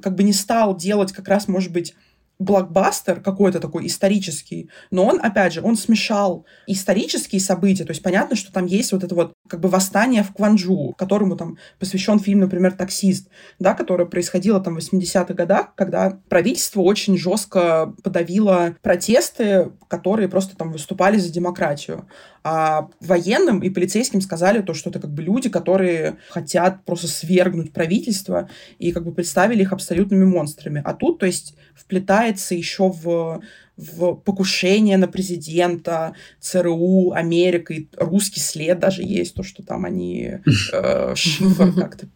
как 0.00 0.14
бы 0.14 0.22
не 0.22 0.32
стал 0.32 0.76
делать 0.76 1.12
как 1.12 1.28
раз, 1.28 1.48
может 1.48 1.72
быть, 1.72 1.94
блокбастер 2.42 3.20
какой-то 3.20 3.60
такой 3.60 3.86
исторический, 3.86 4.70
но 4.90 5.06
он, 5.06 5.20
опять 5.22 5.52
же, 5.52 5.62
он 5.62 5.76
смешал 5.76 6.44
исторические 6.66 7.40
события, 7.40 7.84
то 7.84 7.90
есть 7.92 8.02
понятно, 8.02 8.36
что 8.36 8.52
там 8.52 8.66
есть 8.66 8.92
вот 8.92 9.04
это 9.04 9.14
вот 9.14 9.32
как 9.48 9.60
бы 9.60 9.68
восстание 9.68 10.22
в 10.22 10.32
Кванджу, 10.32 10.94
которому 10.98 11.36
там 11.36 11.58
посвящен 11.78 12.18
фильм, 12.18 12.40
например, 12.40 12.72
«Таксист», 12.72 13.28
да, 13.58 13.74
которое 13.74 14.06
происходило 14.06 14.60
там 14.60 14.74
в 14.74 14.78
80-х 14.78 15.34
годах, 15.34 15.74
когда 15.74 16.18
правительство 16.28 16.80
очень 16.80 17.16
жестко 17.18 17.94
подавило 18.02 18.76
протесты, 18.82 19.72
которые 19.88 20.28
просто 20.28 20.56
там 20.56 20.72
выступали 20.72 21.18
за 21.18 21.32
демократию. 21.32 22.08
А 22.44 22.88
военным 23.00 23.60
и 23.60 23.70
полицейским 23.70 24.20
сказали 24.20 24.62
то, 24.62 24.74
что 24.74 24.90
это 24.90 24.98
как 24.98 25.10
бы 25.10 25.22
люди, 25.22 25.48
которые 25.48 26.16
хотят 26.30 26.84
просто 26.84 27.06
свергнуть 27.06 27.72
правительство 27.72 28.48
и 28.78 28.90
как 28.90 29.04
бы 29.04 29.12
представили 29.12 29.62
их 29.62 29.72
абсолютными 29.72 30.24
монстрами. 30.24 30.82
А 30.84 30.94
тут, 30.94 31.20
то 31.20 31.26
есть, 31.26 31.54
вплетается 31.74 32.54
еще 32.54 32.90
в 32.90 33.40
в 33.76 34.14
покушение 34.14 34.98
на 34.98 35.08
президента, 35.08 36.14
ЦРУ, 36.40 37.12
Америка, 37.12 37.72
и 37.72 37.88
русский 37.96 38.38
след 38.38 38.78
даже 38.78 39.02
есть, 39.02 39.34
то, 39.34 39.42
что 39.42 39.62
там 39.62 39.86
они 39.86 40.40
э, 40.72 41.14
шифр 41.16 41.72
как-то 41.72 42.06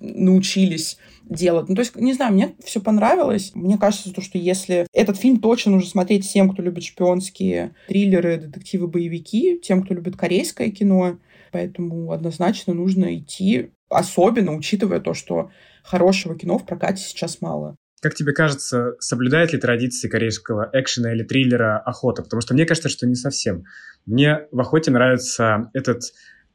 научились 0.00 0.98
делать. 1.28 1.68
Ну, 1.68 1.74
то 1.74 1.80
есть, 1.80 1.96
не 1.96 2.12
знаю, 2.12 2.32
мне 2.32 2.54
все 2.64 2.80
понравилось. 2.80 3.52
Мне 3.54 3.78
кажется, 3.78 4.12
то, 4.12 4.20
что 4.20 4.38
если 4.38 4.86
этот 4.92 5.16
фильм 5.16 5.40
точно 5.40 5.72
нужно 5.72 5.88
смотреть 5.88 6.24
всем, 6.24 6.50
кто 6.50 6.62
любит 6.62 6.84
шпионские 6.84 7.74
триллеры, 7.88 8.36
детективы, 8.36 8.88
боевики, 8.88 9.58
тем, 9.62 9.82
кто 9.82 9.94
любит 9.94 10.16
корейское 10.16 10.70
кино, 10.70 11.18
поэтому 11.52 12.12
однозначно 12.12 12.74
нужно 12.74 13.16
идти, 13.16 13.70
особенно 13.88 14.54
учитывая 14.54 15.00
то, 15.00 15.14
что 15.14 15.50
хорошего 15.82 16.38
кино 16.38 16.58
в 16.58 16.66
прокате 16.66 17.02
сейчас 17.02 17.40
мало. 17.40 17.76
Как 18.00 18.14
тебе 18.14 18.32
кажется, 18.32 18.96
соблюдает 18.98 19.52
ли 19.52 19.60
традиции 19.60 20.08
корейского 20.08 20.68
экшена 20.72 21.12
или 21.12 21.22
триллера 21.22 21.78
охота? 21.78 22.24
Потому 22.24 22.40
что 22.40 22.52
мне 22.52 22.66
кажется, 22.66 22.88
что 22.88 23.06
не 23.06 23.14
совсем. 23.14 23.64
Мне 24.06 24.48
в 24.50 24.58
охоте 24.58 24.90
нравится 24.90 25.70
этот 25.72 26.02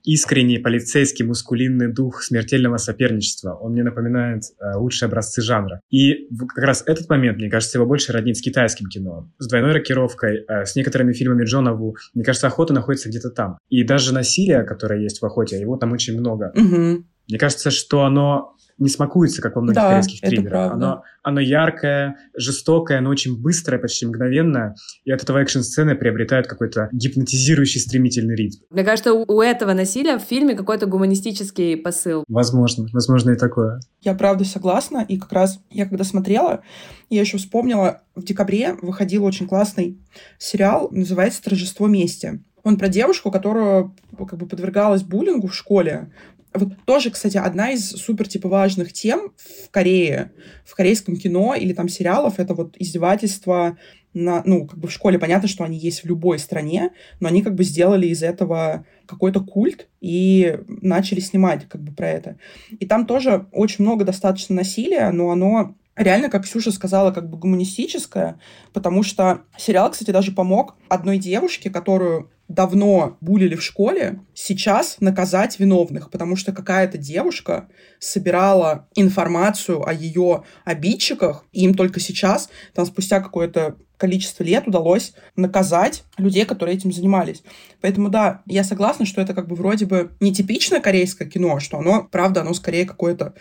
искренний 0.07 0.57
полицейский 0.57 1.25
мускулинный 1.25 1.93
дух 1.93 2.23
смертельного 2.23 2.77
соперничества. 2.77 3.53
Он 3.55 3.73
мне 3.73 3.83
напоминает 3.83 4.43
э, 4.59 4.77
лучшие 4.77 5.07
образцы 5.07 5.41
жанра. 5.41 5.81
И 5.89 6.29
как 6.55 6.63
раз 6.63 6.81
этот 6.85 7.09
момент, 7.09 7.37
мне 7.37 7.49
кажется, 7.49 7.77
его 7.77 7.85
больше 7.85 8.13
роднит 8.13 8.37
с 8.37 8.41
китайским 8.41 8.87
кино. 8.87 9.29
С 9.37 9.49
двойной 9.49 9.73
рокировкой, 9.73 10.45
э, 10.47 10.65
с 10.65 10.77
некоторыми 10.77 11.11
фильмами 11.11 11.43
Джона 11.43 11.73
Ву. 11.73 11.97
Мне 12.13 12.23
кажется, 12.23 12.47
охота 12.47 12.73
находится 12.73 13.09
где-то 13.09 13.31
там. 13.31 13.57
И 13.67 13.83
даже 13.83 14.13
насилие, 14.13 14.63
которое 14.63 15.01
есть 15.01 15.21
в 15.21 15.25
охоте, 15.25 15.59
его 15.59 15.75
там 15.75 15.91
очень 15.91 16.17
много. 16.17 16.53
Угу. 16.55 17.03
Мне 17.27 17.37
кажется, 17.37 17.69
что 17.69 18.05
оно 18.05 18.55
не 18.77 18.89
смакуется, 18.89 19.41
как 19.41 19.55
во 19.55 19.61
многих 19.61 19.81
да, 19.81 19.89
корейских 19.89 20.21
триллерах. 20.21 20.73
Оно, 20.73 21.03
оно 21.23 21.39
яркое, 21.39 22.17
жестокое, 22.35 22.99
оно 22.99 23.09
очень 23.09 23.41
быстрое, 23.41 23.79
почти 23.79 24.05
мгновенное, 24.05 24.75
и 25.03 25.11
от 25.11 25.23
этого 25.23 25.39
экшн-сцены 25.39 25.95
приобретает 25.95 26.47
какой-то 26.47 26.89
гипнотизирующий 26.91 27.81
стремительный 27.81 28.35
ритм. 28.35 28.63
Мне 28.69 28.83
кажется, 28.83 29.13
у 29.13 29.41
этого 29.41 29.73
насилия 29.73 30.17
в 30.17 30.21
фильме 30.21 30.55
какой-то 30.55 30.85
гуманистический 30.85 31.77
посыл. 31.77 32.23
Возможно, 32.27 32.87
возможно 32.93 33.31
и 33.31 33.35
такое. 33.35 33.79
Я 34.01 34.13
правда 34.13 34.45
согласна, 34.45 35.05
и 35.07 35.17
как 35.17 35.31
раз 35.31 35.59
я 35.69 35.85
когда 35.85 36.03
смотрела, 36.03 36.61
я 37.09 37.21
еще 37.21 37.37
вспомнила, 37.37 38.01
в 38.15 38.23
декабре 38.23 38.75
выходил 38.81 39.23
очень 39.23 39.47
классный 39.47 39.99
сериал, 40.37 40.89
называется 40.91 41.43
«Торжество 41.43 41.87
мести». 41.87 42.41
Он 42.63 42.77
про 42.77 42.89
девушку, 42.89 43.31
которая 43.31 43.91
как 44.17 44.37
бы 44.37 44.45
подвергалась 44.45 45.01
буллингу 45.01 45.47
в 45.47 45.55
школе, 45.55 46.11
Вот 46.57 46.73
тоже, 46.85 47.11
кстати, 47.11 47.37
одна 47.37 47.71
из 47.71 47.89
супер 47.89 48.27
типа 48.27 48.49
важных 48.49 48.93
тем 48.93 49.33
в 49.37 49.69
Корее, 49.71 50.31
в 50.65 50.75
корейском 50.75 51.15
кино 51.15 51.55
или 51.55 51.73
там 51.73 51.89
сериалов, 51.89 52.39
это 52.39 52.53
вот 52.53 52.75
издевательство 52.77 53.77
на, 54.13 54.41
ну, 54.45 54.65
как 54.65 54.79
бы 54.79 54.87
в 54.87 54.91
школе 54.91 55.19
понятно, 55.19 55.47
что 55.47 55.63
они 55.63 55.77
есть 55.77 56.03
в 56.03 56.07
любой 56.07 56.39
стране, 56.39 56.91
но 57.19 57.27
они 57.27 57.43
как 57.43 57.55
бы 57.55 57.63
сделали 57.63 58.07
из 58.07 58.23
этого 58.23 58.85
какой-то 59.05 59.41
культ 59.41 59.87
и 60.01 60.59
начали 60.67 61.19
снимать 61.19 61.67
как 61.67 61.81
бы 61.83 61.91
про 61.91 62.09
это. 62.09 62.37
И 62.79 62.85
там 62.85 63.05
тоже 63.05 63.47
очень 63.51 63.83
много 63.83 64.05
достаточно 64.05 64.55
насилия, 64.55 65.11
но 65.11 65.29
оно 65.29 65.75
реально, 65.95 66.29
как 66.29 66.43
Ксюша 66.43 66.71
сказала, 66.71 67.11
как 67.11 67.29
бы 67.29 67.37
гуманистическое, 67.37 68.39
потому 68.73 69.03
что 69.03 69.41
сериал, 69.57 69.91
кстати, 69.91 70.11
даже 70.11 70.31
помог 70.31 70.75
одной 70.89 71.17
девушке, 71.17 71.69
которую 71.69 72.31
давно 72.47 73.17
булили 73.21 73.55
в 73.55 73.63
школе, 73.63 74.21
сейчас 74.33 74.97
наказать 74.99 75.59
виновных, 75.59 76.09
потому 76.09 76.35
что 76.35 76.53
какая-то 76.53 76.97
девушка 76.97 77.67
собирала 77.99 78.87
информацию 78.95 79.85
о 79.87 79.93
ее 79.93 80.43
обидчиках, 80.63 81.45
и 81.51 81.63
им 81.63 81.73
только 81.73 81.99
сейчас, 81.99 82.49
там 82.73 82.85
спустя 82.85 83.19
какое-то 83.19 83.77
количество 83.97 84.43
лет 84.43 84.67
удалось 84.67 85.13
наказать 85.35 86.03
людей, 86.17 86.45
которые 86.45 86.77
этим 86.77 86.93
занимались. 86.93 87.43
Поэтому 87.81 88.09
да, 88.09 88.43
я 88.45 88.63
согласна, 88.63 89.05
что 89.05 89.21
это 89.21 89.33
как 89.33 89.47
бы 89.47 89.55
вроде 89.55 89.85
бы 89.85 90.11
нетипичное 90.19 90.79
корейское 90.79 91.27
кино, 91.27 91.59
что 91.59 91.79
оно, 91.79 92.07
правда, 92.09 92.41
оно 92.41 92.53
скорее 92.53 92.85
какое-то 92.85 93.33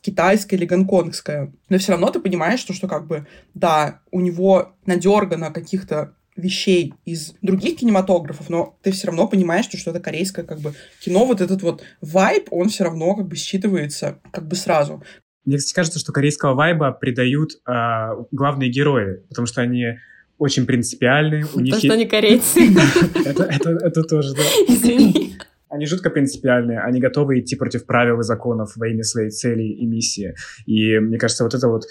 китайское 0.00 0.58
или 0.58 0.66
гонконгское. 0.66 1.52
Но 1.68 1.78
все 1.78 1.92
равно 1.92 2.10
ты 2.10 2.20
понимаешь, 2.20 2.60
что, 2.60 2.72
что 2.72 2.86
как 2.86 3.08
бы, 3.08 3.26
да, 3.54 4.00
у 4.12 4.20
него 4.20 4.72
надергано 4.86 5.50
каких-то 5.50 6.14
вещей 6.36 6.94
из 7.04 7.34
других 7.42 7.78
кинематографов, 7.78 8.48
но 8.48 8.78
ты 8.82 8.92
все 8.92 9.08
равно 9.08 9.26
понимаешь, 9.26 9.64
что, 9.64 9.76
что 9.76 9.90
это 9.90 10.00
корейское 10.00 10.44
как 10.44 10.60
бы 10.60 10.74
кино, 11.00 11.24
вот 11.24 11.40
этот 11.40 11.62
вот 11.62 11.82
вайб, 12.00 12.48
он 12.50 12.68
все 12.68 12.84
равно 12.84 13.14
как 13.14 13.26
бы 13.26 13.36
считывается 13.36 14.18
как 14.30 14.46
бы 14.46 14.56
сразу. 14.56 15.02
Мне, 15.44 15.58
кстати, 15.58 15.74
кажется, 15.74 15.98
что 15.98 16.12
корейского 16.12 16.54
вайба 16.54 16.90
придают 16.92 17.52
э, 17.66 18.08
главные 18.32 18.70
герои, 18.70 19.22
потому 19.28 19.46
что 19.46 19.62
они 19.62 19.98
очень 20.38 20.66
принципиальны. 20.66 21.46
У 21.54 21.60
них 21.60 21.74
То, 21.74 21.80
что 21.80 21.94
они 21.94 22.06
корейцы. 22.06 22.60
Это 23.24 24.02
тоже, 24.02 24.34
да. 24.34 24.42
Извини. 24.68 25.36
Они 25.68 25.86
жутко 25.86 26.10
принципиальные, 26.10 26.80
они 26.80 27.00
готовы 27.00 27.40
идти 27.40 27.56
против 27.56 27.86
правил 27.86 28.20
и 28.20 28.22
законов 28.22 28.76
во 28.76 28.88
имя 28.88 29.02
своей 29.02 29.30
цели 29.30 29.64
и 29.64 29.84
миссии. 29.84 30.34
И 30.64 30.98
мне 30.98 31.18
кажется, 31.18 31.44
вот 31.44 31.54
это 31.54 31.68
вот 31.68 31.84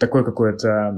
такое 0.00 0.24
какое-то 0.24 0.94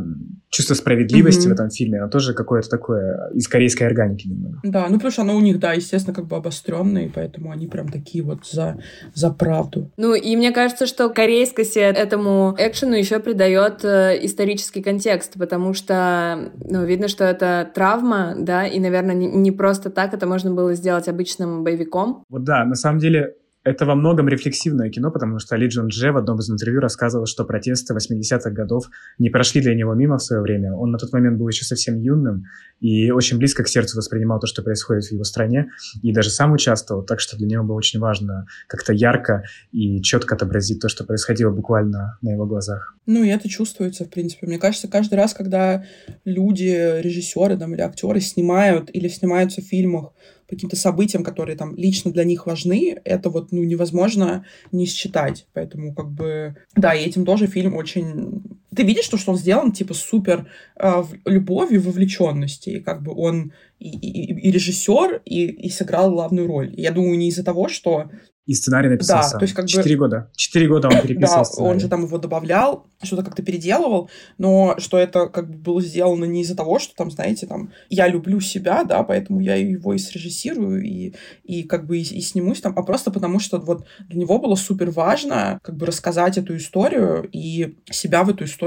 чувство 0.48 0.74
справедливости 0.74 1.46
mm-hmm. 1.46 1.50
в 1.50 1.52
этом 1.54 1.70
фильме, 1.70 1.98
оно 1.98 2.08
тоже 2.08 2.34
какое-то 2.34 2.68
такое 2.68 3.30
из 3.34 3.48
корейской 3.48 3.84
органики 3.84 4.28
немного. 4.28 4.60
Да, 4.62 4.86
ну 4.88 4.94
потому 4.94 5.10
что 5.10 5.22
оно 5.22 5.36
у 5.36 5.40
них, 5.40 5.58
да, 5.58 5.72
естественно, 5.72 6.14
как 6.14 6.26
бы 6.26 6.36
обостренное, 6.36 7.10
поэтому 7.12 7.50
они 7.50 7.66
прям 7.66 7.88
такие 7.88 8.22
вот 8.22 8.46
за, 8.46 8.78
за 9.12 9.30
правду. 9.30 9.90
Ну 9.96 10.14
и 10.14 10.36
мне 10.36 10.52
кажется, 10.52 10.86
что 10.86 11.10
корейскость 11.10 11.76
этому 11.76 12.54
экшену 12.58 12.94
еще 12.94 13.18
придает 13.18 13.84
э, 13.84 14.18
исторический 14.22 14.82
контекст, 14.82 15.34
потому 15.34 15.74
что, 15.74 16.52
ну, 16.64 16.84
видно, 16.84 17.08
что 17.08 17.24
это 17.24 17.68
травма, 17.74 18.34
да, 18.38 18.66
и, 18.66 18.78
наверное, 18.78 19.14
не, 19.14 19.26
не 19.26 19.50
просто 19.50 19.90
так 19.90 20.14
это 20.14 20.26
можно 20.26 20.52
было 20.52 20.74
сделать 20.74 21.08
обычным 21.08 21.64
боевиком. 21.64 22.24
Вот 22.28 22.44
да, 22.44 22.64
на 22.64 22.76
самом 22.76 23.00
деле 23.00 23.34
это 23.64 23.86
во 23.86 23.94
многом 23.94 24.28
рефлексивное 24.28 24.90
кино, 24.90 25.10
потому 25.10 25.38
что 25.38 25.56
Ли 25.56 25.68
Джон 25.68 25.88
Дже 25.88 26.12
в 26.12 26.16
одном 26.16 26.38
из 26.40 26.50
интервью 26.50 26.80
рассказывал, 26.80 27.26
что 27.26 27.44
протесты 27.44 27.94
80-х 27.94 28.50
годов 28.50 28.90
не 29.18 29.30
прошли 29.30 29.60
для 29.60 29.74
него 29.74 29.94
мимо 29.94 30.18
в 30.18 30.22
свое 30.22 30.42
время. 30.42 30.74
Он 30.74 30.90
на 30.90 30.98
тот 30.98 31.12
момент 31.12 31.38
был 31.38 31.48
еще 31.48 31.64
совсем 31.64 31.98
юным 32.00 32.44
и 32.80 33.10
очень 33.12 33.38
близко 33.38 33.62
к 33.62 33.68
сердцу 33.68 33.96
воспринимал 33.96 34.40
то, 34.40 34.46
что 34.46 34.62
происходит 34.62 35.04
в 35.04 35.12
его 35.12 35.24
стране, 35.24 35.70
и 36.02 36.12
даже 36.12 36.30
сам 36.30 36.52
участвовал, 36.52 37.04
так 37.04 37.20
что 37.20 37.36
для 37.36 37.46
него 37.46 37.64
было 37.64 37.76
очень 37.76 38.00
важно 38.00 38.46
как-то 38.66 38.92
ярко 38.92 39.44
и 39.70 40.02
четко 40.02 40.34
отобразить 40.34 40.80
то, 40.80 40.88
что 40.88 41.04
происходило 41.04 41.50
буквально 41.50 42.18
на 42.20 42.30
его 42.30 42.46
глазах. 42.46 42.96
Ну, 43.06 43.22
и 43.22 43.28
это 43.28 43.48
чувствуется, 43.48 44.04
в 44.04 44.10
принципе. 44.10 44.46
Мне 44.46 44.58
кажется, 44.58 44.88
каждый 44.88 45.14
раз, 45.14 45.34
когда 45.34 45.84
люди, 46.24 47.00
режиссеры 47.00 47.56
там, 47.56 47.74
или 47.74 47.80
актеры 47.80 48.20
снимают 48.20 48.90
или 48.92 49.08
снимаются 49.08 49.60
в 49.60 49.64
фильмах 49.64 50.12
каким-то 50.52 50.76
событиям, 50.76 51.24
которые 51.24 51.56
там 51.56 51.74
лично 51.76 52.12
для 52.12 52.24
них 52.24 52.46
важны, 52.46 53.00
это 53.04 53.30
вот 53.30 53.52
ну, 53.52 53.64
невозможно 53.64 54.44
не 54.70 54.84
считать. 54.84 55.46
Поэтому 55.54 55.94
как 55.94 56.10
бы, 56.10 56.56
да, 56.76 56.94
и 56.94 57.04
этим 57.04 57.24
тоже 57.24 57.46
фильм 57.46 57.74
очень... 57.74 58.42
Ты 58.74 58.82
видишь 58.82 59.08
то, 59.08 59.18
что 59.18 59.32
он 59.32 59.38
сделан, 59.38 59.72
типа, 59.72 59.94
супер 59.94 60.46
э, 60.76 61.04
любовью, 61.26 61.82
вовлеченности. 61.82 62.70
И 62.70 62.80
как 62.80 63.02
бы 63.02 63.12
он 63.14 63.52
и, 63.78 63.88
и, 63.88 64.48
и 64.48 64.50
режиссер, 64.50 65.22
и, 65.24 65.46
и 65.46 65.70
сыграл 65.70 66.10
главную 66.10 66.46
роль. 66.46 66.72
Я 66.76 66.92
думаю, 66.92 67.18
не 67.18 67.28
из-за 67.28 67.44
того, 67.44 67.68
что 67.68 68.10
и 68.44 68.54
сценарий 68.54 68.88
написал 68.88 69.18
да, 69.18 69.22
сам. 69.22 69.38
То 69.38 69.44
есть 69.44 69.54
как 69.54 69.68
Четыре 69.68 69.96
бы... 69.96 70.00
года. 70.00 70.30
Четыре 70.34 70.66
года 70.66 70.88
он 70.88 71.00
переписывал 71.00 71.38
Да, 71.38 71.44
сценарий. 71.44 71.72
он 71.72 71.80
же 71.80 71.88
там 71.88 72.04
его 72.04 72.18
добавлял, 72.18 72.86
что-то 73.00 73.22
как-то 73.22 73.42
переделывал, 73.42 74.10
но 74.36 74.74
что 74.78 74.98
это 74.98 75.28
как 75.28 75.48
бы 75.48 75.58
было 75.58 75.80
сделано 75.80 76.24
не 76.24 76.42
из-за 76.42 76.56
того, 76.56 76.80
что 76.80 76.94
там, 76.96 77.10
знаете, 77.12 77.46
там, 77.46 77.70
я 77.88 78.08
люблю 78.08 78.40
себя, 78.40 78.82
да, 78.82 79.04
поэтому 79.04 79.40
я 79.40 79.54
его 79.54 79.94
и 79.94 79.98
срежиссирую, 79.98 80.82
и, 80.82 81.14
и 81.44 81.62
как 81.62 81.86
бы 81.86 81.98
и, 81.98 82.00
и 82.00 82.20
снимусь 82.20 82.60
там, 82.60 82.74
а 82.76 82.82
просто 82.82 83.12
потому 83.12 83.38
что 83.38 83.58
вот 83.58 83.86
для 84.08 84.20
него 84.20 84.40
было 84.40 84.56
супер 84.56 84.90
важно 84.90 85.60
как 85.62 85.76
бы 85.76 85.86
рассказать 85.86 86.36
эту 86.36 86.56
историю 86.56 87.28
и 87.30 87.76
себя 87.90 88.24
в 88.24 88.30
эту 88.30 88.44
историю 88.44 88.61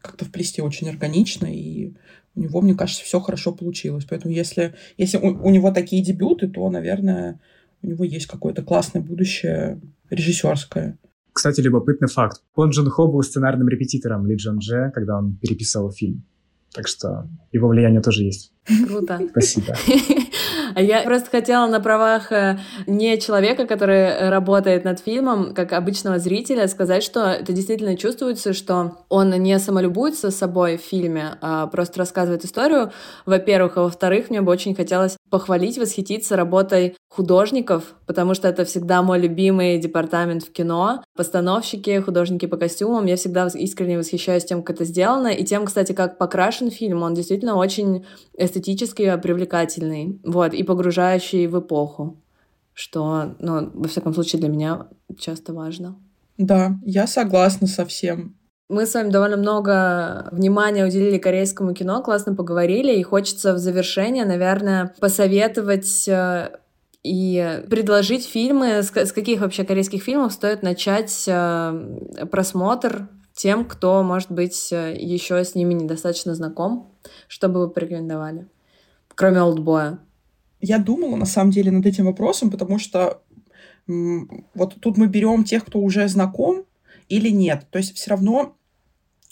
как-то 0.00 0.24
вплести 0.24 0.62
очень 0.62 0.88
органично, 0.88 1.46
и 1.46 1.94
у 2.34 2.40
него, 2.40 2.60
мне 2.60 2.74
кажется, 2.74 3.04
все 3.04 3.20
хорошо 3.20 3.52
получилось. 3.52 4.06
Поэтому 4.08 4.32
если, 4.32 4.74
если 4.96 5.18
у, 5.18 5.46
у 5.46 5.50
него 5.50 5.72
такие 5.72 6.02
дебюты, 6.02 6.48
то, 6.48 6.68
наверное, 6.70 7.40
у 7.82 7.88
него 7.88 8.04
есть 8.04 8.26
какое-то 8.26 8.62
классное 8.62 9.02
будущее 9.02 9.80
режиссерское. 10.10 10.98
Кстати, 11.32 11.60
любопытный 11.60 12.08
факт. 12.08 12.42
Пон 12.54 12.70
Джун 12.70 12.90
Хо 12.90 13.06
был 13.06 13.22
сценарным 13.22 13.68
репетитором 13.68 14.26
Ли 14.26 14.36
Джон 14.36 14.58
Дже, 14.58 14.90
когда 14.94 15.18
он 15.18 15.36
переписывал 15.36 15.90
фильм. 15.90 16.24
Так 16.72 16.86
что 16.86 17.28
его 17.52 17.68
влияние 17.68 18.00
тоже 18.00 18.24
есть. 18.24 18.52
Круто. 18.86 19.20
Спасибо. 19.30 19.74
А 20.74 20.82
я 20.82 21.02
просто 21.02 21.30
хотела 21.30 21.66
на 21.66 21.80
правах 21.80 22.32
э, 22.32 22.58
не 22.86 23.18
человека, 23.18 23.66
который 23.66 24.28
работает 24.28 24.84
над 24.84 25.00
фильмом, 25.00 25.54
как 25.54 25.72
обычного 25.72 26.18
зрителя, 26.18 26.68
сказать, 26.68 27.02
что 27.02 27.26
это 27.30 27.52
действительно 27.52 27.96
чувствуется, 27.96 28.52
что 28.52 28.98
он 29.08 29.30
не 29.30 29.58
самолюбуется 29.58 30.30
собой 30.30 30.76
в 30.76 30.82
фильме, 30.82 31.38
а 31.40 31.66
просто 31.66 31.98
рассказывает 31.98 32.44
историю, 32.44 32.92
во-первых, 33.26 33.76
а 33.76 33.82
во-вторых, 33.82 34.30
мне 34.30 34.40
бы 34.40 34.52
очень 34.52 34.74
хотелось 34.74 35.16
похвалить, 35.30 35.78
восхититься 35.78 36.36
работой 36.36 36.96
художников, 37.08 37.94
потому 38.06 38.34
что 38.34 38.48
это 38.48 38.64
всегда 38.64 39.02
мой 39.02 39.18
любимый 39.18 39.78
департамент 39.78 40.44
в 40.44 40.52
кино. 40.52 41.02
Постановщики, 41.16 42.00
художники 42.00 42.46
по 42.46 42.56
костюмам. 42.56 43.06
Я 43.06 43.16
всегда 43.16 43.48
искренне 43.48 43.98
восхищаюсь 43.98 44.44
тем, 44.44 44.62
как 44.62 44.76
это 44.76 44.84
сделано, 44.84 45.28
и 45.28 45.44
тем, 45.44 45.66
кстати, 45.66 45.92
как 45.92 46.18
покрашен 46.18 46.70
фильм. 46.70 47.02
Он 47.02 47.14
действительно 47.14 47.56
очень 47.56 48.06
эстетически 48.36 49.18
привлекательный. 49.20 50.20
Вот, 50.24 50.54
погружающий 50.62 51.46
в 51.46 51.58
эпоху, 51.58 52.16
что, 52.72 53.34
ну, 53.38 53.70
во 53.74 53.88
всяком 53.88 54.14
случае, 54.14 54.40
для 54.40 54.48
меня 54.48 54.86
часто 55.18 55.52
важно. 55.52 55.96
Да, 56.38 56.78
я 56.84 57.06
согласна 57.06 57.66
со 57.66 57.84
всем. 57.84 58.34
Мы 58.70 58.86
с 58.86 58.94
вами 58.94 59.10
довольно 59.10 59.36
много 59.36 60.28
внимания 60.30 60.86
уделили 60.86 61.18
корейскому 61.18 61.74
кино, 61.74 62.02
классно 62.02 62.36
поговорили, 62.36 62.94
и 62.94 63.02
хочется 63.02 63.52
в 63.52 63.58
завершение, 63.58 64.24
наверное, 64.24 64.94
посоветовать 65.00 66.06
э, 66.06 66.56
и 67.02 67.64
предложить 67.68 68.24
фильмы, 68.26 68.82
с 68.82 69.12
каких 69.12 69.40
вообще 69.40 69.64
корейских 69.64 70.04
фильмов 70.04 70.32
стоит 70.32 70.62
начать 70.62 71.24
э, 71.26 72.26
просмотр 72.30 73.08
тем, 73.34 73.64
кто, 73.64 74.02
может 74.02 74.30
быть, 74.30 74.72
э, 74.72 74.94
еще 74.96 75.44
с 75.44 75.54
ними 75.54 75.74
недостаточно 75.74 76.34
знаком, 76.34 76.94
что 77.26 77.48
бы 77.48 77.60
вы 77.60 77.70
порекомендовали, 77.70 78.46
кроме 79.16 79.42
«Олдбоя»? 79.42 79.98
Я 80.60 80.78
думала, 80.78 81.16
на 81.16 81.26
самом 81.26 81.50
деле, 81.50 81.70
над 81.70 81.86
этим 81.86 82.06
вопросом, 82.06 82.50
потому 82.50 82.78
что 82.78 83.22
вот 83.86 84.76
тут 84.80 84.96
мы 84.96 85.06
берем 85.06 85.44
тех, 85.44 85.64
кто 85.64 85.80
уже 85.80 86.06
знаком 86.08 86.64
или 87.08 87.30
нет. 87.30 87.66
То 87.70 87.78
есть 87.78 87.94
все 87.96 88.10
равно, 88.10 88.56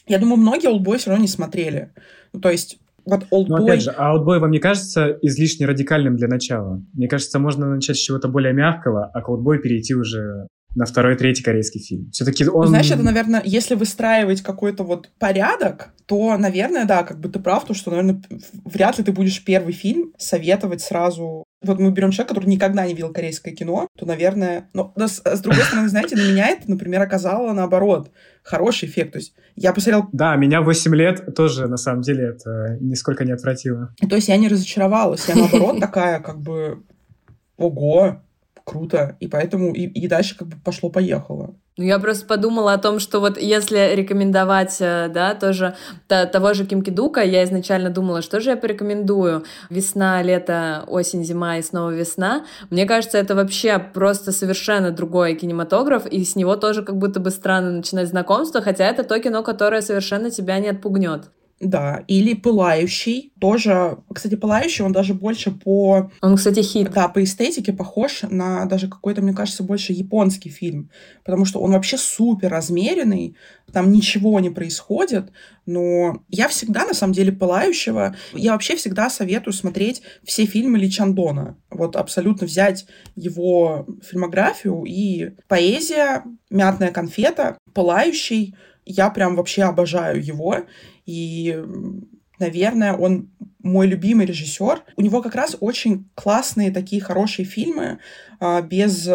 я 0.06 0.18
думаю, 0.18 0.38
многие 0.38 0.68
олдбой 0.68 0.98
все 0.98 1.10
равно 1.10 1.22
не 1.22 1.28
смотрели. 1.28 1.92
Ну, 2.32 2.40
то 2.40 2.50
есть 2.50 2.78
вот 3.04 3.24
Oldboy... 3.30 3.46
Но 3.48 3.56
опять 3.64 3.82
же, 3.82 3.90
а 3.96 4.14
Oldboy 4.14 4.38
вам 4.38 4.50
не 4.50 4.58
кажется 4.58 5.18
излишне 5.22 5.66
радикальным 5.66 6.16
для 6.16 6.28
начала? 6.28 6.82
Мне 6.92 7.08
кажется, 7.08 7.38
можно 7.38 7.74
начать 7.74 7.96
с 7.96 8.00
чего-то 8.00 8.28
более 8.28 8.52
мягкого, 8.52 9.06
а 9.06 9.22
к 9.22 9.28
Oldboy 9.28 9.58
перейти 9.58 9.94
уже 9.94 10.46
на 10.74 10.84
второй, 10.84 11.16
третий 11.16 11.42
корейский 11.42 11.80
фильм. 11.80 12.10
Все-таки 12.10 12.46
он... 12.46 12.68
Знаешь, 12.68 12.90
это, 12.90 13.02
наверное, 13.02 13.42
если 13.44 13.74
выстраивать 13.74 14.42
какой-то 14.42 14.84
вот 14.84 15.10
порядок, 15.18 15.94
то, 16.06 16.36
наверное, 16.36 16.84
да, 16.84 17.02
как 17.02 17.20
бы 17.20 17.28
ты 17.28 17.38
прав, 17.38 17.64
то, 17.64 17.74
что, 17.74 17.90
наверное, 17.90 18.22
вряд 18.64 18.98
ли 18.98 19.04
ты 19.04 19.12
будешь 19.12 19.44
первый 19.44 19.72
фильм 19.72 20.12
советовать 20.18 20.80
сразу. 20.80 21.44
Вот 21.62 21.80
мы 21.80 21.90
берем 21.90 22.10
человека, 22.10 22.34
который 22.34 22.48
никогда 22.48 22.86
не 22.86 22.94
видел 22.94 23.12
корейское 23.12 23.54
кино, 23.54 23.88
то, 23.98 24.06
наверное... 24.06 24.68
Но, 24.74 24.92
но 24.94 25.08
с, 25.08 25.20
с 25.24 25.40
другой 25.40 25.62
стороны, 25.62 25.88
знаете, 25.88 26.16
на 26.16 26.30
меня 26.30 26.48
это, 26.48 26.70
например, 26.70 27.02
оказало 27.02 27.52
наоборот 27.52 28.12
хороший 28.42 28.88
эффект. 28.88 29.12
То 29.12 29.18
есть 29.18 29.34
я 29.56 29.72
посмотрел... 29.72 30.08
Да, 30.12 30.36
меня 30.36 30.60
8 30.60 30.94
лет 30.94 31.34
тоже, 31.34 31.66
на 31.66 31.78
самом 31.78 32.02
деле, 32.02 32.28
это 32.28 32.76
нисколько 32.80 33.24
не 33.24 33.32
отвратило. 33.32 33.94
То 34.08 34.16
есть 34.16 34.28
я 34.28 34.36
не 34.36 34.48
разочаровалась. 34.48 35.26
Я, 35.28 35.34
наоборот, 35.34 35.80
такая, 35.80 36.20
как 36.20 36.40
бы, 36.40 36.84
ого, 37.56 38.22
круто. 38.68 39.16
И 39.20 39.28
поэтому 39.28 39.72
и, 39.72 39.86
и 39.86 40.06
дальше 40.08 40.36
как 40.36 40.48
бы 40.48 40.56
пошло-поехало. 40.62 41.54
Ну, 41.78 41.84
я 41.84 42.00
просто 42.00 42.26
подумала 42.26 42.72
о 42.72 42.78
том, 42.78 42.98
что 42.98 43.20
вот 43.20 43.38
если 43.38 43.94
рекомендовать, 43.94 44.76
э, 44.80 45.08
да, 45.14 45.34
тоже 45.34 45.76
то, 46.08 46.26
того 46.26 46.52
же 46.52 46.66
Ким 46.66 46.82
Кидука, 46.82 47.20
я 47.22 47.44
изначально 47.44 47.88
думала, 47.88 48.20
что 48.20 48.40
же 48.40 48.50
я 48.50 48.56
порекомендую. 48.56 49.44
Весна, 49.70 50.20
лето, 50.22 50.84
осень, 50.88 51.24
зима 51.24 51.58
и 51.58 51.62
снова 51.62 51.90
весна. 51.90 52.44
Мне 52.70 52.84
кажется, 52.84 53.16
это 53.16 53.36
вообще 53.36 53.78
просто 53.78 54.32
совершенно 54.32 54.90
другой 54.90 55.36
кинематограф, 55.36 56.06
и 56.06 56.24
с 56.24 56.34
него 56.34 56.56
тоже 56.56 56.82
как 56.82 56.96
будто 56.96 57.20
бы 57.20 57.30
странно 57.30 57.70
начинать 57.70 58.08
знакомство, 58.08 58.60
хотя 58.60 58.84
это 58.84 59.04
то 59.04 59.18
кино, 59.20 59.44
которое 59.44 59.80
совершенно 59.80 60.32
тебя 60.32 60.58
не 60.58 60.68
отпугнет. 60.68 61.30
Да, 61.60 62.04
или 62.06 62.34
«Пылающий». 62.34 63.32
Тоже, 63.40 63.98
кстати, 64.14 64.36
«Пылающий», 64.36 64.84
он 64.84 64.92
даже 64.92 65.12
больше 65.12 65.50
по... 65.50 66.10
Он, 66.20 66.36
кстати, 66.36 66.62
хит. 66.62 66.90
Да, 66.92 67.08
по 67.08 67.22
эстетике 67.22 67.72
похож 67.72 68.22
на 68.22 68.64
даже 68.66 68.86
какой-то, 68.88 69.22
мне 69.22 69.32
кажется, 69.32 69.64
больше 69.64 69.92
японский 69.92 70.50
фильм. 70.50 70.90
Потому 71.24 71.44
что 71.44 71.60
он 71.60 71.72
вообще 71.72 71.98
супер 71.98 72.48
размеренный, 72.50 73.36
там 73.72 73.90
ничего 73.90 74.38
не 74.38 74.50
происходит. 74.50 75.32
Но 75.66 76.22
я 76.28 76.46
всегда, 76.46 76.86
на 76.86 76.94
самом 76.94 77.12
деле, 77.12 77.32
«Пылающего», 77.32 78.14
я 78.34 78.52
вообще 78.52 78.76
всегда 78.76 79.10
советую 79.10 79.52
смотреть 79.52 80.02
все 80.22 80.46
фильмы 80.46 80.78
Ли 80.78 80.88
Чандона. 80.88 81.56
Вот 81.70 81.96
абсолютно 81.96 82.46
взять 82.46 82.86
его 83.16 83.84
фильмографию 84.08 84.84
и 84.84 85.32
поэзия, 85.48 86.22
«Мятная 86.50 86.92
конфета», 86.92 87.58
«Пылающий», 87.74 88.54
я 88.90 89.10
прям 89.10 89.36
вообще 89.36 89.64
обожаю 89.64 90.24
его. 90.24 90.60
И, 91.08 91.58
наверное, 92.38 92.92
он 92.92 93.30
мой 93.62 93.86
любимый 93.86 94.26
режиссер. 94.26 94.84
У 94.94 95.00
него 95.00 95.22
как 95.22 95.34
раз 95.34 95.56
очень 95.58 96.10
классные 96.14 96.70
такие 96.70 97.00
хорошие 97.00 97.46
фильмы, 97.46 97.98
а, 98.40 98.60
без 98.60 99.08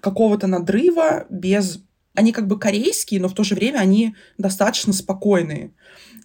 какого-то 0.00 0.46
надрыва, 0.46 1.26
без... 1.28 1.84
Они 2.14 2.32
как 2.32 2.48
бы 2.48 2.58
корейские, 2.58 3.20
но 3.20 3.28
в 3.28 3.34
то 3.34 3.44
же 3.44 3.54
время 3.54 3.80
они 3.80 4.14
достаточно 4.38 4.94
спокойные. 4.94 5.72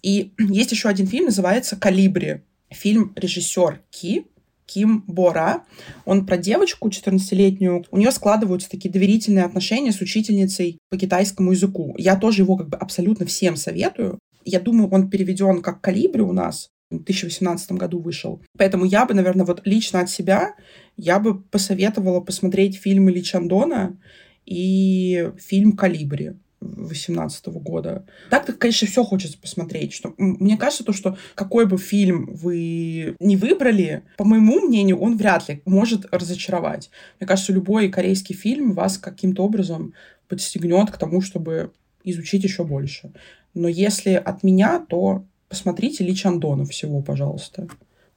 И 0.02 0.32
есть 0.38 0.72
еще 0.72 0.88
один 0.88 1.06
фильм, 1.06 1.26
называется 1.26 1.76
«Калибри». 1.76 2.40
Фильм 2.70 3.12
режиссер 3.16 3.82
Ки, 3.90 4.26
Ким 4.64 5.04
Бора. 5.06 5.64
Он 6.06 6.24
про 6.24 6.38
девочку 6.38 6.88
14-летнюю. 6.88 7.84
У 7.90 7.98
нее 7.98 8.10
складываются 8.12 8.70
такие 8.70 8.90
доверительные 8.90 9.44
отношения 9.44 9.92
с 9.92 10.00
учительницей 10.00 10.78
по 10.88 10.96
китайскому 10.96 11.52
языку. 11.52 11.94
Я 11.98 12.16
тоже 12.16 12.42
его 12.42 12.56
как 12.56 12.70
бы 12.70 12.78
абсолютно 12.78 13.26
всем 13.26 13.56
советую. 13.56 14.18
Я 14.46 14.60
думаю, 14.60 14.88
он 14.90 15.10
переведен 15.10 15.60
как 15.60 15.80
«Калибри» 15.80 16.22
у 16.22 16.32
нас. 16.32 16.70
В 16.90 16.96
2018 16.96 17.72
году 17.72 17.98
вышел. 17.98 18.40
Поэтому 18.56 18.84
я 18.84 19.04
бы, 19.06 19.12
наверное, 19.12 19.44
вот 19.44 19.60
лично 19.64 20.00
от 20.00 20.08
себя, 20.08 20.54
я 20.96 21.18
бы 21.18 21.42
посоветовала 21.42 22.20
посмотреть 22.20 22.76
фильмы 22.76 23.10
Ли 23.10 23.24
Чандона 23.24 23.98
и 24.46 25.32
фильм 25.36 25.72
«Калибри». 25.72 26.34
2018 26.60 27.46
года. 27.48 28.06
Так-то, 28.30 28.52
конечно, 28.52 28.86
все 28.88 29.04
хочется 29.04 29.38
посмотреть. 29.38 29.92
Что, 29.92 30.14
мне 30.16 30.56
кажется, 30.56 30.84
то, 30.84 30.92
что 30.92 31.18
какой 31.34 31.66
бы 31.66 31.76
фильм 31.76 32.34
вы 32.34 33.16
не 33.20 33.36
выбрали, 33.36 34.04
по 34.16 34.24
моему 34.24 34.60
мнению, 34.60 34.98
он 34.98 35.16
вряд 35.16 35.48
ли 35.48 35.62
может 35.64 36.06
разочаровать. 36.12 36.90
Мне 37.20 37.26
кажется, 37.26 37.52
любой 37.52 37.88
корейский 37.88 38.34
фильм 38.34 38.72
вас 38.72 38.96
каким-то 38.96 39.44
образом 39.44 39.92
подстегнет 40.28 40.90
к 40.90 40.98
тому, 40.98 41.20
чтобы 41.20 41.72
изучить 42.04 42.44
еще 42.44 42.64
больше. 42.64 43.12
Но 43.56 43.68
если 43.68 44.10
от 44.10 44.42
меня, 44.42 44.84
то 44.86 45.24
посмотрите 45.48 46.04
Ли 46.04 46.14
Чандона 46.14 46.66
всего, 46.66 47.00
пожалуйста. 47.00 47.66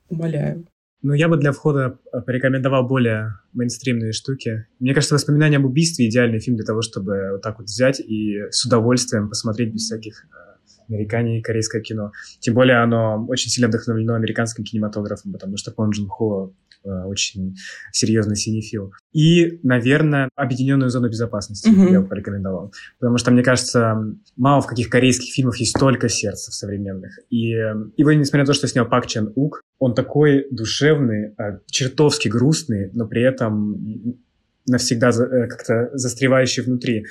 Умоляю. 0.09 0.65
Ну, 1.01 1.13
я 1.13 1.29
бы 1.29 1.37
для 1.37 1.53
входа 1.53 1.97
э, 2.11 2.21
порекомендовал 2.21 2.85
более 2.85 3.35
мейнстримные 3.53 4.11
штуки. 4.11 4.65
Мне 4.79 4.93
кажется, 4.93 5.15
«Воспоминания 5.15 5.55
об 5.55 5.65
убийстве»— 5.65 6.07
идеальный 6.09 6.39
фильм 6.39 6.57
для 6.57 6.65
того, 6.65 6.81
чтобы 6.81 7.29
вот 7.31 7.41
так 7.41 7.57
вот 7.57 7.67
взять 7.67 8.01
и 8.01 8.41
с 8.51 8.65
удовольствием 8.65 9.29
посмотреть 9.29 9.71
без 9.71 9.83
всяких 9.83 10.25
э, 10.25 10.83
американе 10.89 11.39
и 11.39 11.41
корейское 11.41 11.81
кино. 11.81 12.11
Тем 12.41 12.53
более 12.53 12.83
оно 12.83 13.25
очень 13.29 13.49
сильно 13.49 13.69
вдохновлено 13.69 14.15
американским 14.15 14.65
кинематографом, 14.65 15.31
потому 15.31 15.55
что 15.55 15.71
Пон 15.71 15.91
Джун 15.91 16.09
Хо 16.09 16.51
очень 16.83 17.55
серьезный 17.91 18.35
синефил. 18.35 18.93
И, 19.11 19.59
наверное, 19.63 20.29
объединенную 20.35 20.89
зону 20.89 21.09
безопасности 21.09 21.69
mm-hmm. 21.69 21.91
я 21.91 22.01
бы 22.01 22.07
порекомендовал. 22.07 22.73
Потому 22.99 23.17
что, 23.17 23.31
мне 23.31 23.43
кажется, 23.43 23.95
мало 24.37 24.61
в 24.61 24.67
каких 24.67 24.89
корейских 24.89 25.33
фильмах 25.33 25.57
есть 25.57 25.75
столько 25.75 26.09
сердца 26.09 26.51
современных. 26.51 27.19
И 27.29 27.49
его, 27.49 28.13
несмотря 28.13 28.41
на 28.41 28.47
то, 28.47 28.53
что 28.53 28.67
снял 28.67 28.87
Пак 28.87 29.07
Чен 29.07 29.31
Ук, 29.35 29.61
он 29.79 29.93
такой 29.93 30.47
душевный, 30.51 31.33
э, 31.37 31.59
чертовски 31.67 32.27
грустный, 32.27 32.89
но 32.93 33.07
при 33.07 33.23
этом 33.23 34.19
навсегда 34.67 35.09
э, 35.09 35.47
как-то 35.47 35.89
застревающий 35.93 36.63
внутри. 36.63 37.05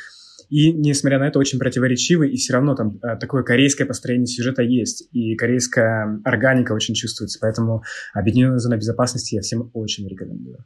И, 0.49 0.73
несмотря 0.73 1.19
на 1.19 1.29
это, 1.29 1.39
очень 1.39 1.59
противоречивый, 1.59 2.31
и 2.31 2.37
все 2.37 2.55
равно 2.55 2.75
там 2.75 2.99
э, 3.03 3.17
такое 3.17 3.43
корейское 3.43 3.87
построение 3.87 4.27
сюжета 4.27 4.63
есть, 4.63 5.09
и 5.13 5.35
корейская 5.37 6.21
органика 6.25 6.73
очень 6.73 6.95
чувствуется, 6.95 7.39
поэтому 7.41 7.83
«Объединенная 8.15 8.59
зона 8.59 8.77
безопасности» 8.77 9.35
я 9.35 9.43
всем 9.43 9.71
очень 9.75 10.09
рекомендую. 10.09 10.65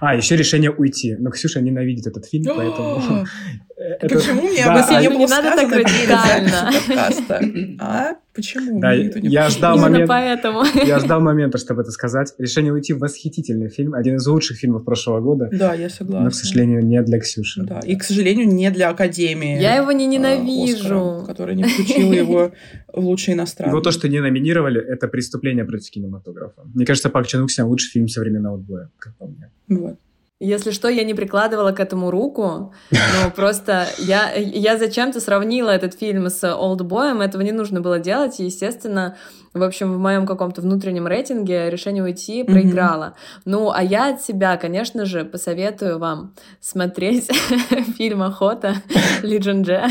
А, 0.00 0.14
еще 0.14 0.36
решение 0.36 0.70
уйти. 0.70 1.16
Но 1.18 1.30
Ксюша 1.30 1.60
ненавидит 1.60 2.06
этот 2.06 2.26
фильм, 2.26 2.54
поэтому... 2.54 3.26
Это... 3.76 4.14
Почему 4.14 4.42
мне 4.42 4.64
об 4.64 4.76
этом 4.76 5.00
не 5.00 5.08
было 5.08 5.26
сказано 5.26 5.70
перед 5.70 6.08
подкаста? 6.08 7.40
А? 7.80 8.14
Почему? 8.34 8.80
Да, 8.80 8.92
я 8.92 9.50
ждал 9.50 9.78
момента. 9.78 10.06
поэтому. 10.06 10.64
Я 10.86 10.98
ждал 10.98 11.20
момента, 11.20 11.58
чтобы 11.58 11.82
это 11.82 11.90
сказать. 11.90 12.32
«Решение 12.38 12.72
уйти»— 12.72 12.92
восхитительный 12.94 13.68
фильм, 13.68 13.94
один 13.94 14.16
из 14.16 14.26
лучших 14.26 14.56
фильмов 14.56 14.84
прошлого 14.84 15.20
года. 15.20 15.48
Да, 15.52 15.74
я 15.74 15.90
согласна. 15.90 16.24
Но, 16.24 16.30
к 16.30 16.34
сожалению, 16.34 16.84
не 16.84 17.02
для 17.02 17.18
Ксюши. 17.18 17.62
Да, 17.62 17.80
и, 17.80 17.96
к 17.96 18.04
сожалению, 18.04 18.48
не 18.48 18.70
для 18.70 18.90
Академии. 18.90 19.60
Я 19.60 19.76
его 19.76 19.92
не 19.92 20.06
ненавижу. 20.06 21.16
Оскара, 21.16 21.26
которая 21.26 21.56
не 21.56 21.64
включила 21.64 22.12
его 22.12 22.52
в 22.92 23.04
лучший 23.04 23.34
иностранный. 23.34 23.72
Его 23.72 23.80
то, 23.80 23.90
что 23.90 24.08
не 24.08 24.20
номинировали, 24.20 24.80
это 24.80 25.08
преступление 25.08 25.64
против 25.64 25.90
кинематографа. 25.90 26.62
Мне 26.74 26.86
кажется, 26.86 27.10
Пак 27.10 27.26
Чан 27.26 27.48
снял 27.48 27.68
лучший 27.68 27.90
фильм 27.90 28.08
современного 28.08 28.56
отбоя, 28.56 28.90
как 28.98 29.14
по 29.16 29.26
мне. 29.26 29.50
Вот. 29.68 29.98
Если 30.44 30.72
что, 30.72 30.88
я 30.88 31.04
не 31.04 31.14
прикладывала 31.14 31.70
к 31.70 31.78
этому 31.78 32.10
руку, 32.10 32.74
но 32.90 33.30
просто 33.36 33.86
я, 33.98 34.32
я 34.34 34.76
зачем-то 34.76 35.20
сравнила 35.20 35.70
этот 35.70 35.94
фильм 35.94 36.28
с 36.28 36.42
«Олдбоем», 36.52 37.20
этого 37.20 37.42
не 37.42 37.52
нужно 37.52 37.80
было 37.80 38.00
делать, 38.00 38.40
и, 38.40 38.46
естественно, 38.46 39.16
в 39.54 39.62
общем, 39.62 39.92
в 39.92 39.98
моем 39.98 40.26
каком-то 40.26 40.60
внутреннем 40.60 41.06
рейтинге 41.06 41.70
решение 41.70 42.02
уйти 42.02 42.42
проиграла. 42.42 43.14
Mm-hmm. 43.14 43.42
Ну, 43.44 43.70
а 43.70 43.84
я 43.84 44.14
от 44.14 44.22
себя, 44.22 44.56
конечно 44.56 45.06
же, 45.06 45.24
посоветую 45.24 46.00
вам 46.00 46.34
смотреть 46.58 47.30
фильм 47.96 48.22
«Охота» 48.22 48.74
Ли 49.22 49.38
Джун 49.38 49.62
Дже, 49.62 49.86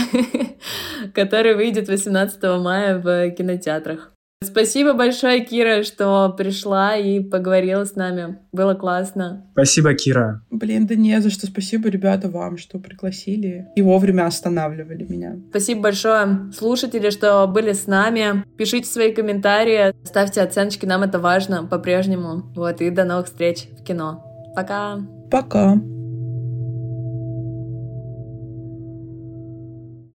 который 1.13 1.55
выйдет 1.55 1.87
18 1.87 2.43
мая 2.59 2.99
в 2.99 3.31
кинотеатрах. 3.31 4.11
Спасибо 4.43 4.93
большое, 4.93 5.45
Кира, 5.45 5.83
что 5.83 6.33
пришла 6.35 6.97
и 6.97 7.19
поговорила 7.19 7.85
с 7.85 7.95
нами. 7.95 8.39
Было 8.51 8.73
классно. 8.73 9.45
Спасибо, 9.51 9.93
Кира. 9.93 10.41
Блин, 10.49 10.87
да 10.87 10.95
не 10.95 11.21
за 11.21 11.29
что. 11.29 11.45
Спасибо, 11.45 11.89
ребята, 11.89 12.27
вам, 12.27 12.57
что 12.57 12.79
пригласили 12.79 13.67
и 13.75 13.83
вовремя 13.83 14.25
останавливали 14.25 15.03
меня. 15.03 15.37
Спасибо 15.51 15.81
большое, 15.81 16.51
слушатели, 16.57 17.11
что 17.11 17.45
были 17.45 17.73
с 17.73 17.85
нами. 17.85 18.43
Пишите 18.57 18.87
свои 18.87 19.13
комментарии, 19.13 19.93
ставьте 20.03 20.41
оценочки, 20.41 20.87
нам 20.87 21.03
это 21.03 21.19
важно 21.19 21.63
по-прежнему. 21.65 22.51
Вот, 22.55 22.81
и 22.81 22.89
до 22.89 23.03
новых 23.03 23.27
встреч 23.27 23.67
в 23.79 23.83
кино. 23.83 24.25
Пока. 24.55 24.99
Пока. 25.29 25.79